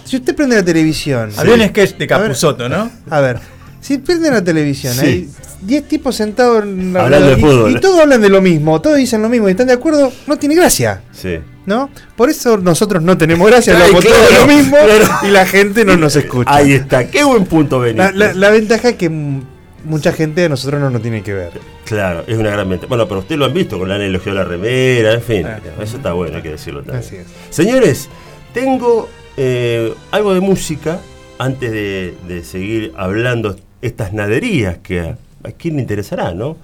Si 0.07 0.15
usted 0.17 0.35
prende 0.35 0.55
la 0.55 0.63
televisión. 0.65 1.31
Había 1.37 1.55
un 1.55 1.61
sketch 1.67 1.97
de 1.97 2.07
Capusotto, 2.07 2.69
¿no? 2.69 2.89
A 3.09 3.21
ver, 3.21 3.39
si 3.81 3.97
prende 3.99 4.31
la 4.31 4.43
televisión, 4.43 4.93
Sí. 4.93 5.05
hay 5.05 5.29
10 5.61 5.87
tipos 5.87 6.15
sentados 6.15 6.63
en 6.63 6.93
la- 6.93 7.03
Hablando 7.03 7.27
de 7.29 7.37
y, 7.37 7.41
fútbol. 7.41 7.71
y 7.71 7.79
todos 7.79 7.99
hablan 7.99 8.21
de 8.21 8.29
lo 8.29 8.41
mismo, 8.41 8.79
todos 8.81 8.97
dicen 8.97 9.21
lo 9.21 9.29
mismo 9.29 9.47
y 9.47 9.51
están 9.51 9.67
de 9.67 9.73
acuerdo, 9.73 10.11
no 10.27 10.37
tiene 10.37 10.55
gracia, 10.55 11.01
Sí. 11.11 11.39
¿no? 11.65 11.89
Por 12.15 12.29
eso 12.29 12.57
nosotros 12.57 13.01
no 13.03 13.17
tenemos 13.17 13.47
gracia, 13.47 13.73
hablamos 13.73 14.03
claro, 14.05 14.17
todos 14.27 14.39
lo 14.41 14.47
mismo 14.55 14.77
claro. 14.77 15.27
y 15.27 15.31
la 15.31 15.45
gente 15.45 15.83
no 15.85 15.97
nos 15.97 16.15
escucha. 16.15 16.53
Ahí 16.53 16.73
está, 16.73 17.07
qué 17.09 17.23
buen 17.23 17.45
punto, 17.45 17.79
Benito. 17.79 18.03
La, 18.03 18.11
la- 18.11 18.33
la 18.33 18.49
ventaja 18.49 18.89
es 18.89 18.95
que 18.95 19.09
mucha 19.09 20.11
gente 20.11 20.41
de 20.41 20.49
nosotros 20.49 20.81
no 20.81 20.89
nos 20.89 21.01
tiene 21.01 21.23
que 21.23 21.33
ver. 21.33 21.51
Claro, 21.85 22.23
es 22.27 22.37
una 22.37 22.49
gran 22.51 22.67
ventaja. 22.69 22.89
Bueno, 22.89 23.07
pero 23.07 23.21
ustedes 23.21 23.39
lo 23.39 23.45
han 23.45 23.53
visto 23.53 23.79
con 23.79 23.87
la 23.87 23.95
analogía 23.95 24.33
de 24.33 24.39
la 24.39 24.43
remera, 24.45 25.13
en 25.13 25.21
fin. 25.21 25.45
Ah. 25.47 25.59
Eso 25.81 25.97
está 25.97 26.11
bueno, 26.13 26.35
hay 26.37 26.43
que 26.43 26.49
decirlo 26.51 26.81
también. 26.81 26.99
Así 26.99 27.15
es. 27.15 27.25
Señores, 27.49 28.09
tengo 28.53 29.07
eh, 29.37 29.93
algo 30.11 30.33
de 30.33 30.41
música 30.41 30.99
antes 31.37 31.71
de, 31.71 32.43
seguir 32.43 32.93
hablando 32.97 33.55
estas 33.81 34.11
naderías 34.11 34.79
que 34.79 34.99
a, 34.99 35.17
quién 35.57 35.75
le 35.75 35.81
interesará, 35.81 36.33
¿no? 36.33 36.57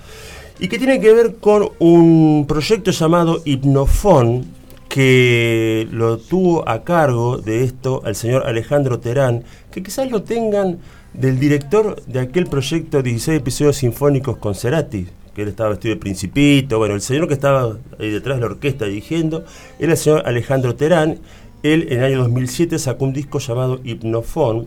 Y 0.59 0.67
que 0.67 0.77
tiene 0.77 0.99
que 0.99 1.13
ver 1.13 1.35
con 1.35 1.69
un 1.79 2.45
proyecto 2.47 2.91
llamado 2.91 3.41
Hipnofón 3.45 4.45
que 4.89 5.87
lo 5.91 6.17
tuvo 6.17 6.67
a 6.69 6.83
cargo 6.83 7.37
de 7.37 7.63
esto 7.63 8.01
al 8.05 8.15
señor 8.15 8.45
Alejandro 8.45 8.99
Terán, 8.99 9.43
que 9.71 9.81
quizás 9.81 10.09
lo 10.11 10.23
tengan 10.23 10.79
del 11.13 11.39
director 11.39 12.03
de 12.05 12.19
aquel 12.19 12.47
proyecto 12.47 13.01
16 13.01 13.39
episodios 13.39 13.77
sinfónicos 13.77 14.37
con 14.37 14.55
Cerati, 14.55 15.07
que 15.33 15.41
él 15.41 15.47
estaba 15.49 15.71
vestido 15.71 15.95
de 15.95 15.99
principito, 15.99 16.77
bueno, 16.77 16.95
el 16.95 17.01
señor 17.01 17.27
que 17.27 17.33
estaba 17.33 17.77
ahí 17.99 18.11
detrás 18.11 18.37
de 18.37 18.41
la 18.41 18.47
orquesta 18.47 18.85
dirigiendo, 18.85 19.43
era 19.79 19.93
el 19.93 19.97
señor 19.97 20.23
Alejandro 20.27 20.75
Terán, 20.75 21.19
él 21.63 21.87
en 21.89 21.99
el 21.99 22.03
año 22.03 22.19
2007 22.19 22.77
sacó 22.77 23.05
un 23.05 23.13
disco 23.13 23.39
llamado 23.39 23.79
Hipnofón, 23.83 24.65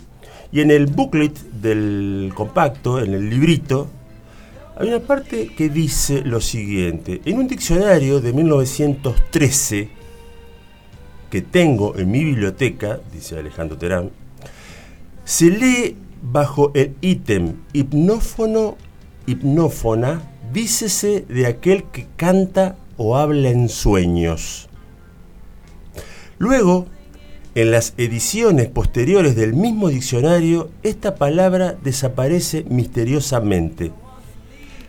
y 0.51 0.61
en 0.61 0.71
el 0.71 0.87
booklet 0.87 1.39
del 1.61 2.33
compacto, 2.35 3.01
en 3.01 3.15
el 3.15 3.29
librito, 3.29 3.89
hay 4.79 4.89
una 4.89 5.01
parte 5.01 5.49
que 5.55 5.69
dice 5.69 6.23
lo 6.23 6.41
siguiente. 6.41 7.21
En 7.25 7.39
un 7.39 7.49
diccionario 7.49 8.21
de 8.21 8.33
1913 8.33 9.89
que 11.31 11.43
tengo 11.43 11.97
en 11.97 12.11
mi 12.11 12.25
biblioteca, 12.25 13.01
dice 13.13 13.39
Alejandro 13.39 13.77
Terán, 13.77 14.11
se 15.25 15.51
lee 15.51 15.97
bajo 16.23 16.73
el 16.75 16.95
ítem 17.01 17.55
hipnófono, 17.73 18.77
hipnófona, 19.27 20.23
dícese 20.53 21.25
de 21.29 21.47
aquel 21.47 21.85
que 21.85 22.07
canta 22.17 22.77
o 22.97 23.17
habla 23.17 23.51
en 23.51 23.69
sueños. 23.69 24.69
Luego, 26.39 26.87
en 27.55 27.71
las 27.71 27.95
ediciones 27.97 28.69
posteriores 28.69 29.37
del 29.37 29.55
mismo 29.55 29.89
diccionario, 29.89 30.71
esta 30.83 31.15
palabra 31.15 31.77
desaparece 31.83 32.65
misteriosamente. 32.69 33.93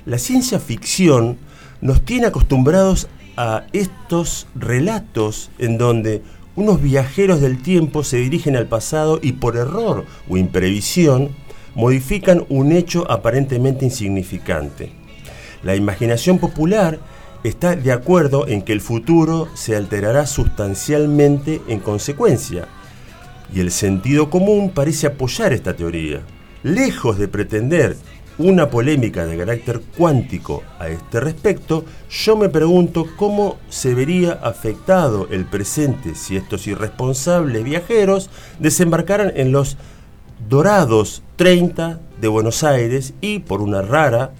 La 0.05 0.17
ciencia 0.17 0.59
ficción 0.59 1.37
nos 1.79 2.03
tiene 2.03 2.27
acostumbrados 2.27 3.07
a 3.37 3.65
estos 3.71 4.47
relatos 4.55 5.51
en 5.59 5.77
donde 5.77 6.23
unos 6.55 6.81
viajeros 6.81 7.39
del 7.39 7.61
tiempo 7.61 8.03
se 8.03 8.17
dirigen 8.17 8.55
al 8.55 8.67
pasado 8.67 9.19
y 9.21 9.33
por 9.33 9.55
error 9.55 10.05
o 10.27 10.37
imprevisión 10.37 11.29
modifican 11.75 12.45
un 12.49 12.71
hecho 12.71 13.09
aparentemente 13.11 13.85
insignificante. 13.85 14.91
La 15.63 15.75
imaginación 15.75 16.39
popular 16.39 16.99
está 17.43 17.75
de 17.75 17.91
acuerdo 17.91 18.47
en 18.47 18.61
que 18.61 18.73
el 18.73 18.81
futuro 18.81 19.47
se 19.53 19.75
alterará 19.75 20.25
sustancialmente 20.25 21.61
en 21.67 21.79
consecuencia, 21.79 22.67
y 23.53 23.59
el 23.59 23.71
sentido 23.71 24.29
común 24.29 24.71
parece 24.71 25.07
apoyar 25.07 25.53
esta 25.53 25.75
teoría. 25.75 26.21
Lejos 26.63 27.17
de 27.17 27.27
pretender 27.27 27.95
una 28.38 28.69
polémica 28.69 29.25
de 29.25 29.38
carácter 29.38 29.81
cuántico 29.97 30.63
a 30.79 30.89
este 30.89 31.19
respecto, 31.19 31.85
yo 32.09 32.38
me 32.38 32.49
pregunto 32.49 33.07
cómo 33.15 33.57
se 33.69 33.95
vería 33.95 34.33
afectado 34.33 35.27
el 35.31 35.45
presente 35.45 36.13
si 36.13 36.38
estos 36.38 36.67
irresponsables 36.67 37.63
viajeros 37.63 38.29
desembarcaran 38.59 39.31
en 39.35 39.51
los 39.51 39.77
dorados 40.47 41.23
30 41.35 41.99
de 42.21 42.27
Buenos 42.27 42.63
Aires 42.63 43.13
y, 43.21 43.39
por 43.39 43.61
una 43.61 43.81
rara 43.81 44.33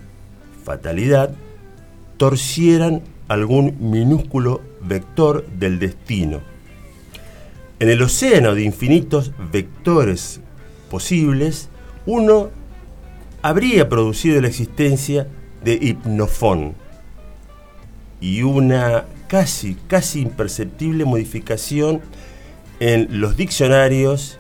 fatalidad, 0.64 1.32
torcieran 2.18 3.02
algún 3.28 3.78
minúsculo 3.80 4.62
vector 4.82 5.46
del 5.48 5.80
destino. 5.80 6.42
En 7.80 7.90
el 7.90 8.02
océano 8.02 8.56
de 8.56 8.64
infinitos 8.64 9.32
vectores 9.52 10.42
posibles, 10.90 11.70
uno 12.06 12.50
habría 13.42 13.88
producido 13.88 14.42
la 14.42 14.48
existencia 14.48 15.28
de 15.64 15.74
hipnofón 15.74 16.74
y 18.20 18.42
una 18.42 19.06
casi, 19.28 19.76
casi 19.88 20.22
imperceptible 20.22 21.06
modificación 21.06 22.02
en 22.80 23.20
los 23.20 23.38
diccionarios 23.38 24.40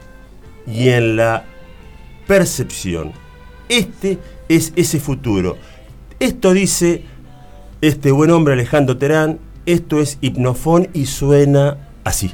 y 0.65 0.89
en 0.89 1.15
la 1.15 1.45
percepción. 2.25 3.11
Este 3.69 4.17
es 4.49 4.73
ese 4.75 4.99
futuro. 4.99 5.57
Esto 6.19 6.53
dice 6.53 7.03
este 7.81 8.11
buen 8.11 8.31
hombre 8.31 8.53
Alejandro 8.53 8.97
Terán, 8.97 9.39
esto 9.65 9.99
es 9.99 10.17
hipnofón 10.21 10.87
y 10.93 11.05
suena 11.05 11.77
así. 12.03 12.31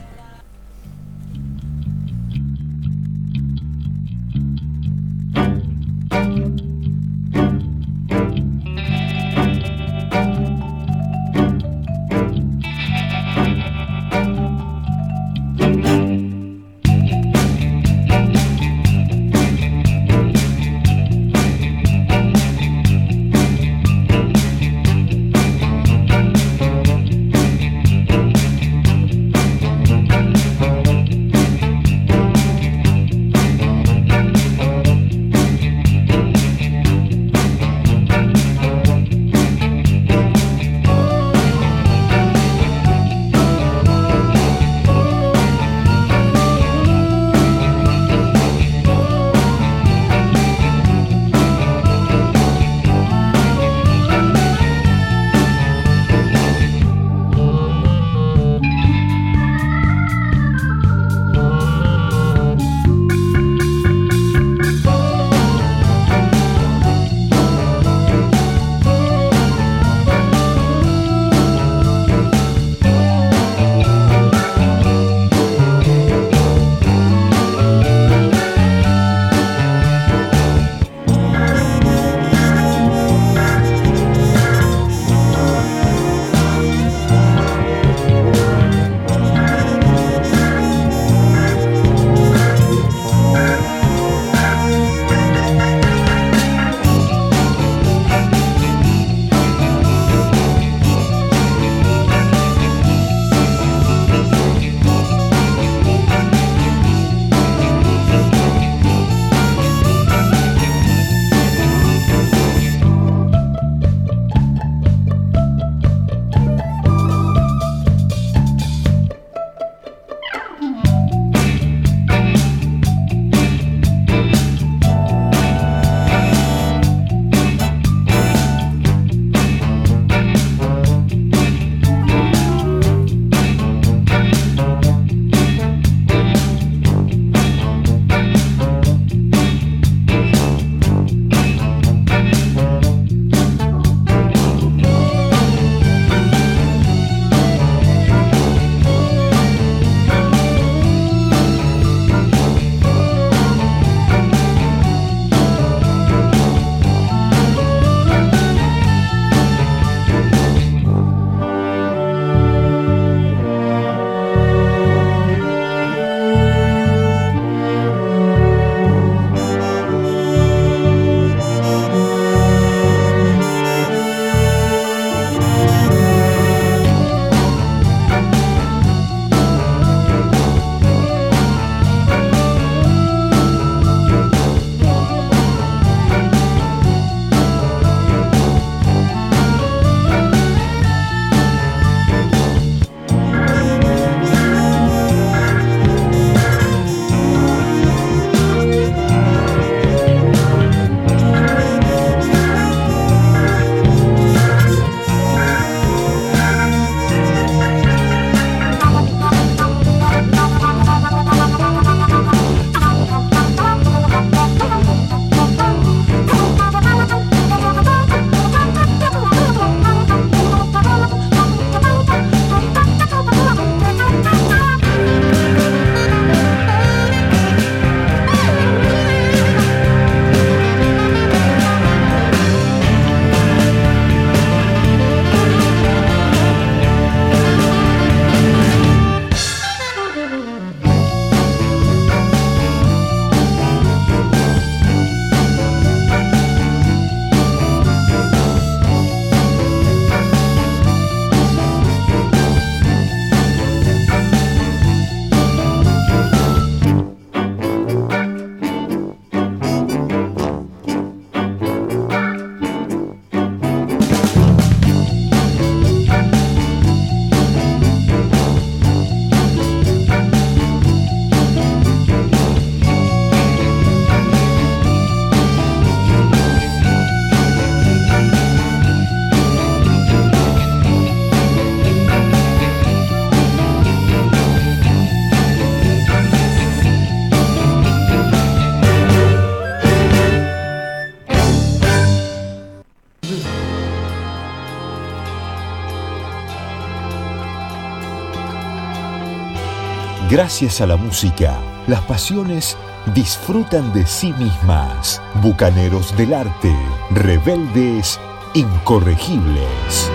Gracias 300.33 300.81
a 300.81 300.87
la 300.87 300.97
música, 300.97 301.59
las 301.85 302.01
pasiones 302.05 302.75
disfrutan 303.13 303.93
de 303.93 304.07
sí 304.07 304.33
mismas. 304.33 305.21
Bucaneros 305.43 306.17
del 306.17 306.33
arte, 306.33 306.75
rebeldes, 307.11 308.19
incorregibles. 308.55 310.09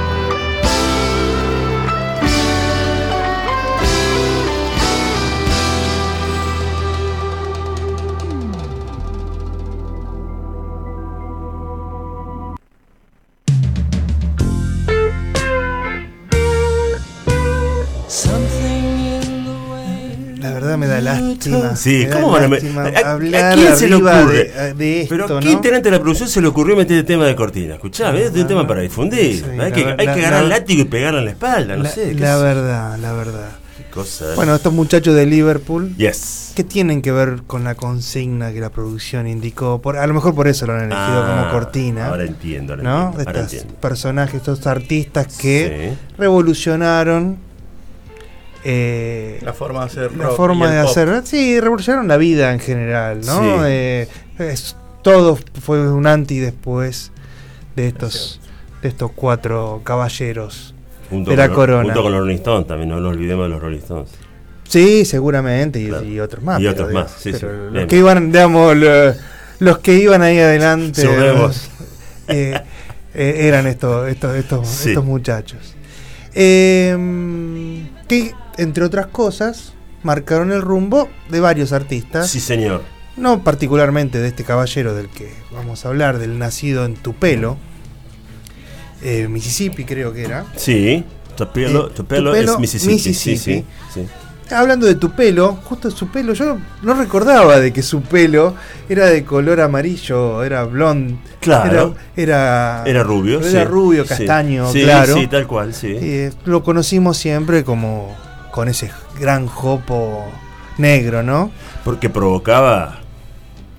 Lástima. 21.46 21.76
Sí, 21.76 22.06
¿cómo 22.12 22.30
van 22.30 22.44
a 22.44 22.48
lástima 22.48 22.82
¿A, 22.84 23.14
a- 23.14 23.54
quién 23.54 23.76
se 23.76 23.88
le 23.88 23.94
ocurre? 23.96 24.44
De, 24.52 24.74
de 24.74 25.00
esto, 25.02 25.14
Pero 25.14 25.36
¿a 25.36 25.40
qué 25.40 25.46
¿no? 25.46 25.52
integrante 25.52 25.90
de 25.90 25.96
la 25.96 26.02
producción 26.02 26.28
se 26.28 26.40
le 26.40 26.48
ocurrió 26.48 26.76
meter 26.76 26.98
el 26.98 27.04
tema 27.04 27.24
de 27.26 27.34
cortina? 27.36 27.74
Escuchá, 27.74 28.10
¿ves? 28.10 28.32
Es 28.34 28.40
un 28.42 28.46
tema 28.48 28.66
para 28.66 28.80
difundir. 28.80 29.36
Sí, 29.38 29.44
hay 29.50 29.56
la 29.56 29.70
que, 29.72 29.84
hay 29.98 30.06
agarrar 30.06 30.42
la- 30.44 30.48
látigo 30.58 30.82
y 30.82 30.84
pegarle 30.86 31.20
en 31.20 31.24
la 31.26 31.30
espalda, 31.32 31.76
no 31.76 31.82
la, 31.84 31.90
sé. 31.90 32.14
la 32.14 32.36
sé- 32.36 32.42
verdad, 32.42 32.98
la 32.98 33.12
verdad. 33.12 33.50
qué 33.76 33.84
cosa. 33.90 34.34
Bueno, 34.36 34.54
estos 34.54 34.72
muchachos 34.72 35.14
de 35.14 35.24
Liverpool, 35.26 35.94
yes. 35.96 36.52
¿qué 36.56 36.64
tienen 36.64 37.00
que 37.02 37.12
ver 37.12 37.42
con 37.46 37.62
la 37.64 37.74
consigna 37.76 38.52
que 38.52 38.60
la 38.60 38.70
producción 38.70 39.26
indicó? 39.28 39.80
Por, 39.80 39.96
a 39.96 40.06
lo 40.06 40.14
mejor 40.14 40.34
por 40.34 40.48
eso 40.48 40.66
lo 40.66 40.72
han 40.74 40.80
elegido 40.86 40.98
Ah, 41.24 41.38
como 41.48 41.52
cortina. 41.52 42.06
Ahora 42.08 42.24
entiendo, 42.24 42.72
ahora 42.74 42.82
¿no? 42.82 43.06
entiendo. 43.10 43.30
ahora 43.30 43.40
Estos 43.40 43.52
entiendo. 43.54 43.80
personajes, 43.80 44.34
estos 44.36 44.66
artistas 44.66 45.36
que 45.38 45.96
Sí. 45.96 45.98
revolucionaron 46.18 47.38
eh, 48.64 49.38
La 49.42 49.52
forma 49.52 49.80
de 49.80 49.86
hacer 49.86 50.16
la 50.16 50.24
rock 50.26 50.36
forma 50.36 50.66
y 50.66 50.68
el 50.70 50.74
de 50.76 50.82
pop. 50.82 50.90
hacer, 50.90 51.22
sí, 51.24 51.60
revolucionaron 51.60 52.08
la 52.08 52.16
vida 52.16 52.52
en 52.52 52.60
general, 52.60 53.20
¿no? 53.24 53.40
Sí. 53.40 53.48
Eh, 53.66 54.08
es- 54.38 54.76
todo 55.02 55.38
fue 55.62 55.90
un 55.90 56.06
antes 56.06 56.36
y 56.36 56.40
después 56.40 57.12
de 57.76 57.86
estos, 57.88 58.40
de 58.82 58.88
estos 58.88 59.12
cuatro 59.12 59.80
caballeros. 59.84 60.74
Junto 61.08 61.30
de 61.30 61.36
con 61.36 61.48
la 61.48 61.54
corona. 61.54 61.84
Junto 61.84 62.02
con 62.02 62.12
los 62.12 62.20
Rolling 62.20 62.36
Stones 62.36 62.66
también, 62.66 62.90
no 62.90 63.00
nos 63.00 63.12
olvidemos 63.14 63.44
de 63.46 63.48
los 63.50 63.60
Rolling 63.62 63.78
Stones. 63.78 64.10
Sí, 64.64 65.04
seguramente, 65.06 65.80
y, 65.80 65.86
Claro. 65.88 66.04
y 66.04 66.20
otros 66.20 66.42
más. 66.44 66.60
Y 66.60 66.64
pero 66.64 66.72
otros 66.72 66.92
más, 66.92 67.10
sí, 67.12 67.32
sí, 67.32 67.38
pero 67.40 67.64
Los 67.64 67.72
bien. 67.72 67.86
que 67.86 67.96
iban, 67.96 68.30
digamos, 68.32 68.76
lo- 68.76 69.14
los 69.60 69.78
que 69.78 69.94
iban 69.94 70.20
ahí 70.20 70.38
adelante 70.38 71.02
eh, 72.28 72.60
eh, 73.14 73.34
eran 73.48 73.66
estos, 73.66 74.08
estos, 74.08 74.36
estos, 74.36 74.68
Sí. 74.68 74.88
estos 74.90 75.04
muchachos. 75.04 75.74
Eh, 76.34 76.94
que, 78.06 78.32
entre 78.58 78.84
otras 78.84 79.06
cosas, 79.06 79.72
marcaron 80.02 80.52
el 80.52 80.60
rumbo 80.62 81.08
de 81.30 81.40
varios 81.40 81.72
artistas. 81.72 82.28
Sí, 82.30 82.40
señor. 82.40 82.82
No 83.16 83.42
particularmente 83.42 84.18
de 84.20 84.28
este 84.28 84.44
caballero 84.44 84.94
del 84.94 85.08
que 85.08 85.32
vamos 85.52 85.84
a 85.84 85.88
hablar, 85.88 86.18
del 86.18 86.38
nacido 86.38 86.84
en 86.84 86.94
Tupelo, 86.94 87.56
eh, 89.02 89.28
Mississippi 89.28 89.84
creo 89.84 90.12
que 90.12 90.24
era. 90.24 90.44
Sí. 90.56 91.04
Tupelo, 91.36 91.88
Eh, 91.88 91.92
Tupelo, 91.94 92.30
Tupelo, 92.32 92.34
es 92.34 92.58
Mississippi. 92.58 92.92
Mississippi. 92.94 93.36
Sí, 93.38 93.64
sí, 93.94 94.00
sí. 94.02 94.06
Hablando 94.54 94.86
de 94.86 94.94
tu 94.94 95.10
pelo, 95.10 95.58
justo 95.64 95.90
su 95.90 96.08
pelo, 96.08 96.32
yo 96.32 96.56
no 96.82 96.94
recordaba 96.94 97.60
de 97.60 97.70
que 97.70 97.82
su 97.82 98.00
pelo 98.00 98.54
era 98.88 99.06
de 99.06 99.22
color 99.22 99.60
amarillo, 99.60 100.42
era 100.42 100.64
blond. 100.64 101.18
Claro. 101.40 101.94
Era, 102.16 102.82
era, 102.82 102.82
Era 102.86 103.02
rubio. 103.02 103.40
Era 103.42 103.64
rubio, 103.64 104.06
castaño, 104.06 104.70
claro. 104.72 105.14
Sí, 105.14 105.26
tal 105.26 105.46
cual, 105.46 105.74
sí. 105.74 105.94
Eh, 106.00 106.32
lo 106.46 106.62
conocimos 106.62 107.18
siempre 107.18 107.62
como 107.62 108.16
con 108.50 108.68
ese 108.68 108.90
gran 109.18 109.46
jopo 109.46 110.24
negro, 110.78 111.22
¿no? 111.22 111.50
Porque 111.84 112.10
provocaba. 112.10 113.00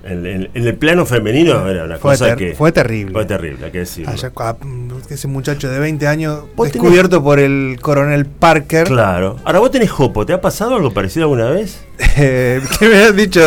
En, 0.02 0.24
en- 0.24 0.50
en 0.54 0.66
el 0.66 0.74
plano 0.76 1.04
femenino 1.04 1.68
era 1.68 1.84
una 1.84 1.98
Fue, 1.98 2.12
cosa 2.12 2.34
que. 2.34 2.54
fue 2.54 2.72
terrible. 2.72 3.12
Fue 3.12 3.26
terrible, 3.26 3.66
hay 3.66 3.70
que 3.70 3.78
decirlo. 3.80 4.10
Allá, 4.10 4.32
ah, 4.38 4.56
mm, 4.58 4.92
ese 5.10 5.28
muchacho 5.28 5.68
de 5.68 5.78
20 5.78 6.06
años 6.08 6.44
tenés- 6.56 6.72
descubierto 6.72 7.22
por 7.22 7.38
el 7.38 7.78
coronel 7.82 8.24
Parker. 8.24 8.86
Claro. 8.86 9.36
Ahora 9.44 9.58
vos 9.58 9.70
tenés 9.70 9.90
jopo, 9.90 10.24
¿te 10.24 10.32
ha 10.32 10.40
pasado 10.40 10.76
algo 10.76 10.90
parecido 10.94 11.24
alguna 11.26 11.50
vez? 11.50 11.84
Eh, 12.16 12.62
¿Qué 12.78 12.88
me 12.88 12.96
has 12.96 13.14
dicho? 13.14 13.40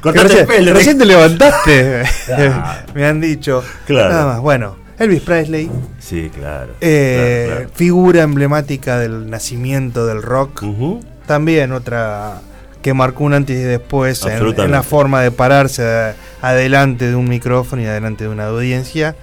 Cortate 0.00 0.34
que 0.34 0.40
el 0.40 0.46
pelo. 0.46 0.74
recién 0.74 0.98
te 0.98 1.04
levantaste. 1.04 2.04
Me 2.94 3.04
han 3.06 3.20
dicho. 3.20 3.64
Claro. 3.86 4.10
Nada 4.12 4.26
más. 4.34 4.40
Bueno, 4.40 4.76
Elvis 4.98 5.22
Presley, 5.22 5.70
Sí, 5.98 6.30
claro. 6.34 6.72
eh, 6.80 7.44
Claro, 7.46 7.56
claro. 7.60 7.70
figura 7.74 8.22
emblemática 8.22 8.98
del 8.98 9.28
nacimiento 9.28 10.06
del 10.06 10.22
rock. 10.22 10.62
También 11.26 11.72
otra 11.72 12.40
que 12.82 12.92
marcó 12.92 13.24
un 13.24 13.32
antes 13.32 13.58
y 13.58 13.62
después 13.62 14.24
en, 14.26 14.70
la 14.70 14.82
forma 14.82 15.22
de 15.22 15.30
pararse 15.30 16.14
adelante 16.42 17.08
de 17.08 17.16
un 17.16 17.26
micrófono 17.28 17.80
y 17.80 17.86
adelante 17.86 18.24
de 18.24 18.30
una 18.30 18.48
audiencia 18.48 19.16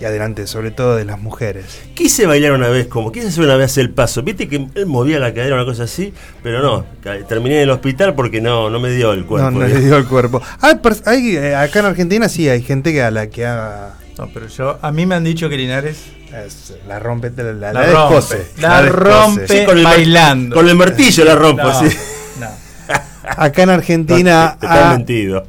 y 0.00 0.04
adelante 0.04 0.48
sobre 0.48 0.72
todo 0.72 0.96
de 0.96 1.04
las 1.04 1.20
mujeres. 1.20 1.64
Quise 1.94 2.26
bailar 2.26 2.52
una 2.52 2.68
vez, 2.68 2.88
como 2.88 3.12
quise 3.12 3.28
hacer 3.28 3.44
una 3.44 3.54
vez 3.54 3.78
el 3.78 3.90
paso. 3.90 4.24
Viste 4.24 4.48
que 4.48 4.66
él 4.74 4.86
movía 4.86 5.20
la 5.20 5.32
cadera, 5.32 5.54
una 5.54 5.64
cosa 5.64 5.84
así, 5.84 6.12
pero 6.42 6.60
no. 6.60 6.84
Terminé 7.28 7.58
en 7.58 7.62
el 7.62 7.70
hospital 7.70 8.16
porque 8.16 8.40
no, 8.40 8.68
no 8.68 8.80
me 8.80 8.90
dio 8.90 9.12
el 9.12 9.24
cuerpo. 9.24 9.48
no, 9.52 9.60
no 9.60 9.66
le 9.68 9.80
dio 9.80 9.96
el 9.96 10.06
cuerpo. 10.06 10.42
Hay, 10.60 11.36
eh, 11.36 11.54
acá 11.54 11.78
en 11.78 11.86
Argentina 11.86 12.28
sí 12.28 12.48
hay 12.48 12.62
gente 12.62 12.92
que 12.92 13.02
a 13.02 13.12
la 13.12 13.28
que 13.28 13.46
haga 13.46 13.94
No, 14.18 14.28
pero 14.32 14.46
yo, 14.48 14.78
a 14.80 14.92
mí 14.92 15.06
me 15.06 15.14
han 15.16 15.24
dicho 15.24 15.48
que 15.48 15.56
Linares 15.56 15.98
es- 16.32 16.74
la 16.86 16.98
rompe, 17.00 17.32
la, 17.36 17.52
la, 17.52 17.72
la, 17.72 17.80
descose, 17.86 18.36
rompe. 18.36 18.60
La, 18.62 18.82
rompe 18.82 19.48
Sí, 19.48 19.64
con 19.66 19.76
el 19.78 19.82
mar- 19.84 19.94
bailando. 19.96 20.54
Con 20.56 20.68
el 20.68 20.76
martillo 20.76 21.24
la 21.24 21.34
rompo, 21.34 21.62
No, 21.64 21.80
sí. 21.88 21.96
no. 22.40 22.46
Acá 23.36 23.62
en 23.64 23.70
Argentina 23.70 24.56
han 24.60 24.78
ha, 24.86 24.90
mentido. 24.96 25.46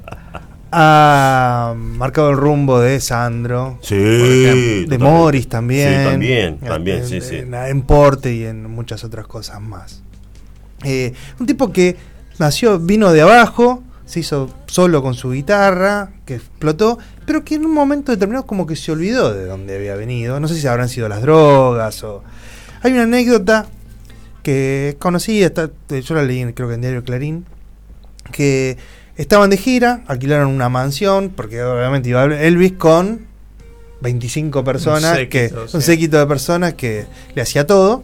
ha 0.71 1.73
marcado 1.77 2.31
el 2.31 2.37
rumbo 2.37 2.79
de 2.79 2.99
Sandro. 2.99 3.77
Sí. 3.81 3.95
ejemplo, 3.95 4.89
de. 4.89 4.97
Morris 4.97 5.47
también. 5.47 6.03
Sí, 6.03 6.09
también, 6.09 6.57
también, 6.59 6.97
en, 6.99 7.07
sí, 7.07 7.21
sí. 7.21 7.35
En, 7.37 7.53
en 7.53 7.81
Porte 7.83 8.33
y 8.33 8.45
en 8.45 8.69
muchas 8.69 9.03
otras 9.03 9.27
cosas 9.27 9.61
más. 9.61 10.01
Eh, 10.83 11.13
un 11.39 11.45
tipo 11.45 11.71
que 11.71 11.97
nació, 12.39 12.79
vino 12.79 13.11
de 13.11 13.21
abajo, 13.21 13.83
se 14.05 14.19
hizo 14.19 14.49
solo 14.67 15.01
con 15.01 15.13
su 15.15 15.31
guitarra, 15.31 16.11
que 16.25 16.35
explotó, 16.35 16.97
pero 17.25 17.43
que 17.43 17.55
en 17.55 17.65
un 17.65 17.73
momento 17.73 18.11
determinado 18.11 18.45
como 18.45 18.67
que 18.67 18.75
se 18.75 18.91
olvidó 18.91 19.33
de 19.33 19.45
dónde 19.45 19.75
había 19.75 19.95
venido. 19.95 20.39
No 20.39 20.47
sé 20.47 20.55
si 20.59 20.67
habrán 20.67 20.89
sido 20.89 21.09
las 21.09 21.21
drogas 21.21 22.03
o... 22.03 22.23
Hay 22.83 22.91
una 22.91 23.03
anécdota 23.03 23.65
que 24.43 24.95
conocí, 24.99 25.41
está- 25.41 25.71
yo 25.89 26.15
la 26.15 26.21
leí 26.23 26.53
creo 26.53 26.67
que 26.67 26.75
en 26.75 26.81
Diario 26.81 27.03
Clarín, 27.03 27.45
que 28.31 28.77
estaban 29.17 29.49
de 29.49 29.57
gira, 29.57 30.03
alquilaron 30.07 30.49
una 30.49 30.69
mansión, 30.69 31.31
porque 31.35 31.63
obviamente 31.63 32.09
iba 32.09 32.23
Elvis 32.25 32.73
con 32.73 33.21
25 34.01 34.63
personas, 34.63 35.15
séquito, 35.17 35.29
que, 35.63 35.67
sí. 35.69 35.77
un 35.77 35.81
séquito 35.81 36.19
de 36.19 36.27
personas 36.27 36.75
que 36.75 37.07
le 37.33 37.41
hacía 37.41 37.65
todo, 37.65 38.03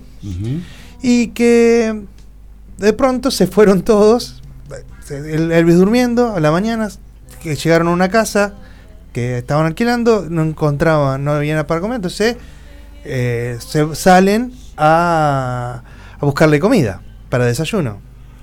y 1.03 1.27
que 1.27 2.01
de 2.79 2.93
pronto 2.93 3.29
se 3.29 3.45
fueron 3.45 3.83
todos, 3.83 4.40
Elvis 5.17 5.75
durmiendo 5.75 6.35
a 6.35 6.39
la 6.39 6.51
mañana, 6.51 6.89
que 7.41 7.55
llegaron 7.55 7.87
a 7.87 7.91
una 7.91 8.09
casa 8.09 8.53
que 9.13 9.37
estaban 9.39 9.65
alquilando, 9.65 10.27
no 10.29 10.41
encontraban, 10.43 11.23
no 11.23 11.31
había 11.31 11.53
nada 11.53 11.67
para 11.67 11.81
comer, 11.81 11.95
entonces 11.97 12.37
eh, 13.03 13.57
se 13.59 13.93
salen 13.95 14.53
a, 14.77 15.83
a 16.19 16.25
buscarle 16.25 16.59
comida 16.59 17.01
para 17.29 17.45
desayuno. 17.45 17.99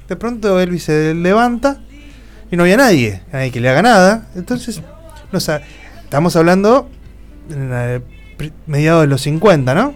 De 0.09 0.17
pronto 0.17 0.59
Elvis 0.61 0.85
se 0.85 1.15
levanta 1.15 1.81
y 2.51 2.57
no 2.57 2.63
había 2.65 2.77
nadie, 2.77 3.23
nadie 3.33 3.51
que 3.51 3.61
le 3.61 3.69
haga 3.69 3.83
nada. 3.83 4.27
Entonces, 4.35 4.83
no 5.33 5.39
estamos 5.39 6.35
hablando 6.37 6.89
en 7.51 7.71
la- 7.71 8.01
pri- 8.37 8.53
mediados 8.67 9.03
de 9.03 9.07
los 9.09 9.21
50, 9.23 9.75
¿no? 9.75 9.95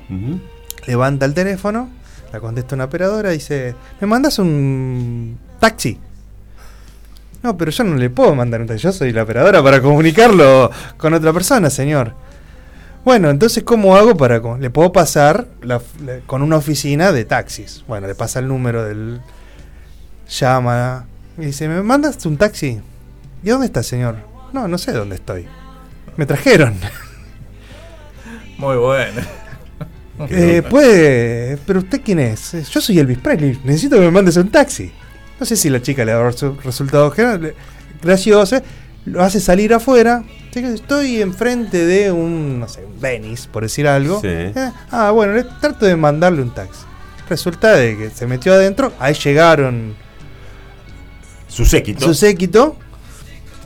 Levanta 0.87 1.27
el 1.27 1.35
teléfono, 1.35 1.89
la 2.33 2.41
contesta 2.41 2.75
una 2.75 2.85
operadora, 2.85 3.31
dice, 3.31 3.75
¿me 4.01 4.07
mandas 4.07 4.39
un 4.39 5.39
taxi? 5.61 5.99
No, 7.43 7.57
pero 7.57 7.71
yo 7.71 7.83
no 7.85 7.97
le 7.97 8.09
puedo 8.11 8.35
mandar 8.35 8.61
un 8.61 8.67
taxi, 8.69 8.85
yo 8.85 8.93
soy 8.93 9.13
la 9.13 9.25
operadora 9.25 9.63
para 9.63 9.81
comunicarlo 9.83 10.71
con 10.97 11.13
otra 11.15 11.33
persona, 11.33 11.71
señor. 11.71 12.15
Bueno, 13.05 13.31
entonces, 13.31 13.65
¿cómo 13.65 13.97
hago 13.97 14.17
para...? 14.17 14.41
Le 14.59 14.71
puedo 14.71 14.93
pasar 14.93 15.49
la- 15.61 15.81
la- 16.05 16.21
con 16.27 16.41
una 16.43 16.57
oficina 16.57 17.11
de 17.11 17.25
taxis. 17.25 17.83
Bueno, 17.89 18.07
le 18.07 18.15
pasa 18.15 18.39
el 18.39 18.47
número 18.47 18.85
del... 18.85 19.21
Llama 20.29 21.07
y 21.37 21.47
dice, 21.47 21.67
¿me 21.69 21.83
mandas 21.83 22.25
un 22.27 22.37
taxi? 22.37 22.81
¿Y 23.43 23.49
dónde 23.51 23.67
está, 23.67 23.83
señor? 23.83 24.17
No, 24.53 24.69
no 24.69 24.79
sé 24.79 24.93
dónde 24.93 25.17
estoy. 25.17 25.47
Me 26.17 26.27
trajeron. 26.27 26.75
Muy 28.59 28.77
bueno. 28.77 29.21
Eh, 30.29 30.63
puede, 30.71 31.57
pero 31.67 31.81
usted 31.81 32.01
quién 32.05 32.21
es? 32.21 32.55
Eh, 32.55 32.63
Yo 32.71 32.81
soy 32.81 32.97
Elvis 32.99 33.19
Presley, 33.19 33.59
necesito 33.65 33.97
que 33.97 34.03
me 34.03 34.11
mandes 34.13 34.37
un 34.37 34.51
taxi. 34.51 34.93
No 35.43 35.47
sé 35.47 35.57
si 35.57 35.69
la 35.71 35.83
chica 35.83 36.05
le 36.05 36.15
va 36.15 36.21
a 36.21 36.23
dar 36.23 36.35
su 36.35 36.53
resultado 36.61 37.11
general- 37.11 37.53
gracioso, 38.01 38.63
lo 39.07 39.25
hace 39.25 39.41
salir 39.41 39.75
afuera. 39.75 40.23
Estoy 40.55 41.21
enfrente 41.21 41.85
de 41.85 42.13
un, 42.13 42.61
no 42.61 42.69
sé, 42.69 42.85
un 42.85 43.01
Venice, 43.01 43.49
por 43.51 43.65
decir 43.65 43.89
algo. 43.89 44.21
Sí. 44.21 44.29
Eh, 44.29 44.71
ah, 44.93 45.11
bueno, 45.11 45.33
le 45.33 45.43
trato 45.43 45.85
de 45.85 45.97
mandarle 45.97 46.43
un 46.43 46.55
taxi. 46.55 46.83
Resulta 47.29 47.73
de 47.75 47.99
que 47.99 48.11
se 48.11 48.29
metió 48.29 48.53
adentro, 48.55 48.93
ahí 49.01 49.15
llegaron 49.15 49.97
Su 51.49 51.65
séquito. 51.65 52.05
su 52.07 52.15
séquito 52.15 52.77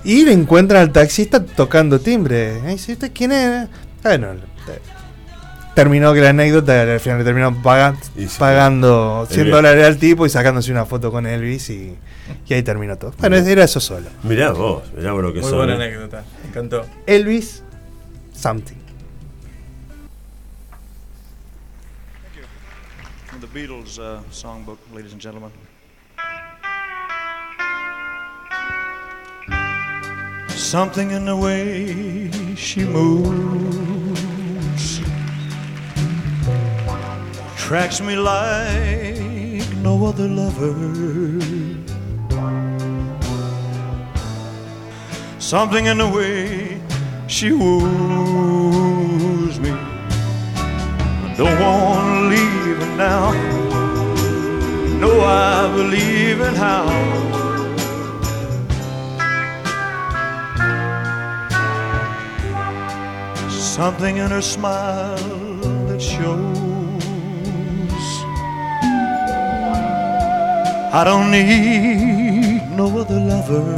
y 0.02 0.24
le 0.24 0.32
encuentran 0.32 0.80
al 0.80 0.92
taxista 0.92 1.44
tocando 1.44 2.00
timbre. 2.00 2.58
Y 2.64 2.68
dice, 2.68 2.92
¿usted 2.94 3.10
quién 3.14 3.32
es? 3.32 3.68
Bueno, 4.02 4.28
terminó 5.76 6.12
que 6.14 6.20
la 6.22 6.30
anécdota, 6.30 6.82
al 6.82 6.98
final 7.00 7.18
le 7.18 7.24
terminó 7.24 7.62
paga- 7.62 7.94
Y 8.16 8.26
sí. 8.26 8.36
pagando 8.38 9.26
100 9.28 9.40
Elvis. 9.40 9.54
dólares 9.54 9.86
al 9.86 9.98
tipo 9.98 10.24
y 10.26 10.30
sacándose 10.30 10.72
una 10.72 10.86
foto 10.86 11.12
con 11.12 11.26
Elvis 11.26 11.70
y, 11.70 11.94
y 12.48 12.54
ahí 12.54 12.62
terminó 12.62 12.96
todo. 12.96 13.12
Bueno, 13.18 13.36
era 13.36 13.62
eso 13.64 13.78
solo. 13.78 14.08
Mirá 14.24 14.50
vos, 14.52 14.82
mirá 14.96 15.12
vos 15.12 15.22
lo 15.22 15.32
que 15.32 15.40
Muy 15.40 15.48
son. 15.50 15.58
buena 15.58 15.74
¿eh? 15.74 15.76
anécdota. 15.76 16.24
Me 16.42 16.48
encantó. 16.48 16.86
Elvis, 17.06 17.62
something. 18.32 18.74
From 23.26 23.40
the 23.40 23.46
Beatles 23.48 23.98
uh, 23.98 24.20
songbook, 24.30 24.78
ladies 24.94 25.12
and 25.12 25.20
gentlemen. 25.20 25.50
Something 30.48 31.10
in 31.12 31.26
the 31.26 31.36
way 31.36 32.30
she 32.56 32.82
moves 32.84 33.76
tracks 37.66 38.00
me 38.00 38.14
like 38.14 39.68
no 39.82 40.06
other 40.06 40.28
lover. 40.28 40.72
Something 45.40 45.86
in 45.86 45.98
the 45.98 46.08
way 46.08 46.80
she 47.26 47.50
woos 47.50 47.98
me. 49.58 49.72
I 49.72 51.34
don't 51.36 51.58
want 51.60 52.06
to 52.14 52.20
leave 52.34 52.78
her 52.84 52.96
now. 52.96 53.32
No, 55.00 55.10
I 55.22 55.66
believe 55.74 56.40
in 56.40 56.54
how. 56.54 56.86
Something 63.50 64.18
in 64.18 64.30
her 64.30 64.40
smile 64.40 65.16
that 65.88 66.00
shows 66.00 66.65
I 70.98 71.04
don't 71.04 71.30
need 71.30 72.70
no 72.70 72.86
other 73.00 73.20
lover. 73.20 73.76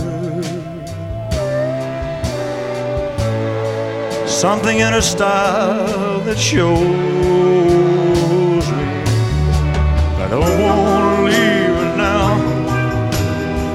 Something 4.25 4.79
in 4.79 4.93
her 4.93 5.01
style 5.01 6.21
that 6.21 6.39
shows 6.39 6.71
me 8.79 9.03
I 10.23 10.29
don't 10.31 10.61
want 10.63 11.03
to 11.17 11.23
leave 11.25 11.75
her 11.83 11.97
now. 11.97 12.29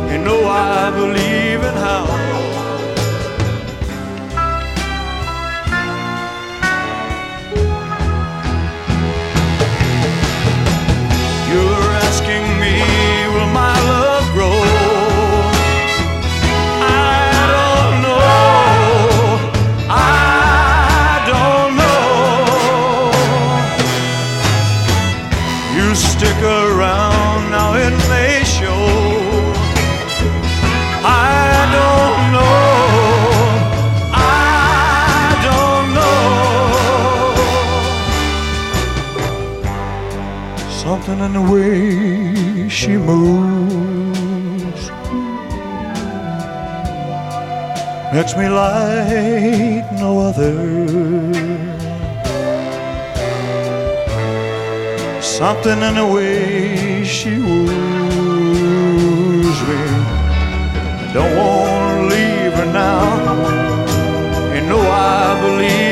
You 0.10 0.20
know 0.24 0.48
I 0.48 0.90
believe 0.92 1.23
way 41.52 42.70
she 42.70 42.98
moves 42.98 43.74
makes 48.14 48.36
me 48.38 48.48
like 48.48 49.92
no 49.94 50.20
other. 50.20 50.54
Something 55.22 55.82
in 55.82 55.96
the 55.96 56.08
way 56.16 57.04
she 57.04 57.40
woos 57.40 57.68
me. 59.70 59.82
I 61.04 61.12
don't 61.14 61.36
want 61.36 61.92
to 61.98 62.16
leave 62.16 62.54
her 62.54 62.70
now. 62.72 63.04
You 64.54 64.62
know 64.70 64.82
I 64.82 65.42
believe 65.42 65.83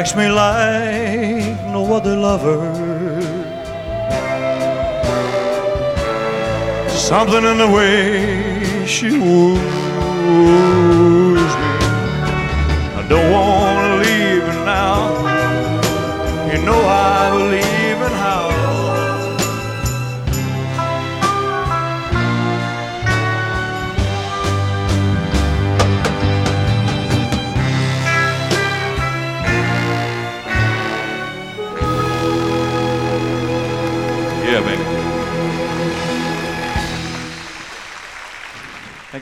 tracks 0.00 0.16
me 0.16 0.28
like 0.30 1.60
no 1.74 1.92
other 1.92 2.16
lover. 2.16 2.58
Something 6.88 7.44
in 7.44 7.58
the 7.58 7.68
way 7.68 8.86
she 8.86 9.10
woos 9.18 9.58
me. 11.60 11.72
I 12.98 13.06
don't 13.10 13.30
want 13.30 13.59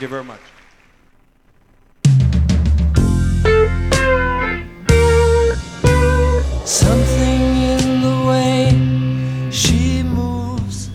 you 0.08 0.10
very 0.10 0.24
much. 0.24 0.40
Something 6.64 7.40
in 7.74 8.00
the 8.02 8.16
way 8.26 9.50
she 9.50 10.02
moves. 10.02 10.90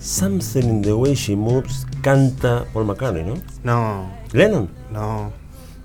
Something 0.00 0.64
in 0.68 0.82
the 0.82 0.96
way 0.96 1.14
she 1.14 1.34
moves 1.36 1.84
canta 2.02 2.66
Paul 2.72 2.84
McCartney, 2.84 3.24
¿no? 3.24 3.36
No, 3.62 4.10
Lennon, 4.32 4.68
no, 4.90 5.32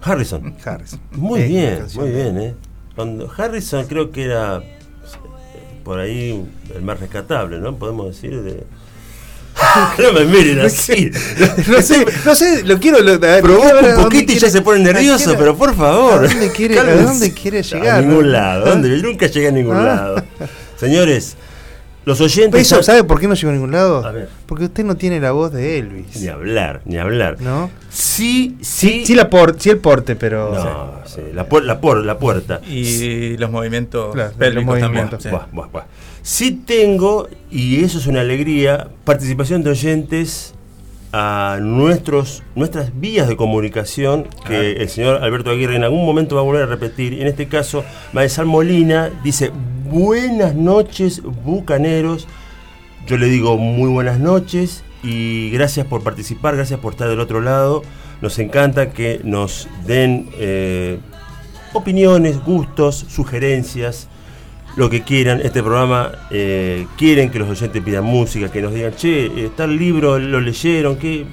Harrison. 0.02 0.56
Harris. 0.66 0.98
Muy 1.11 1.41
Eh, 1.41 1.48
bien, 1.48 1.86
muy 1.95 2.10
bien, 2.11 2.38
¿eh? 2.40 2.56
Cuando 2.95 3.30
Harrison 3.38 3.86
creo 3.88 4.11
que 4.11 4.26
era 4.26 4.57
eh, 4.57 5.82
por 5.84 5.99
ahí 5.99 6.45
el 6.74 6.82
más 6.82 6.99
rescatable, 6.99 7.60
¿no? 7.60 7.76
Podemos 7.78 8.07
decir 8.07 8.41
de... 8.41 8.66
no 9.98 10.14
me 10.14 10.26
miren 10.26 10.60
así. 10.61 11.11
No 11.68 11.81
sé, 11.81 12.06
no 12.26 12.36
sé, 12.36 12.64
lo 12.64 12.80
quiero. 12.80 12.99
Lo, 13.02 13.14
a 13.14 13.18
quiero 13.19 13.64
a 13.64 13.98
un 13.98 14.03
poquito 14.03 14.31
y 14.34 14.38
ya 14.40 14.49
se 14.49 14.61
pone 14.61 14.80
nervioso, 14.84 15.26
quiero- 15.26 15.40
pero 15.40 15.56
por 15.57 15.76
favor. 15.76 16.26
¿A 16.26 16.27
dónde 16.27 16.52
quiere, 16.52 16.80
a 16.80 16.84
dónde 17.03 17.34
quiere 17.34 17.60
A 17.60 17.61
llegar? 17.61 18.03
ningún 18.03 18.26
no? 18.26 18.31
lado. 18.31 18.65
¿Dónde? 18.65 18.90
Yo 18.90 19.07
nunca 19.07 19.27
llegué 19.27 19.48
a 19.48 19.52
ningún 19.52 19.76
Ah. 19.77 19.84
lado. 19.84 20.23
Señores, 20.77 21.36
los 22.06 22.22
oyentes. 22.22 22.61
Eso, 22.61 22.81
¿Sabe 22.81 23.03
por 23.03 23.19
qué 23.19 23.27
no 23.27 23.36
llegó 23.36 23.49
a 23.49 23.53
ningún 23.53 23.72
lado? 23.72 24.06
A 24.06 24.11
ver. 24.11 24.30
Porque 24.45 24.65
usted 24.65 24.84
no 24.84 24.95
tiene 24.95 25.19
la 25.19 25.31
voz 25.31 25.52
de 25.52 25.77
Elvis. 25.80 26.15
Ni 26.22 26.27
hablar, 26.27 26.81
ni 26.86 26.98
hablar. 26.98 27.38
¿No? 27.40 27.69
Sí, 27.91 28.57
sí. 28.61 29.03
Sí, 29.06 29.14
la 29.15 29.30
por, 29.30 29.60
sí 29.60 29.69
el 29.69 29.77
porte, 29.77 30.15
pero. 30.15 30.53
No, 30.53 31.02
sí, 31.06 31.22
la, 31.34 31.48
puer- 31.48 31.64
la, 31.64 31.80
puer- 31.81 32.03
la 32.03 32.18
puerta. 32.18 32.61
Y 32.68 33.38
los 33.38 33.52
movimientos 33.52 34.14
Claro, 34.14 34.30
los 34.38 34.40
también. 34.40 34.65
movimientos. 34.65 35.22
sí. 35.23 35.30
Buah, 35.30 35.45
buah, 35.52 35.68
buah. 35.68 35.84
Sí 36.22 36.52
tengo, 36.52 37.28
y 37.50 37.84
eso 37.84 37.98
es 37.98 38.08
una 38.08 38.22
alegría, 38.22 38.90
participación 39.04 39.64
de 39.64 39.72
oyentes 39.72 40.54
a 41.12 41.58
nuestros, 41.62 42.44
nuestras 42.56 43.00
vías 43.00 43.28
de 43.28 43.36
comunicación 43.36 44.28
que 44.46 44.74
el 44.74 44.90
señor 44.90 45.24
Alberto 45.24 45.50
Aguirre 45.50 45.76
en 45.76 45.84
algún 45.84 46.06
momento 46.06 46.36
va 46.36 46.41
a 46.41 46.44
volver 46.44 46.64
a 46.64 46.68
repetir. 46.68 47.20
En 47.20 47.28
este 47.28 47.48
caso, 47.48 47.84
Maesal 48.14 48.46
Molina 48.46 49.10
dice, 49.24 49.52
buenas 49.90 50.56
noches, 50.56 51.22
bucaneros. 51.24 52.28
Yo 53.08 53.18
le 53.18 53.26
digo 53.26 53.58
muy 53.58 53.90
buenas 53.90 54.20
noches 54.20 54.84
y 55.02 55.50
gracias 55.50 55.88
por 55.88 56.04
participar, 56.04 56.56
gracias 56.56 56.80
por 56.80 56.94
estar 56.94 57.10
del 57.10 57.20
otro 57.20 57.41
lado. 57.41 57.82
Nos 58.22 58.38
encanta 58.38 58.91
que 58.91 59.22
nos 59.24 59.68
den 59.88 60.30
eh, 60.38 61.00
opiniones, 61.74 62.44
gustos, 62.44 63.06
sugerencias, 63.10 64.10
lo 64.76 64.90
que 64.90 65.02
quieran. 65.04 65.41
Este 65.41 65.62
programa 65.62 66.12
eh, 66.32 66.88
quieren 66.98 67.30
que 67.30 67.40
los 67.40 67.50
oyentes 67.50 67.82
pidan 67.82 68.04
música, 68.04 68.52
que 68.52 68.62
nos 68.62 68.74
digan, 68.74 68.94
che, 68.96 69.46
está 69.46 69.66
el 69.66 69.78
libro, 69.78 70.20
lo 70.20 70.40
leyeron, 70.40 70.98
que 70.98 71.26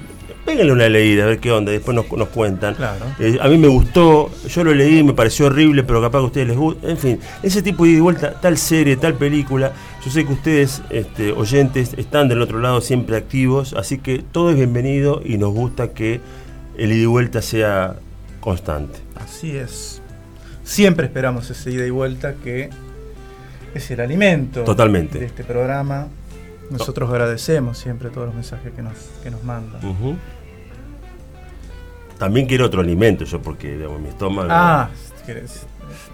péguenle 0.47 0.71
una 0.71 0.87
leída, 0.87 1.25
a 1.25 1.27
ver 1.27 1.39
qué 1.39 1.51
onda, 1.51 1.73
después 1.73 1.93
nos, 1.93 2.09
nos 2.09 2.29
cuentan. 2.29 2.75
Claro. 2.75 3.05
Eh, 3.19 3.37
a 3.41 3.49
mí 3.49 3.57
me 3.57 3.67
gustó, 3.67 4.31
yo 4.47 4.63
lo 4.63 4.73
leí, 4.73 5.03
me 5.03 5.13
pareció 5.13 5.47
horrible, 5.47 5.83
pero 5.83 6.01
capaz 6.01 6.19
que 6.19 6.23
a 6.23 6.27
ustedes 6.27 6.47
les 6.47 6.57
gusta. 6.57 6.89
En 6.89 6.97
fin, 6.97 7.19
ese 7.43 7.61
tipo 7.61 7.83
de 7.83 7.91
ida 7.91 7.97
y 7.97 8.01
vuelta, 8.01 8.39
tal 8.39 8.57
serie, 8.57 8.95
tal 8.95 9.15
película. 9.15 9.73
Yo 10.05 10.09
sé 10.09 10.25
que 10.25 10.31
ustedes, 10.31 10.81
este, 10.89 11.33
oyentes, 11.33 11.93
están 11.97 12.29
del 12.29 12.41
otro 12.41 12.59
lado 12.59 12.79
siempre 12.79 13.17
activos, 13.17 13.73
así 13.73 13.97
que 13.97 14.23
todo 14.31 14.51
es 14.51 14.55
bienvenido 14.55 15.21
y 15.23 15.37
nos 15.37 15.53
gusta 15.53 15.89
que 15.89 16.21
el 16.77 16.93
ida 16.93 17.03
y 17.03 17.05
vuelta 17.07 17.41
sea 17.41 17.97
constante. 18.39 18.99
Así 19.15 19.57
es. 19.57 20.01
Siempre 20.63 21.07
esperamos 21.07 21.49
ese 21.49 21.71
ida 21.71 21.85
y 21.85 21.89
vuelta 21.89 22.35
que 22.35 22.69
es 23.73 23.91
el 23.91 23.99
alimento 24.01 24.63
Totalmente. 24.63 25.19
de 25.19 25.25
este 25.25 25.43
programa. 25.43 26.07
Nosotros 26.69 27.09
agradecemos 27.09 27.77
siempre 27.77 28.09
todos 28.09 28.27
los 28.27 28.35
mensajes 28.35 28.73
que 28.73 28.81
nos, 28.81 28.93
que 29.23 29.31
nos 29.31 29.43
mandan. 29.43 29.79
También 32.17 32.47
quiero 32.47 32.65
otro 32.65 32.81
alimento 32.81 33.23
yo 33.25 33.41
porque 33.41 33.77
digamos, 33.77 34.01
mi 34.01 34.09
estómago... 34.09 34.49
Ah, 34.51 34.89
querés. 35.25 35.65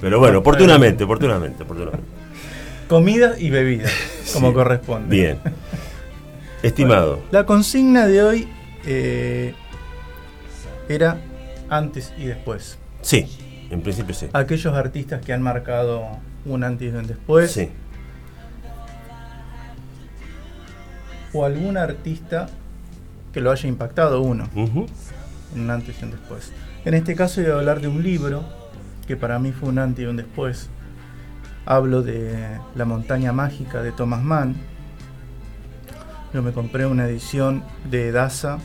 Pero 0.02 0.20
bueno, 0.20 0.40
oportunamente, 0.40 1.04
oportunamente, 1.04 1.64
oportunamente. 1.64 2.06
Comida 2.90 3.36
y 3.40 3.50
bebida, 3.50 3.90
como 4.34 4.50
Sí. 4.50 4.54
corresponde. 4.54 5.10
Bien. 5.16 5.40
Estimado. 6.64 7.20
La 7.32 7.46
consigna 7.46 8.08
de 8.08 8.22
hoy 8.24 8.48
eh, 8.86 9.54
era 10.90 11.18
antes 11.70 12.14
y 12.18 12.26
después. 12.26 12.78
Sí, 13.02 13.26
en 13.72 13.82
principio 13.82 14.14
sí. 14.14 14.28
Aquellos 14.34 14.74
artistas 14.76 15.22
que 15.26 15.34
han 15.34 15.42
marcado 15.42 16.06
un 16.46 16.64
antes 16.64 16.94
y 16.94 16.96
un 16.96 17.08
después. 17.08 17.52
Sí. 17.52 17.70
O 21.34 21.46
algún 21.46 21.78
artista 21.78 22.48
que 23.32 23.42
lo 23.42 23.52
haya 23.52 23.68
impactado 23.68 24.22
uno. 24.22 24.48
Un 24.56 25.70
antes 25.70 25.96
y 26.02 26.06
un 26.06 26.12
después. 26.12 26.52
En 26.86 26.94
este 26.94 27.16
caso 27.16 27.42
voy 27.42 27.52
a 27.52 27.56
hablar 27.56 27.82
de 27.82 27.88
un 27.88 28.04
libro 28.04 28.44
que 29.08 29.18
para 29.18 29.40
mí 29.40 29.52
fue 29.52 29.70
un 29.70 29.80
antes 29.80 30.04
y 30.04 30.08
un 30.08 30.18
después. 30.18 30.70
Hablo 31.66 32.02
de 32.02 32.60
La 32.76 32.86
montaña 32.86 33.32
mágica 33.32 33.82
de 33.82 33.92
Thomas 33.92 34.22
Mann. 34.22 34.56
Yo 36.34 36.42
me 36.42 36.52
compré 36.52 36.86
una 36.86 37.06
edición 37.06 37.64
de 37.90 38.12
Daza. 38.12 38.58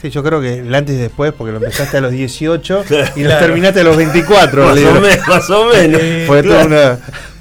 Sí, 0.00 0.08
yo 0.10 0.22
creo 0.22 0.40
que 0.40 0.60
el 0.60 0.74
antes 0.74 0.94
y 0.96 0.98
después, 0.98 1.32
porque 1.34 1.52
lo 1.52 1.58
empezaste 1.58 1.98
a 1.98 2.00
los 2.00 2.10
18 2.10 2.84
y 3.16 3.20
lo 3.22 3.28
Claro. 3.28 3.46
terminaste 3.46 3.80
a 3.80 3.84
los 3.84 3.96
24. 3.96 4.64
Más 4.64 4.78
o 4.78 5.00
menos, 5.00 5.28
más 5.28 5.50
o 5.50 5.64
menos. 5.66 6.00
Eh, 6.02 6.24
Fue 6.26 6.42
toda 6.42 6.64
una. 6.64 6.98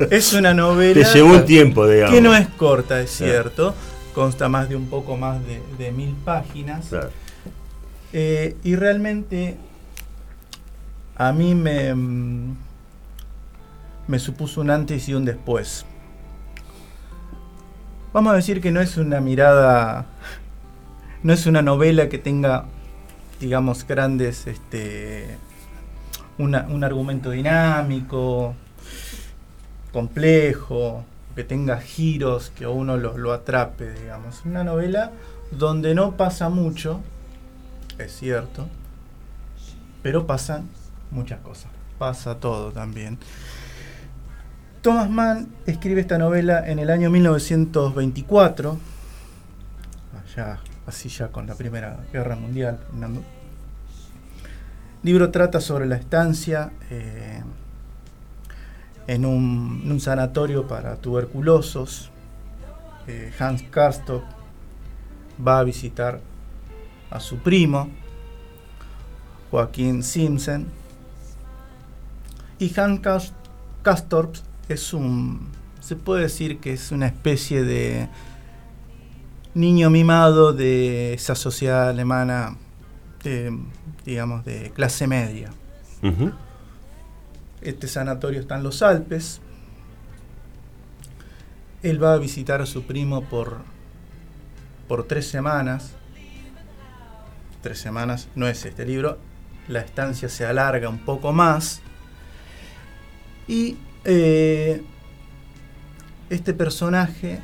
Es 0.10 0.34
una 0.34 0.54
novela 0.54 0.94
Te 1.08 1.14
llevó 1.14 1.34
un 1.36 1.46
tiempo, 1.46 1.88
digamos. 1.88 2.14
que 2.14 2.22
no 2.22 2.36
es 2.36 2.48
corta, 2.50 3.00
es 3.00 3.16
Claro. 3.18 3.32
cierto. 3.34 3.76
Consta 4.14 4.50
más 4.50 4.68
de 4.68 4.76
un 4.76 4.88
poco 4.90 5.16
más 5.16 5.38
de, 5.46 5.62
de 5.78 5.92
mil 5.92 6.14
páginas. 6.26 6.88
Eh, 8.12 8.56
y 8.64 8.76
realmente 8.76 9.56
a 11.16 11.32
mí 11.32 11.56
me, 11.56 11.94
mm, 11.94 12.58
me 14.08 14.20
supuso 14.20 14.60
un 14.62 14.70
antes 14.72 15.08
y 15.08 15.14
un 15.14 15.24
después. 15.24 15.86
Vamos 18.12 18.34
a 18.34 18.36
decir 18.38 18.60
que 18.60 18.72
no 18.72 18.82
es 18.82 18.98
una 18.98 19.22
mirada, 19.22 20.06
no 21.24 21.34
es 21.34 21.46
una 21.46 21.62
novela 21.62 22.10
que 22.10 22.18
tenga, 22.18 22.66
digamos, 23.40 23.86
grandes, 23.86 24.48
este, 24.48 25.38
un 26.38 26.84
argumento 26.84 27.32
dinámico, 27.32 28.56
complejo, 29.92 31.04
que 31.40 31.46
tenga 31.46 31.80
giros 31.80 32.52
que 32.54 32.68
uno 32.68 32.98
lo, 32.98 33.18
lo 33.18 33.32
atrape, 33.32 33.94
digamos. 33.94 34.44
Una 34.44 34.66
novela 34.66 35.12
donde 35.52 35.96
no 35.96 36.18
pasa 36.18 36.50
mucho, 36.50 37.00
es 37.98 38.12
cierto, 38.12 38.68
pero 40.02 40.28
pasan 40.28 40.68
muchas 41.12 41.40
cosas, 41.40 41.72
pasa 41.98 42.36
todo 42.36 42.74
también. 42.74 43.18
Thomas 44.82 45.10
Mann 45.10 45.48
escribe 45.66 46.02
esta 46.02 46.18
novela 46.18 46.70
en 46.70 46.80
el 46.80 46.90
año 46.90 47.10
1924, 47.10 48.78
allá, 50.26 50.60
así 50.90 51.10
ya 51.10 51.30
con 51.30 51.48
la 51.48 51.56
Primera 51.56 52.00
Guerra 52.12 52.36
Mundial. 52.36 52.80
El 53.02 53.24
libro 55.04 55.32
trata 55.32 55.62
sobre 55.62 55.86
la 55.86 55.96
estancia 55.96 56.72
eh, 56.90 57.42
en, 59.08 59.26
un, 59.26 60.00
sanatorio 60.02 60.68
para 60.68 60.98
tuberculosos. 60.98 62.12
Eh, 63.08 63.32
Hans 63.40 63.64
Castorp 63.64 64.26
va 65.46 65.60
a 65.60 65.64
visitar 65.64 66.20
a 67.10 67.20
su 67.20 67.38
primo, 67.38 67.90
Joaquín 69.52 70.04
Simpson. 70.04 70.68
Y 72.60 72.78
Hans 72.80 73.00
Cas- 73.00 73.34
Castorp 73.84 74.36
es 74.68 74.94
un, 74.94 75.48
se 75.80 75.96
puede 75.96 76.24
decir 76.24 76.60
que 76.60 76.74
es 76.74 76.92
una 76.92 77.08
especie 77.08 77.64
de 77.64 78.10
niño 79.54 79.90
mimado 79.90 80.54
de 80.54 81.14
esa 81.14 81.36
sociedad 81.36 81.90
alemana, 81.90 82.58
de, 83.24 83.58
digamos, 84.06 84.46
de 84.46 84.72
clase 84.72 85.08
media. 85.08 85.50
Este 87.62 87.88
sanatorio 87.88 88.40
está 88.40 88.56
en 88.56 88.64
los 88.64 88.82
Alpes. 88.82 89.42
Él 91.84 92.02
va 92.02 92.14
a 92.14 92.18
visitar 92.18 92.62
a 92.62 92.66
su 92.66 92.84
primo 92.84 93.24
por, 93.24 93.58
por 94.88 95.06
tres 95.06 95.28
semanas. 95.28 95.94
Tres 97.62 97.80
semanas 97.80 98.30
no 98.36 98.48
es 98.48 98.64
este 98.66 98.86
libro. 98.86 99.18
La 99.68 99.82
estancia 99.82 100.30
se 100.30 100.46
alarga 100.46 100.90
un 100.90 101.00
poco 101.00 101.34
más. 101.34 101.82
Y 103.48 103.78
eh, 104.06 104.84
este 106.30 106.54
personaje, 106.54 107.42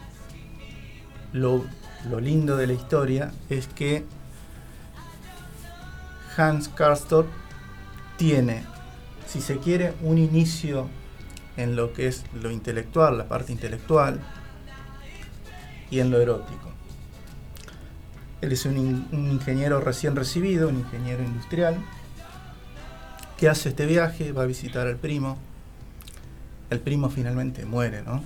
lo, 1.33 1.65
lo 2.09 2.19
lindo 2.19 2.57
de 2.57 2.67
la 2.67 2.73
historia 2.73 3.31
es 3.49 3.67
que 3.67 4.05
Hans 6.37 6.69
Karstorp 6.69 7.27
tiene 8.17 8.63
si 9.35 9.41
se 9.41 9.57
quiere, 9.57 9.93
un 10.01 10.17
inicio 10.17 10.87
en 11.57 11.75
lo 11.75 11.91
que 11.91 12.07
es 12.07 12.23
lo 12.41 12.51
intelectual, 12.51 13.17
la 13.17 13.27
parte 13.27 13.51
intelectual, 13.51 14.19
y 15.89 15.99
en 15.99 16.09
lo 16.09 16.21
erótico. 16.21 16.71
Él 18.41 18.51
es 18.51 18.65
un, 18.65 19.07
un 19.11 19.31
ingeniero 19.31 19.81
recién 19.81 20.15
recibido, 20.15 20.69
un 20.69 20.77
ingeniero 20.77 21.23
industrial, 21.23 21.75
que 23.37 23.49
hace 23.49 23.69
este 23.69 23.85
viaje, 23.85 24.31
va 24.31 24.43
a 24.43 24.45
visitar 24.45 24.87
al 24.87 24.95
primo. 24.95 25.37
El 26.69 26.79
primo 26.79 27.09
finalmente 27.09 27.65
muere, 27.65 28.01
¿no? 28.03 28.23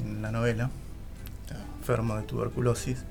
En 0.00 0.22
la 0.22 0.30
novela, 0.30 0.70
enfermo 1.80 2.16
de 2.16 2.22
tuberculosis. 2.22 3.04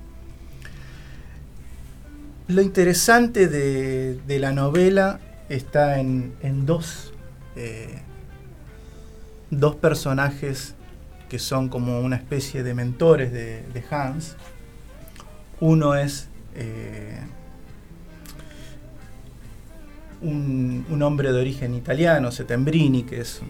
Lo 2.48 2.60
interesante 2.60 3.46
de, 3.48 4.18
de 4.26 4.38
la 4.38 4.52
novela 4.52 5.20
está 5.48 6.00
en, 6.00 6.34
en 6.42 6.66
dos, 6.66 7.12
eh, 7.56 8.00
dos 9.50 9.76
personajes 9.76 10.74
que 11.28 11.38
son 11.38 11.68
como 11.68 12.00
una 12.00 12.16
especie 12.16 12.62
de 12.62 12.74
mentores 12.74 13.32
de, 13.32 13.84
Hans. 13.90 14.36
Uno 15.60 15.94
es 15.94 16.28
eh, 16.54 17.20
un, 20.20 20.84
un 20.90 21.02
hombre 21.02 21.32
de 21.32 21.40
origen 21.40 21.74
italiano, 21.74 22.32
Settembrini, 22.32 23.04
que 23.04 23.20
es 23.20 23.40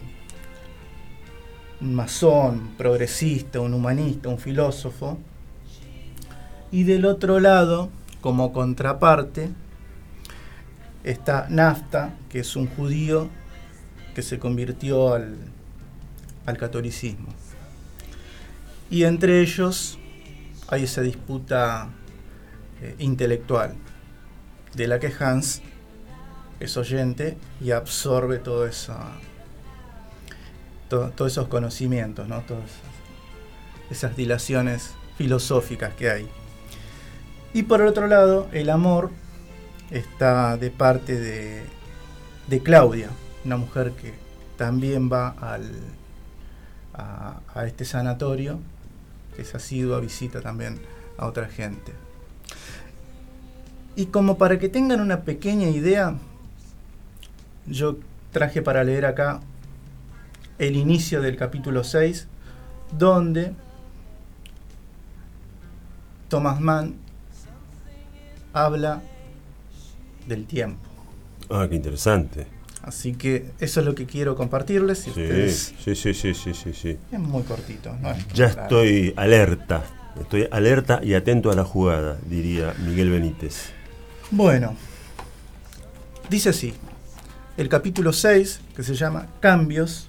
un 1.81 1.95
masón, 1.95 2.69
progresista, 2.77 3.59
un 3.59 3.73
humanista, 3.73 4.29
un 4.29 4.37
filósofo. 4.37 5.17
Y 6.71 6.83
del 6.83 7.05
otro 7.05 7.39
lado, 7.39 7.89
como 8.23 8.53
contraparte, 8.53 9.49
está 11.03 11.47
Nafta, 11.49 12.15
que 12.29 12.39
es 12.39 12.55
un 12.55 12.67
judío 12.67 13.29
que 14.15 14.21
se 14.21 14.39
convirtió 14.39 15.13
al, 15.13 15.35
al 16.45 16.57
catolicismo. 16.57 17.27
Y 18.89 19.03
entre 19.03 19.41
ellos 19.41 19.99
hay 20.69 20.85
esa 20.85 21.01
disputa 21.01 21.89
eh, 22.81 22.95
intelectual. 22.99 23.75
de 24.75 24.87
la 24.87 24.99
que 24.99 25.13
Hans 25.19 25.61
es 26.59 26.77
oyente 26.77 27.37
y 27.61 27.71
absorbe 27.71 28.39
todo 28.39 28.67
todos 30.89 31.31
esos 31.31 31.47
conocimientos, 31.47 32.27
¿no? 32.27 32.41
Todas 32.41 32.71
esas 33.91 34.15
dilaciones 34.15 34.93
filosóficas 35.17 35.93
que 35.93 36.09
hay. 36.09 36.42
Y 37.53 37.63
por 37.63 37.81
el 37.81 37.87
otro 37.87 38.07
lado, 38.07 38.47
el 38.51 38.69
amor 38.69 39.11
está 39.91 40.57
de 40.57 40.71
parte 40.71 41.19
de, 41.19 41.63
de 42.47 42.63
Claudia, 42.63 43.09
una 43.45 43.57
mujer 43.57 43.91
que 43.91 44.13
también 44.57 45.11
va 45.11 45.29
al, 45.39 45.69
a, 46.93 47.41
a 47.53 47.65
este 47.65 47.85
sanatorio, 47.85 48.59
que 49.35 49.43
es 49.43 49.53
asidua, 49.53 49.99
visita 49.99 50.41
también 50.41 50.79
a 51.17 51.27
otra 51.27 51.47
gente. 51.47 51.93
Y 53.95 54.07
como 54.07 54.39
para 54.39 54.57
que 54.57 54.69
tengan 54.69 54.99
una 54.99 55.21
pequeña 55.21 55.69
idea, 55.69 56.15
yo 57.67 57.97
traje 58.31 58.63
para 58.63 58.83
leer 58.83 59.05
acá 59.05 59.41
el 60.57 60.75
inicio 60.75 61.21
del 61.21 61.37
capítulo 61.37 61.83
6, 61.83 62.27
donde 62.97 63.53
Thomas 66.29 66.59
Mann 66.59 67.02
habla 68.53 69.01
del 70.27 70.45
tiempo. 70.45 70.79
Ah, 71.49 71.67
qué 71.69 71.75
interesante. 71.75 72.47
Así 72.81 73.13
que 73.13 73.51
eso 73.59 73.79
es 73.79 73.85
lo 73.85 73.95
que 73.95 74.05
quiero 74.05 74.35
compartirles. 74.35 74.99
Si 74.99 75.05
Sí, 75.05 75.21
ustedes- 75.21 75.73
sí, 75.83 75.95
sí, 75.95 76.13
sí, 76.13 76.33
sí, 76.33 76.53
sí, 76.53 76.73
sí. 76.73 76.97
es 77.11 77.19
muy 77.19 77.43
cortito. 77.43 77.95
no 78.01 78.11
es 78.11 78.27
Ya 78.33 78.45
estoy 78.47 79.13
alerta. 79.15 79.83
Estoy 80.19 80.47
alerta 80.51 80.99
y 81.03 81.15
atento 81.15 81.49
a 81.49 81.55
la 81.55 81.63
jugada, 81.63 82.17
diría 82.29 82.75
Miguel 82.85 83.09
Benítez. 83.09 83.71
Bueno, 84.31 84.75
dice 86.29 86.49
así, 86.49 86.73
el 87.57 87.67
capítulo 87.69 88.13
6, 88.13 88.59
que 88.75 88.83
se 88.83 88.93
llama 88.95 89.27
Cambios, 89.39 90.07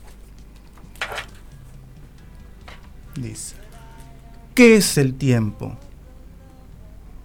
dice, 3.16 3.54
¿qué 4.54 4.76
es 4.76 4.98
el 4.98 5.14
tiempo? 5.14 5.76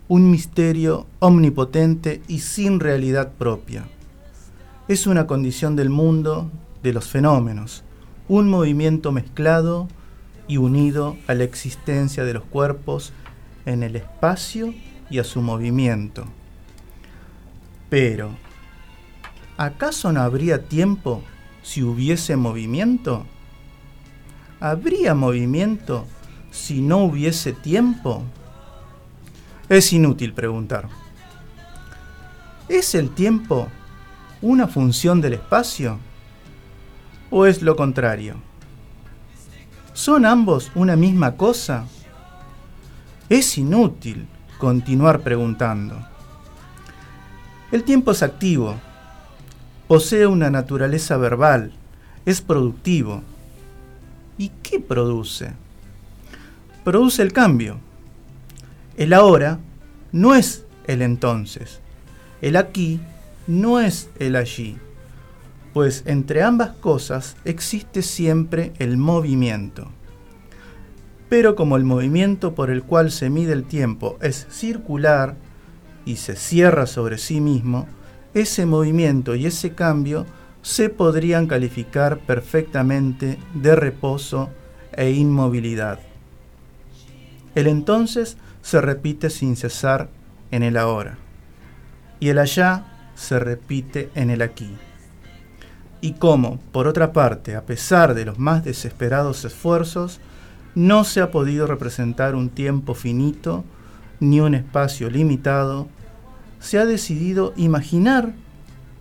Un 0.10 0.32
misterio 0.32 1.06
omnipotente 1.20 2.24
y 2.28 2.40
sin 2.40 2.80
realidad 2.80 3.34
propia. 3.38 3.88
Es 4.88 5.06
una 5.06 5.28
condición 5.28 5.76
del 5.76 5.92
mundo, 5.92 6.50
de 6.82 6.94
los 6.94 7.08
fenómenos, 7.08 7.84
un 8.28 8.50
movimiento 8.50 9.12
mezclado 9.12 9.88
y 10.48 10.58
unido 10.58 11.16
a 11.28 11.36
la 11.36 11.44
existencia 11.44 12.24
de 12.24 12.34
los 12.34 12.44
cuerpos 12.44 13.14
en 13.68 13.84
el 13.84 13.96
espacio 13.96 14.74
y 15.12 15.20
a 15.20 15.24
su 15.24 15.44
movimiento. 15.44 16.26
Pero, 17.92 18.32
¿acaso 19.58 20.12
no 20.12 20.22
habría 20.22 20.64
tiempo 20.64 21.22
si 21.62 21.84
hubiese 21.84 22.36
movimiento? 22.36 23.28
¿Habría 24.60 25.14
movimiento 25.14 26.08
si 26.50 26.82
no 26.82 26.98
hubiese 27.04 27.54
tiempo? 27.54 28.24
Es 29.70 29.94
inútil 29.94 30.34
preguntar. 30.34 30.90
¿Es 32.68 32.96
el 32.96 33.12
tiempo 33.12 33.68
una 34.42 34.68
función 34.68 35.22
del 35.22 35.34
espacio? 35.34 36.00
¿O 37.30 37.46
es 37.46 37.62
lo 37.62 37.76
contrario? 37.76 38.38
¿Son 39.94 40.26
ambos 40.26 40.72
una 40.74 40.96
misma 40.96 41.36
cosa? 41.36 41.86
Es 43.30 43.60
inútil 43.60 44.28
continuar 44.58 45.22
preguntando. 45.22 46.04
El 47.72 47.84
tiempo 47.84 48.10
es 48.10 48.24
activo, 48.24 48.76
posee 49.88 50.26
una 50.26 50.50
naturaleza 50.50 51.16
verbal, 51.18 51.74
es 52.26 52.42
productivo. 52.42 53.22
¿Y 54.40 54.50
qué 54.64 54.80
produce? 54.80 55.54
Produce 56.84 57.22
el 57.22 57.32
cambio. 57.34 57.80
El 59.00 59.14
ahora 59.14 59.60
no 60.12 60.36
es 60.36 60.66
el 60.86 61.02
entonces. 61.02 61.80
El 62.42 62.58
aquí 62.58 63.00
no 63.48 63.80
es 63.80 64.10
el 64.20 64.36
allí. 64.36 64.78
Pues 65.74 66.04
entre 66.06 66.44
ambas 66.44 66.72
cosas 66.72 67.38
existe 67.46 68.02
siempre 68.02 68.74
el 68.78 68.98
movimiento. 68.98 69.88
Pero 71.30 71.56
como 71.56 71.78
el 71.78 71.86
movimiento 71.86 72.54
por 72.54 72.70
el 72.70 72.84
cual 72.84 73.10
se 73.10 73.30
mide 73.30 73.54
el 73.54 73.64
tiempo 73.64 74.18
es 74.22 74.46
circular 74.52 75.38
y 76.04 76.18
se 76.18 76.36
cierra 76.36 76.86
sobre 76.86 77.20
sí 77.20 77.40
mismo, 77.40 77.88
ese 78.34 78.66
movimiento 78.66 79.34
y 79.34 79.46
ese 79.46 79.76
cambio 79.76 80.26
se 80.62 80.90
podrían 80.90 81.48
calificar 81.48 82.20
perfectamente 82.20 83.40
de 83.54 83.78
reposo 83.78 84.50
e 84.92 85.12
inmovilidad. 85.12 86.00
El 87.56 87.68
entonces 87.68 88.36
se 88.70 88.82
repite 88.82 89.32
sin 89.32 89.56
cesar 89.56 90.10
en 90.52 90.62
el 90.62 90.78
ahora 90.78 91.18
y 92.20 92.30
el 92.30 92.38
allá 92.38 92.86
se 93.16 93.40
repite 93.40 94.12
en 94.14 94.30
el 94.30 94.44
aquí. 94.44 94.70
Y 96.02 96.14
como, 96.14 96.60
por 96.72 96.88
otra 96.88 97.12
parte, 97.12 97.56
a 97.56 97.66
pesar 97.66 98.14
de 98.14 98.26
los 98.26 98.38
más 98.38 98.64
desesperados 98.64 99.44
esfuerzos, 99.44 100.20
no 100.76 101.04
se 101.04 101.20
ha 101.20 101.32
podido 101.32 101.66
representar 101.66 102.36
un 102.36 102.50
tiempo 102.50 102.94
finito 102.94 103.66
ni 104.20 104.40
un 104.40 104.54
espacio 104.54 105.10
limitado, 105.10 105.88
se 106.60 106.78
ha 106.78 106.86
decidido 106.86 107.54
imaginar 107.58 108.34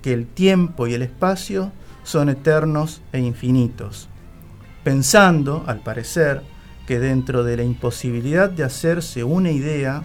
que 0.00 0.14
el 0.14 0.26
tiempo 0.26 0.86
y 0.86 0.94
el 0.94 1.02
espacio 1.02 1.72
son 2.04 2.30
eternos 2.30 3.02
e 3.12 3.18
infinitos, 3.18 4.08
pensando, 4.82 5.64
al 5.66 5.80
parecer, 5.80 6.42
que 6.88 6.98
dentro 6.98 7.44
de 7.44 7.58
la 7.58 7.64
imposibilidad 7.64 8.48
de 8.48 8.64
hacerse 8.64 9.22
una 9.22 9.50
idea, 9.50 10.04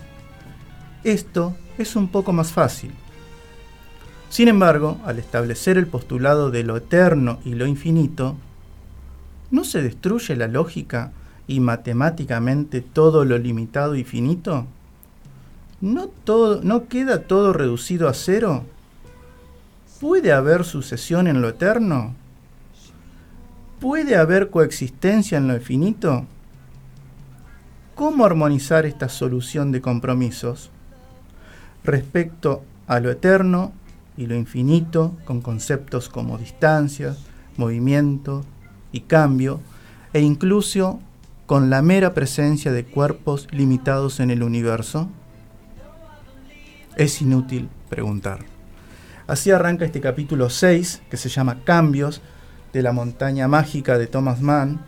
esto 1.05 1.55
es 1.77 1.95
un 1.95 2.09
poco 2.09 2.33
más 2.33 2.51
fácil. 2.51 2.91
Sin 4.29 4.49
embargo, 4.49 4.97
al 5.05 5.17
establecer 5.17 5.77
el 5.77 5.87
postulado 5.87 6.51
de 6.51 6.65
lo 6.65 6.75
eterno 6.75 7.39
y 7.45 7.53
lo 7.55 7.67
infinito, 7.67 8.35
¿no 9.49 9.63
se 9.63 9.81
destruye 9.81 10.35
la 10.35 10.49
lógica 10.49 11.13
y 11.47 11.61
matemáticamente 11.61 12.81
todo 12.81 13.23
lo 13.23 13.37
limitado 13.37 13.95
y 13.95 14.03
finito? 14.03 14.65
¿No, 15.79 16.09
todo, 16.09 16.59
¿No 16.63 16.89
queda 16.89 17.21
todo 17.21 17.53
reducido 17.53 18.09
a 18.09 18.13
cero? 18.13 18.65
¿Puede 20.01 20.33
haber 20.33 20.65
sucesión 20.65 21.27
en 21.27 21.41
lo 21.41 21.47
eterno? 21.47 22.13
¿Puede 23.79 24.17
haber 24.17 24.49
coexistencia 24.49 25.37
en 25.37 25.47
lo 25.47 25.55
infinito? 25.55 26.27
¿Cómo 28.03 28.25
armonizar 28.25 28.85
esta 28.85 29.07
solución 29.07 29.71
de 29.71 29.79
compromisos? 29.79 30.71
Respecto 31.85 32.61
a 32.85 32.99
lo 32.99 33.09
eterno 33.09 33.71
y 34.17 34.25
lo 34.25 34.35
infinito, 34.35 35.15
con 35.23 35.39
conceptos 35.39 36.09
como 36.09 36.37
distancia, 36.37 37.15
movimiento 37.55 38.43
y 38.91 38.99
cambio, 38.99 39.61
e 40.11 40.19
incluso 40.19 40.99
con 41.45 41.69
la 41.69 41.81
mera 41.81 42.13
presencia 42.13 42.73
de 42.73 42.83
cuerpos 42.83 43.47
limitados 43.51 44.19
en 44.19 44.31
el 44.31 44.43
universo? 44.43 45.07
Es 46.97 47.21
inútil 47.21 47.69
preguntar. 47.87 48.39
Así 49.27 49.49
arranca 49.49 49.85
este 49.85 50.01
capítulo 50.01 50.49
6, 50.49 51.03
que 51.09 51.15
se 51.15 51.29
llama 51.29 51.61
Cambios, 51.63 52.21
de 52.73 52.81
la 52.81 52.91
montaña 52.91 53.47
mágica 53.47 53.97
de 53.97 54.07
Thomas 54.07 54.41
Mann. 54.41 54.81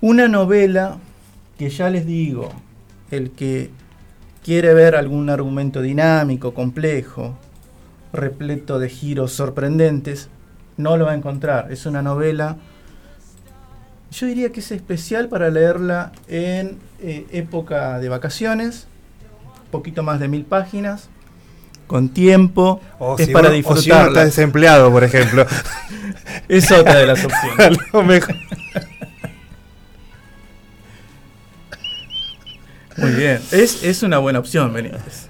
Una 0.00 0.28
novela 0.28 0.98
que 1.62 1.70
ya 1.70 1.90
les 1.90 2.04
digo, 2.06 2.48
el 3.12 3.30
que 3.30 3.70
quiere 4.44 4.74
ver 4.74 4.96
algún 4.96 5.30
argumento 5.30 5.80
dinámico, 5.80 6.54
complejo, 6.54 7.36
repleto 8.12 8.80
de 8.80 8.88
giros 8.88 9.32
sorprendentes, 9.32 10.28
no 10.76 10.96
lo 10.96 11.04
va 11.04 11.12
a 11.12 11.14
encontrar. 11.14 11.70
Es 11.70 11.86
una 11.86 12.02
novela, 12.02 12.56
yo 14.10 14.26
diría 14.26 14.50
que 14.50 14.58
es 14.58 14.72
especial 14.72 15.28
para 15.28 15.50
leerla 15.50 16.10
en 16.26 16.78
eh, 17.00 17.26
época 17.30 18.00
de 18.00 18.08
vacaciones, 18.08 18.88
poquito 19.70 20.02
más 20.02 20.18
de 20.18 20.26
mil 20.26 20.44
páginas, 20.44 21.08
con 21.86 22.08
tiempo, 22.08 22.80
O 22.98 23.16
es 23.18 23.26
si 23.26 23.32
para 23.32 23.50
uno- 23.50 23.58
o 23.58 23.60
si 23.60 23.68
uno 23.68 23.74
disfrutarla. 23.76 24.08
está 24.08 24.24
desempleado, 24.24 24.90
por 24.90 25.04
ejemplo. 25.04 25.46
es 26.48 26.72
otra 26.72 26.96
de 26.96 27.06
las 27.06 27.24
opciones. 27.24 27.78
A 27.92 27.96
lo 27.96 28.02
mejor. 28.02 28.34
Muy 33.12 33.20
bien, 33.20 33.40
es, 33.52 33.82
es 33.82 34.02
una 34.02 34.18
buena 34.18 34.38
opción, 34.38 34.72
Benítez. 34.72 35.28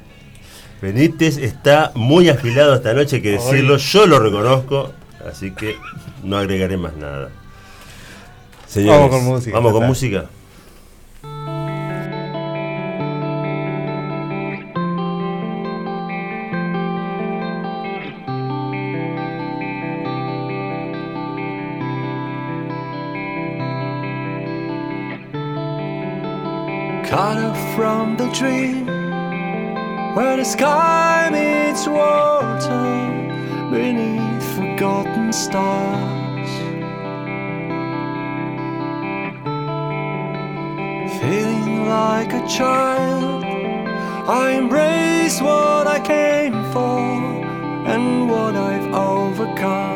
Benítez 0.81 1.37
está 1.37 1.93
muy 1.95 2.29
afilado 2.29 2.75
esta 2.75 2.93
noche, 2.93 3.17
hay 3.17 3.23
que 3.23 3.31
decirlo. 3.33 3.77
Yo 3.77 4.07
lo 4.07 4.19
reconozco, 4.19 4.93
así 5.29 5.53
que 5.53 5.77
no 6.23 6.37
agregaré 6.39 6.77
más 6.77 6.97
nada. 6.97 7.31
Señores, 8.67 9.01
Vamos 9.01 9.11
con 9.17 9.25
música, 9.25 9.57
Vamos 9.57 9.73
con 9.73 9.87
música. 9.87 10.25
From 27.75 28.17
the 28.19 28.29
dream 28.33 28.87
where 30.15 30.37
the 30.37 30.45
sky 30.45 31.31
meets 31.33 31.87
water 31.87 33.09
beneath 33.71 34.45
forgotten 34.57 35.33
stars. 35.33 36.51
Feeling 41.19 41.87
like 41.89 42.33
a 42.35 42.47
child, 42.47 43.45
I 44.29 44.53
embrace 44.53 45.41
what 45.41 45.87
I 45.87 45.99
came 46.01 46.63
for 46.73 47.01
and 47.93 48.29
what 48.29 48.55
I've 48.55 48.93
overcome. 48.93 49.92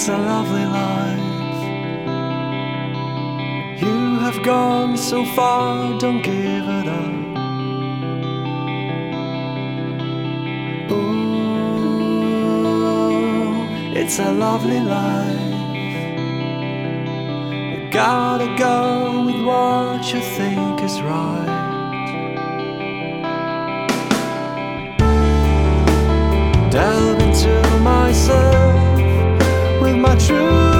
It's 0.00 0.08
a 0.08 0.16
lovely 0.16 0.64
life. 0.64 1.20
You 3.82 4.18
have 4.20 4.42
gone 4.42 4.96
so 4.96 5.26
far, 5.36 5.98
don't 5.98 6.22
give 6.22 6.66
it 6.78 6.88
up. 6.88 7.12
Ooh, 10.90 12.00
it's 13.94 14.18
a 14.18 14.32
lovely 14.32 14.80
life. 14.80 15.52
You 17.74 17.90
gotta 17.90 18.56
go 18.56 19.26
with 19.26 19.44
what 19.44 20.10
you 20.14 20.20
think 20.20 20.82
is 20.82 21.02
right. 21.02 21.58
Delve 26.70 27.20
into 27.20 27.80
myself 27.80 28.89
my 29.96 30.14
truth 30.16 30.79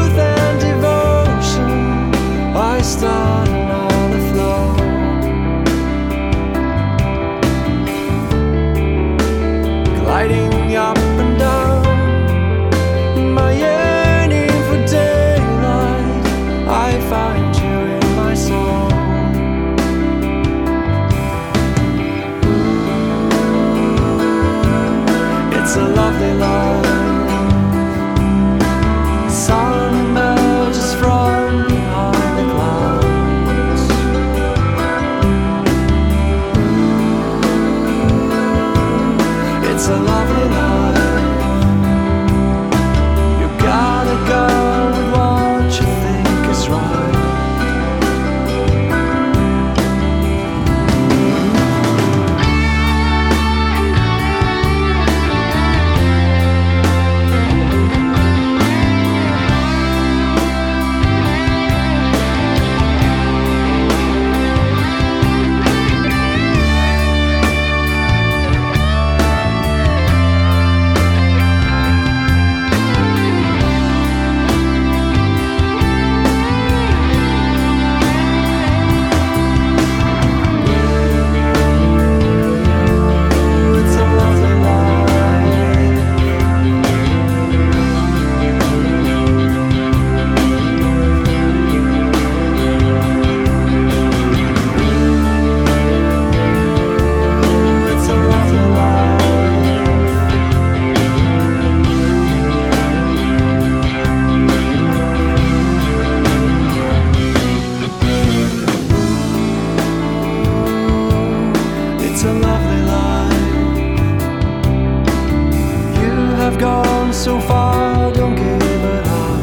so 117.20 117.38
far, 117.40 118.10
don't 118.12 118.34
give 118.34 118.62
it 118.96 119.06
up. 119.06 119.40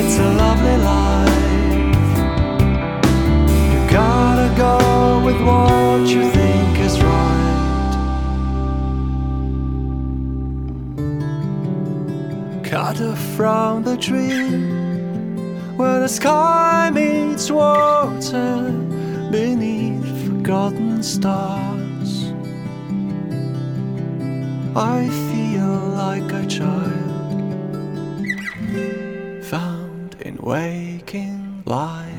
It's 0.00 0.16
a 0.18 0.30
lovely 0.42 0.76
life. 0.78 2.16
You 3.70 3.80
gotta 3.90 4.48
go 4.56 4.78
with 5.26 5.38
what 5.44 6.08
you 6.08 6.22
think 6.30 6.78
is 6.78 6.98
right. 7.02 7.92
Cut 12.64 12.96
her 12.96 13.16
from 13.36 13.82
the 13.82 13.98
tree 13.98 14.48
where 15.76 16.00
the 16.00 16.08
sky 16.08 16.90
meets 16.94 17.50
water 17.50 18.72
beneath 19.30 19.93
forgotten 20.44 21.02
stars. 21.02 22.34
I 24.76 25.08
feel 25.30 25.74
like 25.96 26.30
a 26.32 26.46
child 26.46 27.40
found 29.46 30.16
in 30.20 30.36
waking 30.36 31.62
life. 31.64 32.10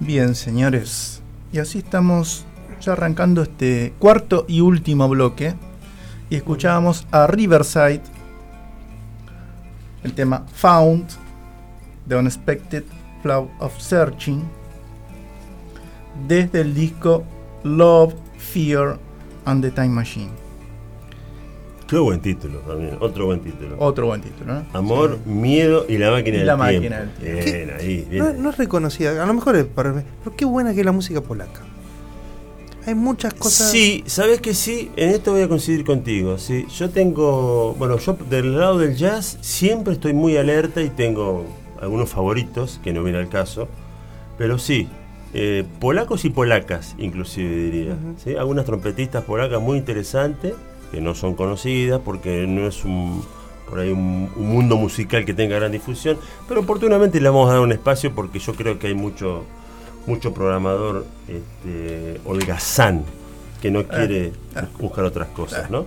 Bien, 0.00 0.34
señores. 0.34 1.22
Y 1.52 1.60
así 1.60 1.78
estamos 1.78 2.47
ya 2.80 2.92
arrancando 2.92 3.42
este 3.42 3.92
cuarto 3.98 4.44
y 4.48 4.60
último 4.60 5.08
bloque. 5.08 5.54
Y 6.30 6.36
escuchábamos 6.36 7.06
a 7.10 7.26
Riverside, 7.26 8.02
el 10.04 10.12
tema 10.12 10.44
Found, 10.54 11.06
The 12.06 12.16
Unexpected 12.16 12.84
Flow 13.22 13.50
of 13.60 13.78
Searching, 13.78 14.42
desde 16.26 16.60
el 16.60 16.74
disco 16.74 17.24
Love, 17.64 18.14
Fear 18.36 18.98
and 19.46 19.62
the 19.64 19.70
Time 19.70 19.88
Machine. 19.88 20.30
Qué 21.86 21.96
buen 21.98 22.20
título 22.20 22.58
también, 22.58 22.98
otro 23.00 23.24
buen 23.24 23.40
título. 23.40 23.76
Otro 23.78 24.06
buen 24.08 24.20
título, 24.20 24.52
¿no? 24.56 24.66
Amor, 24.74 25.18
miedo 25.24 25.86
y 25.88 25.96
la 25.96 26.10
máquina 26.10 26.36
Y 26.36 26.38
del 26.40 26.46
la 26.46 26.56
tiempo. 26.56 26.64
máquina 26.76 26.98
del 26.98 27.10
tiempo. 27.14 27.44
Bien, 27.44 27.70
ahí, 27.80 28.06
bien. 28.10 28.24
No, 28.24 28.32
no 28.34 28.50
es 28.50 28.58
reconocida, 28.58 29.22
a 29.22 29.26
lo 29.26 29.32
mejor 29.32 29.56
es 29.56 29.64
para 29.64 29.92
mí, 29.94 30.02
pero 30.22 30.36
qué 30.36 30.44
buena 30.44 30.74
que 30.74 30.80
es 30.80 30.86
la 30.86 30.92
música 30.92 31.22
polaca. 31.22 31.62
Hay 32.88 32.94
muchas 32.94 33.34
cosas. 33.34 33.70
Sí, 33.70 34.02
sabes 34.06 34.40
que 34.40 34.54
sí, 34.54 34.90
en 34.96 35.10
esto 35.10 35.32
voy 35.32 35.42
a 35.42 35.48
coincidir 35.48 35.84
contigo. 35.84 36.38
Sí, 36.38 36.64
yo 36.74 36.88
tengo, 36.88 37.74
bueno, 37.78 37.98
yo 37.98 38.16
del 38.30 38.58
lado 38.58 38.78
del 38.78 38.96
jazz 38.96 39.36
siempre 39.42 39.92
estoy 39.92 40.14
muy 40.14 40.38
alerta 40.38 40.80
y 40.80 40.88
tengo 40.88 41.44
algunos 41.82 42.08
favoritos 42.08 42.80
que 42.82 42.94
no 42.94 43.02
viene 43.04 43.18
al 43.18 43.28
caso, 43.28 43.68
pero 44.38 44.58
sí, 44.58 44.88
eh, 45.34 45.66
polacos 45.80 46.24
y 46.24 46.30
polacas, 46.30 46.94
inclusive 46.96 47.54
diría. 47.56 47.98
¿sí? 48.24 48.36
Algunas 48.36 48.64
trompetistas 48.64 49.22
polacas 49.22 49.60
muy 49.60 49.76
interesantes 49.76 50.54
que 50.90 51.02
no 51.02 51.14
son 51.14 51.34
conocidas 51.34 52.00
porque 52.02 52.46
no 52.46 52.66
es 52.66 52.86
un 52.86 53.22
por 53.68 53.80
ahí 53.80 53.90
un, 53.90 54.30
un 54.34 54.48
mundo 54.48 54.78
musical 54.78 55.26
que 55.26 55.34
tenga 55.34 55.56
gran 55.56 55.72
difusión, 55.72 56.16
pero 56.48 56.62
oportunamente 56.62 57.20
le 57.20 57.28
vamos 57.28 57.50
a 57.50 57.52
dar 57.52 57.60
un 57.60 57.72
espacio 57.72 58.14
porque 58.14 58.38
yo 58.38 58.54
creo 58.54 58.78
que 58.78 58.86
hay 58.86 58.94
mucho 58.94 59.44
mucho 60.08 60.32
programador 60.34 61.06
este, 61.28 62.20
holgazán 62.24 63.04
que 63.60 63.70
no 63.70 63.86
quiere 63.86 64.32
buscar 64.80 65.04
otras 65.04 65.28
cosas, 65.28 65.70
¿no? 65.70 65.86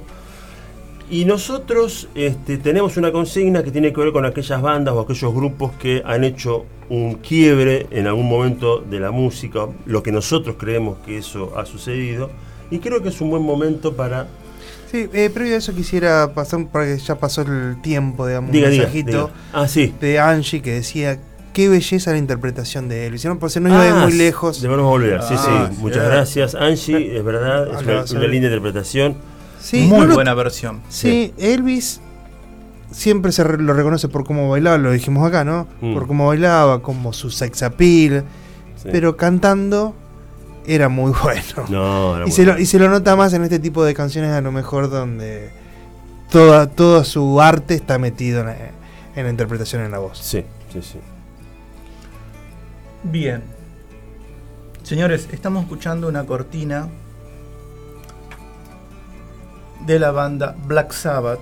Y 1.09 1.25
nosotros 1.25 2.07
este, 2.15 2.57
tenemos 2.57 2.95
una 2.95 3.11
consigna 3.11 3.63
que 3.63 3.71
tiene 3.71 3.91
que 3.91 3.99
ver 3.99 4.13
con 4.13 4.25
aquellas 4.25 4.61
bandas 4.61 4.93
o 4.93 5.01
aquellos 5.01 5.33
grupos 5.33 5.73
que 5.73 6.01
han 6.05 6.23
hecho 6.23 6.65
un 6.89 7.15
quiebre 7.15 7.87
en 7.91 8.07
algún 8.07 8.29
momento 8.29 8.79
de 8.79 8.99
la 8.99 9.11
música, 9.11 9.67
lo 9.85 10.03
que 10.03 10.11
nosotros 10.13 10.55
creemos 10.57 10.99
que 11.05 11.17
eso 11.17 11.53
ha 11.57 11.65
sucedido. 11.65 12.29
Y 12.69 12.79
creo 12.79 13.01
que 13.01 13.09
es 13.09 13.19
un 13.19 13.29
buen 13.29 13.43
momento 13.43 13.93
para... 13.93 14.27
Sí, 14.89 15.09
eh, 15.13 15.29
previo 15.33 15.55
a 15.55 15.57
eso 15.57 15.73
quisiera 15.73 16.33
pasar, 16.33 16.65
porque 16.71 16.97
ya 16.97 17.15
pasó 17.15 17.41
el 17.41 17.81
tiempo, 17.81 18.27
digamos, 18.27 18.51
Diga, 18.51 18.67
un 18.67 18.71
diga, 18.71 18.83
mensajito 18.83 19.11
diga. 19.11 19.29
Ah, 19.51 19.67
sí. 19.67 19.93
de 19.99 20.19
Angie 20.19 20.61
que 20.61 20.71
decía, 20.71 21.19
qué 21.53 21.69
belleza 21.69 22.11
la 22.11 22.17
interpretación 22.17 22.87
de 22.89 23.07
Elvis. 23.07 23.25
¿no? 23.25 23.37
Porque 23.39 23.59
no 23.59 23.69
iba 23.69 23.83
de 23.83 23.89
Ah, 23.89 24.03
muy 24.03 24.13
lejos. 24.13 24.61
De 24.61 24.67
vamos 24.67 24.85
a 24.85 24.87
volver, 24.89 25.21
sí, 25.23 25.35
Ah, 25.37 25.67
sí. 25.69 25.75
sí. 25.75 25.81
Muchas 25.81 26.05
gracias, 26.05 26.55
Angie, 26.55 27.17
es 27.17 27.23
verdad, 27.23 27.67
es 27.67 28.11
Ah, 28.11 28.15
una, 28.17 28.27
linda 28.27 28.47
interpretación. 28.47 29.15
Sí, 29.59 29.81
Muy 29.87 29.99
no 29.99 30.05
lo- 30.07 30.13
buena 30.15 30.33
versión. 30.33 30.81
Sí, 30.89 31.33
Elvis 31.37 32.01
siempre 32.91 33.31
se 33.31 33.43
re- 33.43 33.57
lo 33.61 33.73
reconoce 33.73 34.07
por 34.09 34.25
cómo 34.25 34.49
bailaba, 34.49 34.77
lo 34.77 34.91
dijimos 34.91 35.25
acá, 35.27 35.43
¿no? 35.45 35.67
Mm. 35.81 35.93
Por 35.93 36.07
cómo 36.07 36.27
bailaba, 36.27 36.81
como 36.81 37.13
su 37.13 37.29
sex 37.29 37.61
appeal, 37.63 38.23
Sí. 38.81 38.89
pero 38.91 39.15
cantando 39.15 39.93
era 40.65 40.89
muy 40.89 41.11
bueno. 41.23 41.65
No, 41.69 42.17
era 42.17 42.27
y, 42.27 42.31
se 42.31 42.41
bueno. 42.43 42.57
lo, 42.57 42.61
y 42.63 42.65
se 42.65 42.79
lo 42.79 42.89
nota 42.89 43.15
más 43.15 43.33
en 43.33 43.43
este 43.43 43.59
tipo 43.59 43.83
de 43.83 43.93
canciones 43.93 44.31
a 44.31 44.41
lo 44.41 44.51
mejor 44.51 44.89
donde 44.89 45.51
toda, 46.31 46.67
todo 46.67 47.03
su 47.03 47.39
arte 47.41 47.75
está 47.75 47.97
metido 47.99 48.41
en, 48.41 48.55
en 49.15 49.23
la 49.25 49.29
interpretación 49.29 49.83
en 49.83 49.91
la 49.91 49.99
voz. 49.99 50.17
Sí, 50.17 50.43
sí, 50.73 50.79
sí. 50.81 50.97
Bien. 53.03 53.41
Señores, 54.83 55.27
estamos 55.31 55.63
escuchando 55.63 56.07
una 56.07 56.25
cortina 56.25 56.87
de 59.85 59.99
la 59.99 60.11
banda 60.11 60.55
Black 60.65 60.91
Sabbath. 60.91 61.39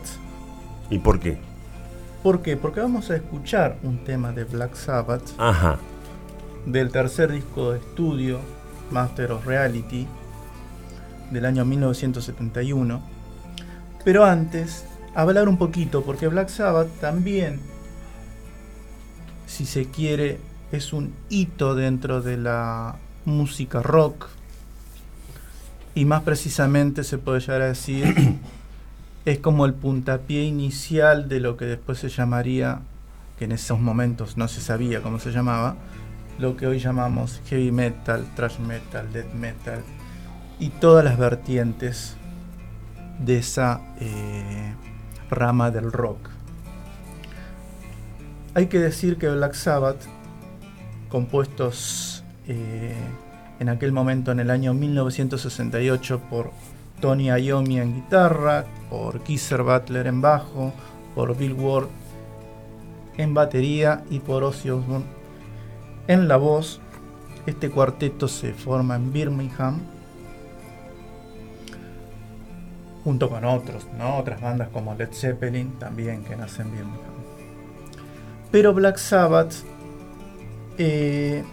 ¿Y 0.89 0.99
por 0.99 1.19
qué? 1.19 1.37
¿Por 2.23 2.41
qué? 2.41 2.55
Porque 2.55 2.79
vamos 2.79 3.09
a 3.11 3.15
escuchar 3.17 3.77
un 3.83 4.03
tema 4.03 4.31
de 4.31 4.45
Black 4.45 4.75
Sabbath 4.75 5.23
Ajá. 5.37 5.77
del 6.65 6.91
tercer 6.91 7.31
disco 7.31 7.71
de 7.71 7.79
estudio, 7.79 8.39
Master 8.91 9.33
of 9.33 9.45
Reality, 9.45 10.07
del 11.31 11.45
año 11.45 11.65
1971. 11.65 13.01
Pero 14.05 14.23
antes, 14.23 14.85
hablar 15.13 15.49
un 15.49 15.57
poquito, 15.57 16.03
porque 16.03 16.27
Black 16.29 16.47
Sabbath 16.49 16.89
también, 17.01 17.59
si 19.45 19.65
se 19.65 19.85
quiere, 19.85 20.39
es 20.71 20.93
un 20.93 21.13
hito 21.29 21.75
dentro 21.75 22.21
de 22.21 22.37
la 22.37 22.95
música 23.25 23.81
rock. 23.81 24.27
Y 25.95 26.05
más 26.05 26.23
precisamente 26.23 27.03
se 27.03 27.17
puede 27.17 27.39
llegar 27.39 27.61
a 27.61 27.67
decir, 27.67 28.37
es 29.25 29.39
como 29.39 29.65
el 29.65 29.73
puntapié 29.73 30.43
inicial 30.43 31.27
de 31.27 31.39
lo 31.39 31.57
que 31.57 31.65
después 31.65 31.97
se 31.97 32.09
llamaría, 32.09 32.81
que 33.37 33.45
en 33.45 33.51
esos 33.51 33.79
momentos 33.79 34.37
no 34.37 34.47
se 34.47 34.61
sabía 34.61 35.01
cómo 35.01 35.19
se 35.19 35.31
llamaba, 35.31 35.75
lo 36.37 36.55
que 36.55 36.67
hoy 36.67 36.79
llamamos 36.79 37.41
heavy 37.47 37.71
metal, 37.71 38.25
thrash 38.35 38.59
metal, 38.59 39.11
death 39.11 39.33
metal 39.33 39.83
y 40.59 40.69
todas 40.69 41.03
las 41.03 41.17
vertientes 41.17 42.15
de 43.19 43.37
esa 43.37 43.81
eh, 43.99 44.73
rama 45.29 45.71
del 45.71 45.91
rock. 45.91 46.29
Hay 48.53 48.67
que 48.67 48.79
decir 48.79 49.17
que 49.17 49.29
Black 49.29 49.53
Sabbath, 49.53 50.01
compuestos 51.09 52.23
eh, 52.47 52.95
en 53.59 53.69
aquel 53.69 53.91
momento 53.91 54.31
en 54.31 54.39
el 54.39 54.49
año 54.49 54.73
1968 54.73 56.21
por 56.29 56.51
Tony 57.01 57.29
Iommi 57.29 57.79
en 57.79 57.95
guitarra, 57.95 58.65
por 58.89 59.23
Geezer 59.25 59.63
Butler 59.63 60.07
en 60.07 60.21
bajo, 60.21 60.73
por 61.15 61.35
Bill 61.35 61.53
Ward 61.53 61.87
en 63.17 63.33
batería 63.33 64.03
y 64.09 64.19
por 64.19 64.43
Ozzy 64.43 64.69
Osbourne 64.69 65.05
en 66.07 66.27
la 66.27 66.37
voz. 66.37 66.79
Este 67.45 67.69
cuarteto 67.69 68.27
se 68.27 68.53
forma 68.53 68.95
en 68.95 69.11
Birmingham 69.11 69.79
junto 73.03 73.29
con 73.29 73.43
otros, 73.45 73.87
¿no? 73.97 74.17
otras 74.17 74.41
bandas 74.41 74.69
como 74.69 74.93
Led 74.93 75.09
Zeppelin 75.11 75.79
también 75.79 76.23
que 76.23 76.35
nacen 76.35 76.67
en 76.67 76.73
Birmingham. 76.73 77.13
Pero 78.51 78.73
Black 78.73 78.97
Sabbath 78.97 79.53
eh, 80.79 81.43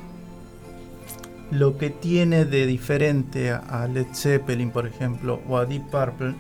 lo 1.51 1.77
que 1.77 1.91
tiene 1.91 2.45
de 2.45 2.65
diferente 2.67 3.51
a- 3.51 3.87
Led 3.93 4.07
Zeppelin, 4.15 4.71
por 4.71 4.87
ejemplo, 4.87 5.41
o 5.49 5.59
a 5.59 5.67
Deep 5.67 5.91
Purple, 5.91 6.35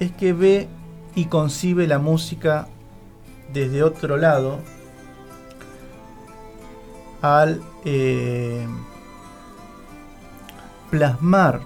es 0.00 0.12
que 0.12 0.32
ve 0.32 0.68
y 1.14 1.26
concibe 1.26 1.86
la 1.86 1.98
música 1.98 2.68
desde 3.52 3.82
otro 3.82 4.16
lado 4.16 4.60
al 7.22 7.60
eh, 7.84 8.66
plasmar, 10.90 11.60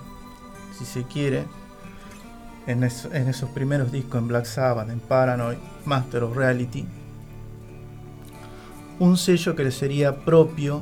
si 0.78 0.84
se 0.84 1.04
quiere, 1.04 1.44
en, 2.66 2.82
en 2.84 3.28
esos 3.28 3.50
primeros 3.50 3.92
discos 3.92 4.20
en 4.22 4.28
Black 4.28 4.44
Sabbath, 4.46 4.88
en 4.88 5.00
Paranoid, 5.00 5.58
Master 5.84 6.22
of 6.24 6.36
Reality, 6.36 6.86
un 9.02 9.16
sello 9.16 9.56
que 9.56 9.64
le 9.64 9.72
sería 9.72 10.14
propio 10.14 10.80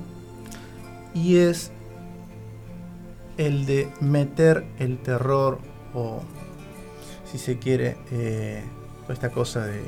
y 1.14 1.36
es 1.36 1.72
el 3.38 3.64
de 3.64 3.88
meter 4.02 4.66
el 4.78 4.98
terror 4.98 5.59
o 5.94 6.20
si 7.24 7.38
se 7.38 7.59
quiere 7.59 7.97
eh, 8.12 8.62
esta 9.09 9.30
cosa 9.30 9.64
de 9.64 9.80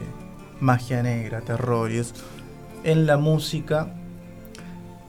magia 0.61 1.03
negra, 1.03 1.43
terror 1.43 1.91
en 2.85 3.07
la 3.07 3.19
música. 3.19 3.95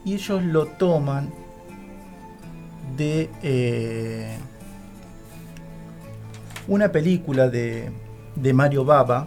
Y 0.04 0.12
ellos 0.12 0.42
lo 0.42 0.66
toman 0.66 1.32
de 2.94 3.30
eh, 3.42 4.36
una 6.68 6.92
película 6.92 7.48
de, 7.48 7.90
de 8.36 8.52
Mario 8.52 8.84
Baba 8.84 9.26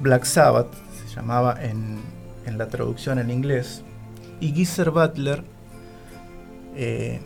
Black 0.00 0.24
Sabbath 0.24 0.83
llamaba 1.14 1.62
en, 1.62 2.00
en 2.46 2.58
la 2.58 2.68
traducción 2.68 3.18
en 3.18 3.30
inglés 3.30 3.82
y 4.40 4.52
Geezer 4.52 4.90
Butler 4.90 5.44
eh, 6.76 7.20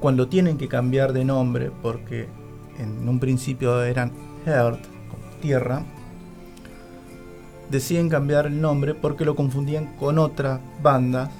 cuando 0.00 0.28
tienen 0.28 0.58
que 0.58 0.68
cambiar 0.68 1.12
de 1.12 1.24
nombre 1.24 1.70
porque 1.82 2.28
en 2.78 3.08
un 3.08 3.18
principio 3.18 3.82
eran 3.82 4.12
Earth 4.46 4.84
tierra 5.40 5.84
deciden 7.70 8.08
cambiar 8.08 8.46
el 8.46 8.60
nombre 8.60 8.94
porque 8.94 9.24
lo 9.24 9.34
confundían 9.34 9.96
con 9.96 10.18
otras 10.18 10.60
bandas 10.82 11.30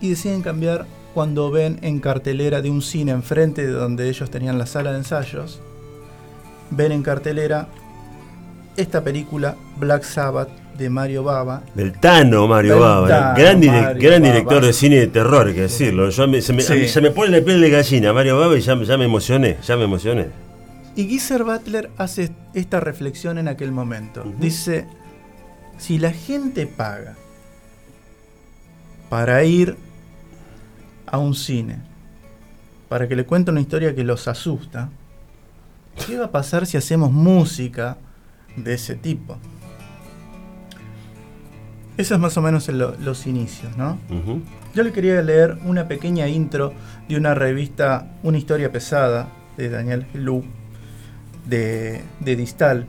y 0.00 0.10
deciden 0.10 0.42
cambiar 0.42 0.86
cuando 1.14 1.50
ven 1.50 1.78
en 1.82 2.00
cartelera 2.00 2.62
de 2.62 2.70
un 2.70 2.82
cine 2.82 3.12
enfrente 3.12 3.66
de 3.66 3.72
donde 3.72 4.08
ellos 4.08 4.30
tenían 4.30 4.58
la 4.58 4.66
sala 4.66 4.92
de 4.92 4.98
ensayos 4.98 5.60
ven 6.70 6.92
en 6.92 7.02
cartelera 7.02 7.68
esta 8.78 9.02
película 9.02 9.56
Black 9.76 10.02
Sabbath 10.04 10.48
de 10.78 10.88
Mario 10.88 11.24
Baba 11.24 11.62
Del 11.74 11.92
Tano 11.98 12.46
Mario 12.46 12.74
Del 12.74 12.80
Baba, 12.82 13.08
Tano, 13.08 13.34
gran, 13.38 13.60
dire- 13.60 13.72
Mario 13.82 14.02
gran 14.08 14.22
Baba. 14.22 14.32
director 14.34 14.64
de 14.64 14.72
cine 14.72 14.96
de 14.96 15.06
terror, 15.08 15.46
hay 15.48 15.54
que 15.54 15.62
decirlo. 15.62 16.08
Yo 16.10 16.28
me- 16.28 16.40
se, 16.40 16.52
me, 16.52 16.62
Sí. 16.62 16.72
a 16.72 16.76
mí 16.76 16.86
se 16.88 17.00
me 17.00 17.10
pone 17.10 17.36
la 17.38 17.44
piel 17.44 17.60
de 17.60 17.70
gallina, 17.70 18.12
Mario 18.12 18.38
Baba, 18.38 18.56
y 18.56 18.60
ya, 18.60 18.80
ya 18.82 18.96
me 18.96 19.04
emocioné, 19.04 19.56
ya 19.66 19.76
me 19.76 19.84
emocioné. 19.84 20.26
Y 20.94 21.08
Geezer 21.08 21.44
Butler 21.44 21.90
hace 21.98 22.30
esta 22.54 22.80
reflexión 22.80 23.38
en 23.38 23.48
aquel 23.48 23.72
momento. 23.72 24.24
Dice, 24.38 24.86
si 25.78 25.98
la 25.98 26.12
gente 26.12 26.66
paga 26.66 27.14
para 29.08 29.42
ir 29.44 29.76
a 31.06 31.18
un 31.18 31.34
cine, 31.34 31.78
para 32.88 33.08
que 33.08 33.16
le 33.16 33.24
cuente 33.24 33.50
una 33.50 33.60
historia 33.60 33.94
que 33.94 34.04
los 34.04 34.28
asusta, 34.28 34.90
¿qué 36.06 36.16
va 36.18 36.26
a 36.26 36.30
pasar 36.30 36.66
si 36.66 36.76
hacemos 36.76 37.10
música 37.12 37.96
de 38.64 38.74
ese 38.74 38.94
tipo? 38.94 39.36
Esos 41.96 42.12
es 42.16 42.18
más 42.20 42.36
o 42.36 42.42
menos 42.42 42.68
el- 42.68 42.78
los 43.00 43.26
inicios, 43.26 43.76
¿no? 43.76 43.98
Yo 44.74 44.82
le 44.84 44.92
quería 44.92 45.20
leer 45.22 45.58
una 45.64 45.88
pequeña 45.88 46.28
intro 46.28 46.72
de 47.08 47.16
una 47.16 47.34
revista 47.34 48.12
Una 48.22 48.38
historia 48.38 48.70
pesada 48.70 49.28
de 49.56 49.68
Daniel 49.68 50.06
Helou 50.14 50.44
de, 51.46 52.02
de 52.20 52.36
Distal 52.36 52.86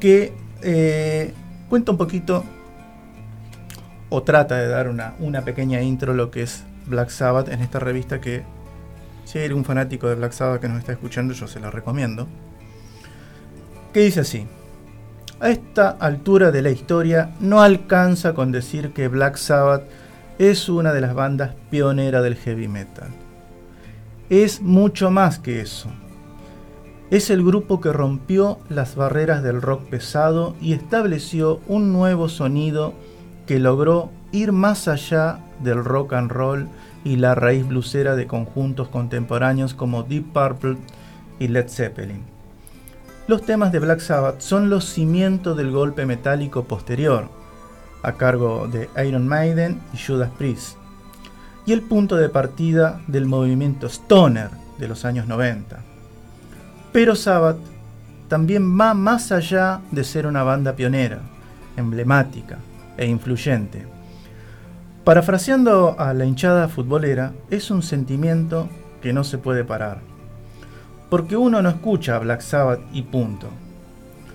que 0.00 0.32
eh, 0.62 1.32
cuenta 1.68 1.92
un 1.92 1.98
poquito 1.98 2.44
o 4.08 4.22
trata 4.22 4.56
de 4.56 4.68
dar 4.68 4.88
una, 4.88 5.14
una 5.20 5.42
pequeña 5.42 5.82
intro 5.82 6.14
lo 6.14 6.30
que 6.30 6.42
es 6.42 6.64
Black 6.86 7.10
Sabbath 7.10 7.48
en 7.48 7.60
esta 7.60 7.78
revista 7.78 8.20
que 8.20 8.42
si 9.24 9.38
hay 9.38 9.46
algún 9.46 9.64
fanático 9.64 10.08
de 10.08 10.14
Black 10.14 10.32
Sabbath 10.32 10.60
que 10.60 10.68
nos 10.68 10.78
está 10.78 10.92
escuchando 10.92 11.34
yo 11.34 11.46
se 11.46 11.60
la 11.60 11.70
recomiendo 11.70 12.26
que 13.92 14.00
dice 14.00 14.20
así 14.20 14.46
a 15.40 15.50
esta 15.50 15.90
altura 15.90 16.50
de 16.50 16.62
la 16.62 16.70
historia 16.70 17.30
no 17.38 17.62
alcanza 17.62 18.34
con 18.34 18.50
decir 18.50 18.92
que 18.92 19.08
Black 19.08 19.36
Sabbath 19.36 19.84
es 20.38 20.68
una 20.68 20.92
de 20.92 21.00
las 21.00 21.14
bandas 21.14 21.54
pioneras 21.70 22.22
del 22.22 22.36
heavy 22.36 22.68
metal. 22.68 23.08
Es 24.30 24.60
mucho 24.60 25.10
más 25.10 25.38
que 25.38 25.60
eso. 25.60 25.90
Es 27.10 27.30
el 27.30 27.44
grupo 27.44 27.80
que 27.80 27.92
rompió 27.92 28.58
las 28.68 28.96
barreras 28.96 29.42
del 29.42 29.62
rock 29.62 29.88
pesado 29.88 30.54
y 30.60 30.72
estableció 30.72 31.60
un 31.66 31.92
nuevo 31.92 32.28
sonido 32.28 32.92
que 33.46 33.58
logró 33.58 34.10
ir 34.32 34.52
más 34.52 34.88
allá 34.88 35.38
del 35.62 35.84
rock 35.84 36.12
and 36.12 36.30
roll 36.30 36.68
y 37.04 37.16
la 37.16 37.34
raíz 37.34 37.66
blusera 37.66 38.16
de 38.16 38.26
conjuntos 38.26 38.88
contemporáneos 38.88 39.72
como 39.72 40.02
Deep 40.02 40.32
Purple 40.32 40.76
y 41.38 41.48
Led 41.48 41.68
Zeppelin. 41.68 42.37
Los 43.28 43.42
temas 43.42 43.72
de 43.72 43.78
Black 43.78 44.00
Sabbath 44.00 44.40
son 44.40 44.70
los 44.70 44.86
cimientos 44.86 45.54
del 45.54 45.70
golpe 45.70 46.06
metálico 46.06 46.64
posterior, 46.64 47.28
a 48.02 48.12
cargo 48.12 48.68
de 48.68 48.88
Iron 49.06 49.28
Maiden 49.28 49.82
y 49.92 49.98
Judas 49.98 50.30
Priest, 50.38 50.78
y 51.66 51.72
el 51.74 51.82
punto 51.82 52.16
de 52.16 52.30
partida 52.30 53.02
del 53.06 53.26
movimiento 53.26 53.86
Stoner 53.86 54.48
de 54.78 54.88
los 54.88 55.04
años 55.04 55.26
90. 55.26 55.78
Pero 56.90 57.14
Sabbath 57.14 57.58
también 58.28 58.80
va 58.80 58.94
más 58.94 59.30
allá 59.30 59.82
de 59.90 60.04
ser 60.04 60.26
una 60.26 60.42
banda 60.42 60.72
pionera, 60.72 61.20
emblemática 61.76 62.56
e 62.96 63.04
influyente. 63.04 63.86
Parafraseando 65.04 65.96
a 65.98 66.14
la 66.14 66.24
hinchada 66.24 66.66
futbolera, 66.68 67.34
es 67.50 67.70
un 67.70 67.82
sentimiento 67.82 68.70
que 69.02 69.12
no 69.12 69.22
se 69.22 69.36
puede 69.36 69.64
parar. 69.64 70.17
Porque 71.10 71.36
uno 71.36 71.62
no 71.62 71.68
escucha 71.68 72.18
Black 72.18 72.40
Sabbath 72.42 72.80
y 72.92 73.02
punto, 73.02 73.48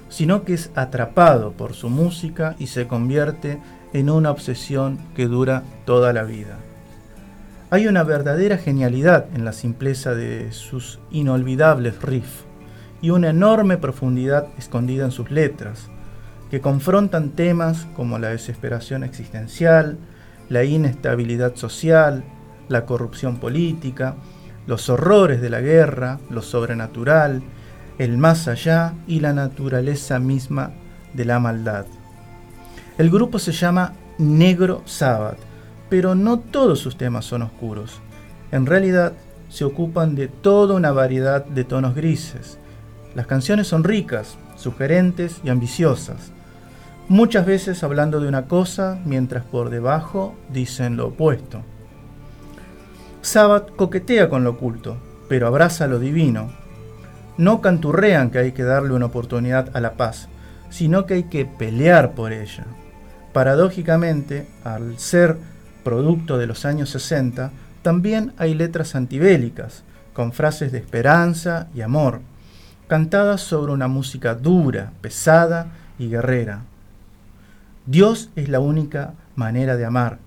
sino 0.10 0.44
que 0.44 0.54
es 0.54 0.72
atrapado 0.76 1.52
por 1.52 1.74
su 1.74 1.90
música 1.90 2.56
y 2.60 2.68
se 2.68 2.88
convierte 2.88 3.60
en 3.94 4.10
una 4.10 4.32
obsesión 4.32 4.98
que 5.16 5.28
dura 5.28 5.64
toda 5.86 6.14
la 6.14 6.24
vida. 6.24 6.58
Hay 7.70 7.88
una 7.88 8.04
verdadera 8.04 8.58
genialidad 8.58 9.26
en 9.34 9.46
la 9.46 9.54
simpleza 9.54 10.14
de 10.14 10.52
sus 10.52 11.00
inolvidables 11.12 12.02
riffs 12.02 12.46
y 13.02 13.10
una 13.10 13.30
enorme 13.30 13.78
profundidad 13.78 14.48
escondida 14.58 15.06
en 15.06 15.12
sus 15.12 15.32
letras, 15.32 15.88
que 16.52 16.62
confrontan 16.62 17.32
temas 17.32 17.88
como 17.96 18.20
la 18.20 18.30
desesperación 18.30 19.04
existencial, 19.04 19.98
la 20.50 20.64
inestabilidad 20.64 21.56
social, 21.56 22.24
la 22.68 22.86
corrupción 22.86 23.38
política, 23.38 24.16
los 24.68 24.90
horrores 24.90 25.42
de 25.42 25.50
la 25.50 25.62
guerra, 25.62 26.20
lo 26.30 26.42
sobrenatural, 26.42 27.42
el 27.98 28.18
más 28.18 28.48
allá 28.48 28.94
y 29.08 29.20
la 29.20 29.34
naturaleza 29.34 30.20
misma 30.20 30.72
de 31.14 31.26
la 31.26 31.40
maldad. 31.40 31.86
El 32.98 33.10
grupo 33.10 33.40
se 33.40 33.52
llama 33.52 33.94
Negro 34.18 34.82
Sabbath, 34.86 35.40
pero 35.90 36.16
no 36.16 36.40
todos 36.40 36.80
sus 36.80 36.98
temas 36.98 37.26
son 37.26 37.42
oscuros. 37.44 38.02
En 38.52 38.66
realidad, 38.66 39.14
se 39.50 39.66
ocupan 39.66 40.16
de 40.16 40.28
toda 40.28 40.76
una 40.76 40.92
variedad 40.92 41.46
de 41.46 41.64
tonos 41.64 41.94
grises. 41.94 42.58
Las 43.14 43.28
canciones 43.28 43.68
son 43.68 43.84
ricas, 43.84 44.38
sugerentes 44.56 45.40
y 45.44 45.50
ambiciosas 45.50 46.34
muchas 47.08 47.46
veces 47.46 47.84
hablando 47.84 48.20
de 48.20 48.28
una 48.28 48.46
cosa 48.46 49.00
mientras 49.06 49.44
por 49.44 49.70
debajo 49.70 50.36
dicen 50.50 50.98
lo 50.98 51.08
opuesto. 51.08 51.62
Sabbath 53.24 53.74
coquetea 53.78 54.28
con 54.28 54.44
lo 54.44 54.50
oculto, 54.50 54.98
pero 55.30 55.48
abraza 55.48 55.88
lo 55.88 55.98
divino. 55.98 56.52
No 57.38 57.62
canturrean 57.62 58.30
que 58.30 58.40
hay 58.40 58.52
que 58.52 58.64
darle 58.64 58.94
una 58.94 59.06
oportunidad 59.06 59.70
a 59.74 59.80
la 59.80 59.94
paz, 59.94 60.28
sino 60.70 61.06
que 61.06 61.14
hay 61.14 61.24
que 61.24 61.46
pelear 61.46 62.16
por 62.16 62.34
ella. 62.34 62.66
Paradójicamente, 63.32 64.46
al 64.66 65.00
ser 65.00 65.38
producto 65.86 66.38
de 66.38 66.48
los 66.48 66.66
años 66.66 66.90
60, 66.90 67.52
también 67.82 68.34
hay 68.38 68.56
letras 68.56 68.94
antibélicas, 68.94 69.84
con 70.14 70.34
frases 70.34 70.74
de 70.74 70.80
esperanza 70.80 71.70
y 71.74 71.80
amor, 71.80 72.20
cantadas 72.90 73.40
sobre 73.40 73.72
una 73.72 73.88
música 73.88 74.36
dura, 74.36 74.92
pesada 75.00 75.68
y 75.98 76.10
guerrera. 76.10 76.64
Dios 77.86 78.32
es 78.36 78.50
la 78.50 78.60
única 78.60 79.14
manera 79.38 79.78
de 79.78 79.86
amar, 79.86 80.20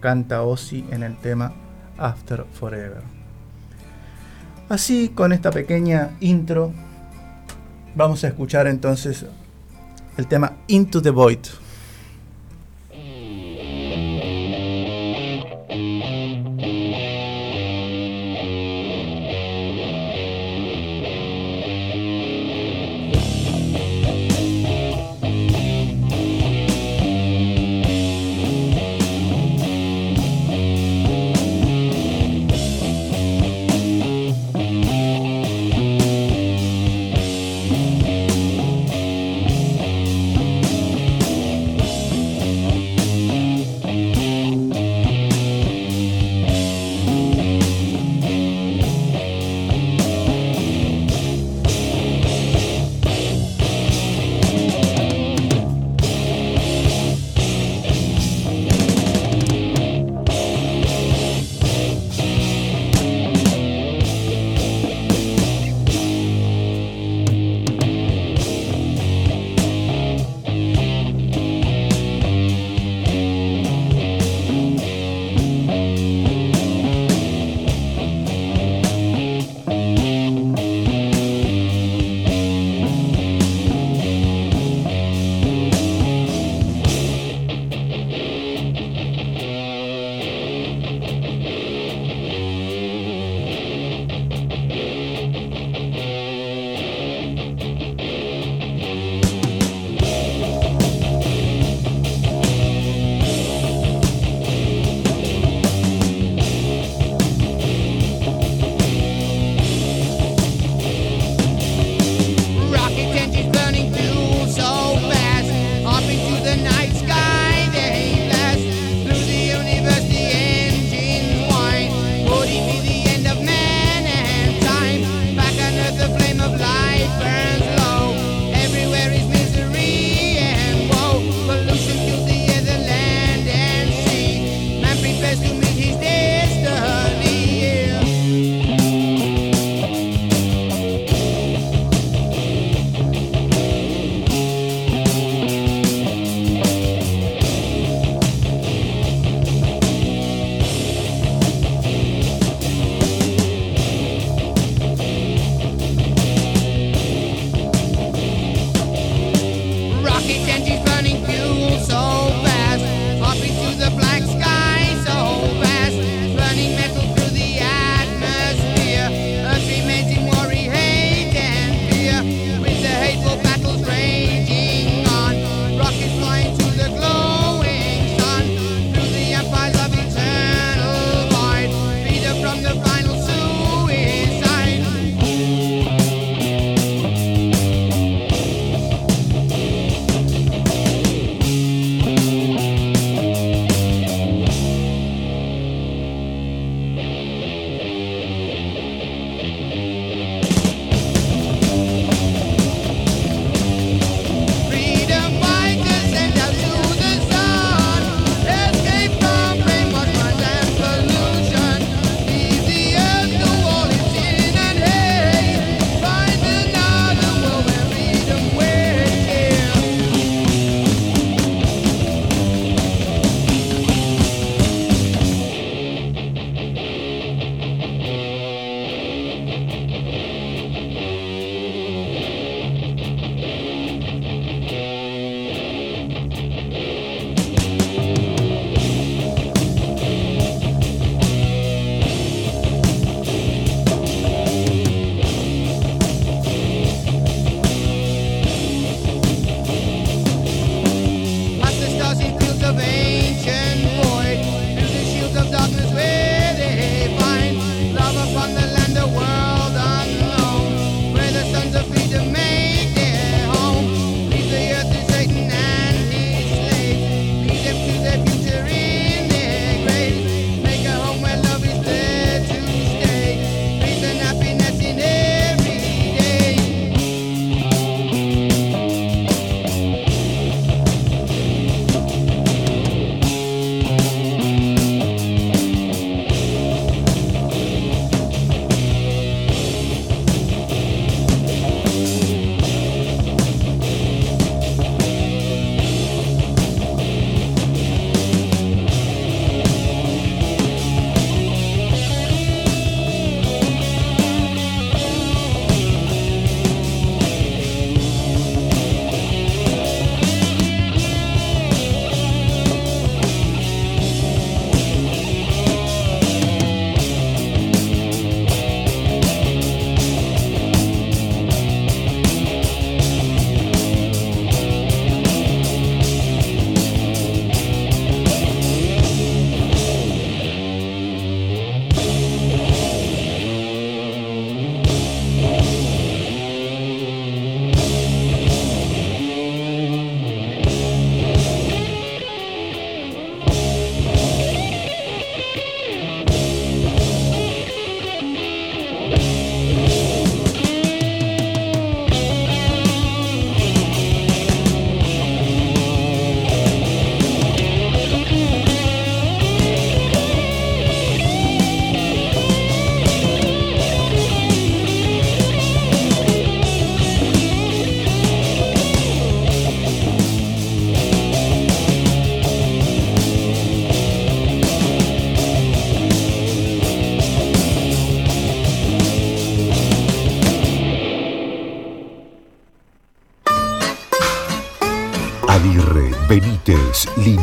canta 0.00 0.42
Ozzy 0.42 0.86
en 0.92 1.02
el 1.02 1.16
tema 1.16 1.65
After 1.98 2.44
Forever. 2.52 3.02
Así, 4.68 5.10
con 5.10 5.32
esta 5.32 5.50
pequeña 5.50 6.16
intro, 6.20 6.72
vamos 7.94 8.24
a 8.24 8.28
escuchar 8.28 8.66
entonces 8.66 9.24
el 10.16 10.26
tema 10.26 10.56
Into 10.66 11.00
the 11.00 11.10
Void. 11.10 11.46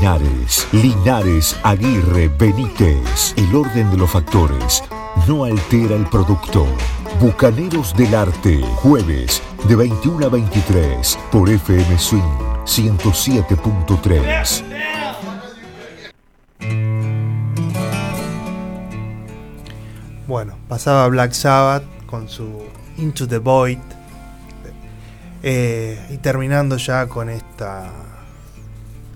Linares. 0.04 0.68
Linares, 0.74 1.56
Aguirre, 1.64 2.28
Benítez. 2.28 3.34
El 3.38 3.56
orden 3.56 3.90
de 3.90 3.96
los 3.96 4.12
factores 4.12 4.84
no 5.30 5.46
altera 5.46 5.96
el 5.96 6.06
producto. 6.10 6.68
Bucaneros 7.22 7.96
del 7.96 8.14
Arte, 8.14 8.62
jueves 8.76 9.42
de 9.66 9.78
21 9.78 10.26
a 10.26 10.30
23 10.30 11.18
por 11.32 11.50
FM 11.50 11.98
Swing 11.98 12.22
107.3. 12.66 14.64
Bueno, 20.28 20.58
pasaba 20.68 21.08
Black 21.08 21.32
Sabbath 21.32 21.86
con 22.08 22.28
su 22.28 22.66
Into 22.98 23.26
the 23.26 23.38
Void. 23.38 23.80
eh, 25.44 25.98
y 26.12 26.18
terminando 26.18 26.76
ya 26.76 27.08
con 27.08 27.30
esta. 27.30 28.03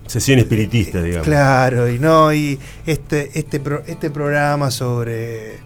Sesión 0.08 0.38
espiritista, 0.40 1.00
digamos. 1.02 1.26
Claro, 1.26 1.88
y 1.88 1.98
no, 1.98 2.32
y 2.32 2.58
este, 2.86 3.38
este, 3.38 3.60
este 3.86 4.10
programa 4.10 4.70
sobre 4.70 5.58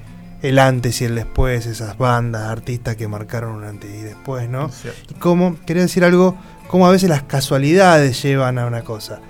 el 0.43 0.59
antes 0.59 1.01
y 1.01 1.05
el 1.05 1.15
después, 1.15 1.65
esas 1.67 1.97
bandas, 1.97 2.43
artistas 2.51 2.97
que 2.97 3.07
marcaron 3.07 3.55
un 3.55 3.65
antes 3.65 3.89
y 3.91 4.03
después, 4.03 4.49
¿no? 4.51 4.69
Y 5.09 5.15
cómo, 5.15 5.57
quería 5.65 5.83
decir 5.83 6.05
algo, 6.05 6.37
cómo 6.69 6.87
a 6.87 6.91
veces 6.91 7.09
las 7.09 7.23
casualidades 7.23 8.21
llevan 8.23 8.59
a 8.59 8.67
una 8.67 8.83
cosa. 8.83 9.21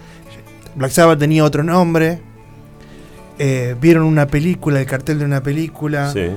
Black 0.74 0.90
Sabbath 0.90 1.18
tenía 1.18 1.44
otro 1.44 1.62
nombre, 1.62 2.18
eh, 3.38 3.76
vieron 3.78 4.04
una 4.04 4.26
película, 4.26 4.80
el 4.80 4.86
cartel 4.86 5.18
de 5.18 5.26
una 5.26 5.42
película, 5.42 6.10
Sí. 6.10 6.30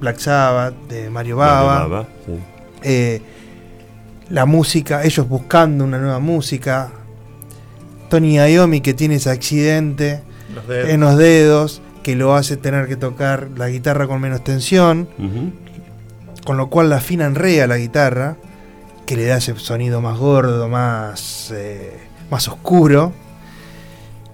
Black 0.00 0.18
Sabbath, 0.18 0.74
de 0.88 1.10
Mario 1.10 1.36
Mario 1.36 1.36
Baba, 1.36 1.86
Baba, 1.86 2.08
sí. 2.24 2.32
eh, 2.82 3.22
la 4.30 4.46
música, 4.46 5.04
ellos 5.04 5.28
buscando 5.28 5.84
una 5.84 5.98
nueva 5.98 6.20
música, 6.20 6.90
Tony 8.10 8.36
Iommi 8.36 8.82
que 8.82 8.92
tiene 8.92 9.14
ese 9.14 9.30
accidente 9.30 10.22
Los 10.54 10.68
en 10.68 11.00
los 11.00 11.16
dedos 11.16 11.80
que 12.02 12.16
lo 12.16 12.34
hace 12.34 12.56
tener 12.56 12.88
que 12.88 12.96
tocar 12.96 13.48
la 13.56 13.68
guitarra 13.68 14.06
con 14.06 14.20
menos 14.20 14.42
tensión, 14.42 15.08
con 16.44 16.56
lo 16.56 16.70
cual 16.70 16.90
la 16.90 16.96
afina 16.96 17.26
en 17.26 17.34
re 17.34 17.62
a 17.62 17.66
la 17.66 17.76
guitarra, 17.76 18.36
que 19.06 19.16
le 19.16 19.26
da 19.26 19.36
ese 19.36 19.56
sonido 19.56 20.00
más 20.00 20.18
gordo, 20.18 20.68
más, 20.68 21.52
eh, 21.54 21.98
más 22.30 22.48
oscuro. 22.48 23.12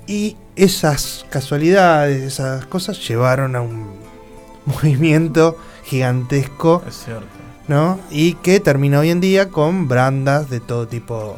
Y 0.06 0.36
esas 0.54 1.26
casualidades, 1.30 2.22
esas 2.22 2.66
cosas 2.66 3.06
llevaron 3.06 3.56
a 3.56 3.60
un 3.60 3.90
movimiento 4.66 5.58
gigantesco, 5.84 6.82
Es 6.88 7.04
cierto. 7.04 7.26
¿no? 7.68 7.98
Y 8.10 8.34
que 8.34 8.60
termina 8.60 9.00
hoy 9.00 9.10
en 9.10 9.20
día 9.20 9.48
con 9.50 9.88
brandas 9.88 10.48
de 10.50 10.60
todo 10.60 10.86
tipo 10.86 11.36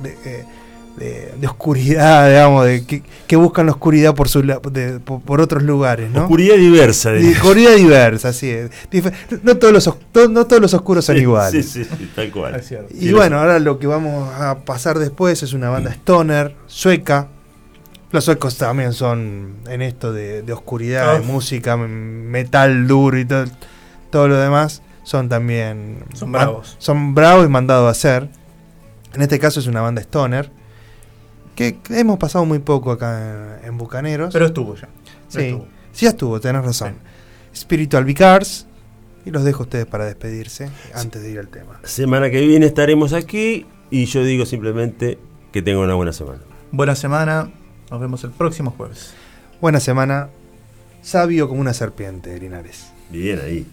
de, 0.00 0.16
eh, 0.24 0.44
de- 0.98 1.34
de 1.40 1.46
oscuridad, 1.46 2.28
digamos, 2.28 2.66
de, 2.66 2.84
que, 2.84 3.02
que 3.26 3.36
buscan 3.36 3.66
la 3.66 3.72
oscuridad 3.72 4.14
por, 4.14 4.28
su, 4.28 4.42
de- 4.42 5.00
por, 5.00 5.20
por 5.22 5.40
otros 5.40 5.62
lugares, 5.62 6.10
¿no? 6.10 6.22
Oscuridad 6.22 6.56
diversa. 6.56 7.12
Digamos. 7.12 7.36
Oscuridad 7.38 7.74
diversa, 7.76 8.28
así 8.28 8.50
es. 8.50 8.70
No 9.42 9.56
todos 9.56 9.72
los, 9.72 9.84
to- 10.12 10.28
no 10.28 10.46
todos 10.46 10.60
los 10.62 10.74
oscuros 10.74 11.04
son 11.04 11.16
Sí, 11.16 11.22
iguales. 11.22 11.66
Sí, 11.70 11.84
sí, 11.84 11.90
sí, 11.98 12.10
tal 12.14 12.30
cual. 12.30 12.60
Y 12.90 13.06
Sí, 13.08 13.12
bueno, 13.12 13.36
lo 13.36 13.42
ahora 13.42 13.58
lo 13.58 13.78
que 13.78 13.86
vamos 13.86 14.28
a 14.34 14.58
pasar 14.64 14.98
después 14.98 15.42
es 15.42 15.52
una 15.52 15.70
banda 15.70 15.90
stoner, 15.92 16.54
sueca. 16.66 17.28
Los 18.10 18.24
suecos 18.24 18.56
también 18.56 18.94
son 18.94 19.56
en 19.68 19.82
esto 19.82 20.12
de, 20.14 20.40
de 20.42 20.52
oscuridad, 20.54 21.14
de 21.14 21.20
Uf. 21.20 21.26
música, 21.26 21.76
metal 21.76 22.86
duro 22.88 23.18
y 23.18 23.24
todo, 23.26 23.44
todo 24.10 24.28
lo 24.28 24.36
demás. 24.38 24.82
Son 25.04 25.28
también. 25.28 26.04
Son 26.14 26.32
bravos. 26.32 26.76
Son 26.78 27.14
bravos 27.14 27.46
y 27.46 27.48
mandados 27.48 27.86
a 27.86 27.90
hacer. 27.90 28.28
En 29.14 29.22
este 29.22 29.38
caso 29.38 29.58
es 29.60 29.66
una 29.66 29.80
banda 29.80 30.00
stoner. 30.02 30.50
Que 31.58 31.76
hemos 31.90 32.18
pasado 32.18 32.44
muy 32.44 32.60
poco 32.60 32.92
acá 32.92 33.58
en, 33.64 33.70
en 33.70 33.78
Bucaneros. 33.78 34.32
Pero 34.32 34.46
estuvo 34.46 34.76
ya. 34.76 34.88
Sí, 35.26 35.40
Estuvo. 35.40 35.66
sí 35.90 36.04
ya 36.04 36.10
estuvo, 36.10 36.40
tenés 36.40 36.64
razón. 36.64 36.94
Spiritual 37.52 38.04
Vicars. 38.04 38.66
Y 39.26 39.32
los 39.32 39.42
dejo 39.42 39.64
a 39.64 39.66
ustedes 39.66 39.84
para 39.86 40.04
despedirse 40.06 40.70
antes 40.94 41.20
de 41.20 41.32
ir 41.32 41.40
al 41.40 41.48
tema. 41.48 41.80
Semana 41.82 42.30
que 42.30 42.40
viene 42.46 42.64
estaremos 42.64 43.12
aquí 43.12 43.66
y 43.90 44.04
yo 44.04 44.22
digo 44.24 44.46
simplemente 44.46 45.18
que 45.52 45.60
tengan 45.60 45.82
una 45.82 45.94
buena 45.94 46.12
semana. 46.12 46.38
Buena 46.70 46.94
semana. 46.94 47.50
Nos 47.90 48.00
vemos 48.00 48.22
el 48.22 48.30
próximo 48.30 48.70
jueves. 48.70 49.12
Buena 49.60 49.80
semana. 49.80 50.28
Sabio 51.02 51.48
como 51.48 51.60
una 51.60 51.74
serpiente, 51.74 52.38
Linares. 52.38 52.86
Bien 53.10 53.40
ahí. 53.44 53.66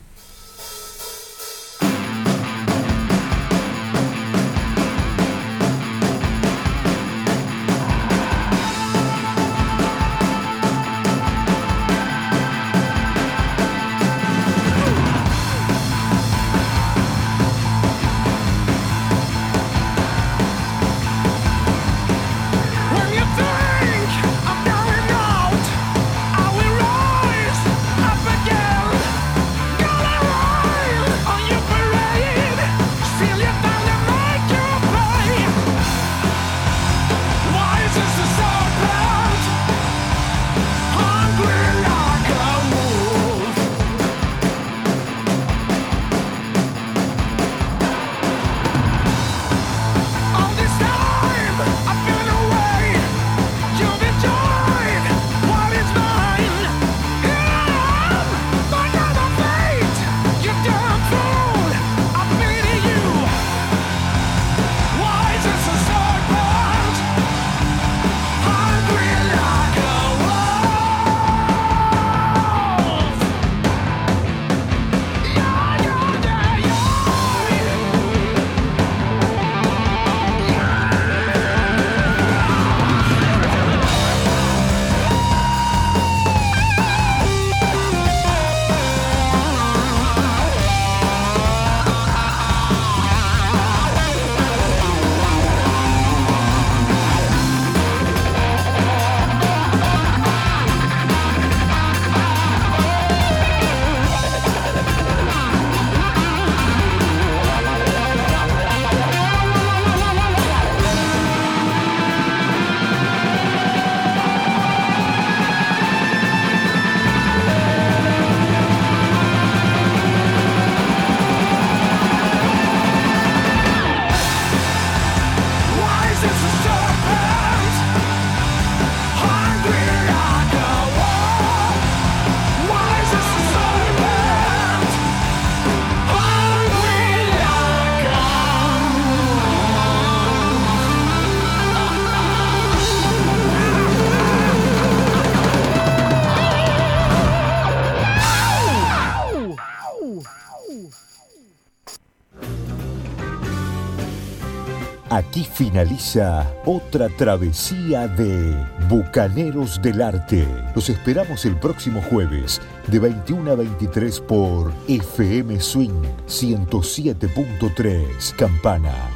Finaliza 155.55 156.53
otra 156.65 157.07
travesía 157.07 158.09
de 158.09 158.53
Bucaneros 158.89 159.81
del 159.81 160.01
Arte. 160.01 160.45
Los 160.75 160.89
esperamos 160.89 161.45
el 161.45 161.55
próximo 161.55 162.01
jueves 162.01 162.61
de 162.87 162.99
21 162.99 163.51
a 163.51 163.55
23 163.55 164.19
por 164.19 164.73
FM 164.89 165.61
Swing 165.61 166.01
107.3 166.27 168.35
Campana. 168.35 169.14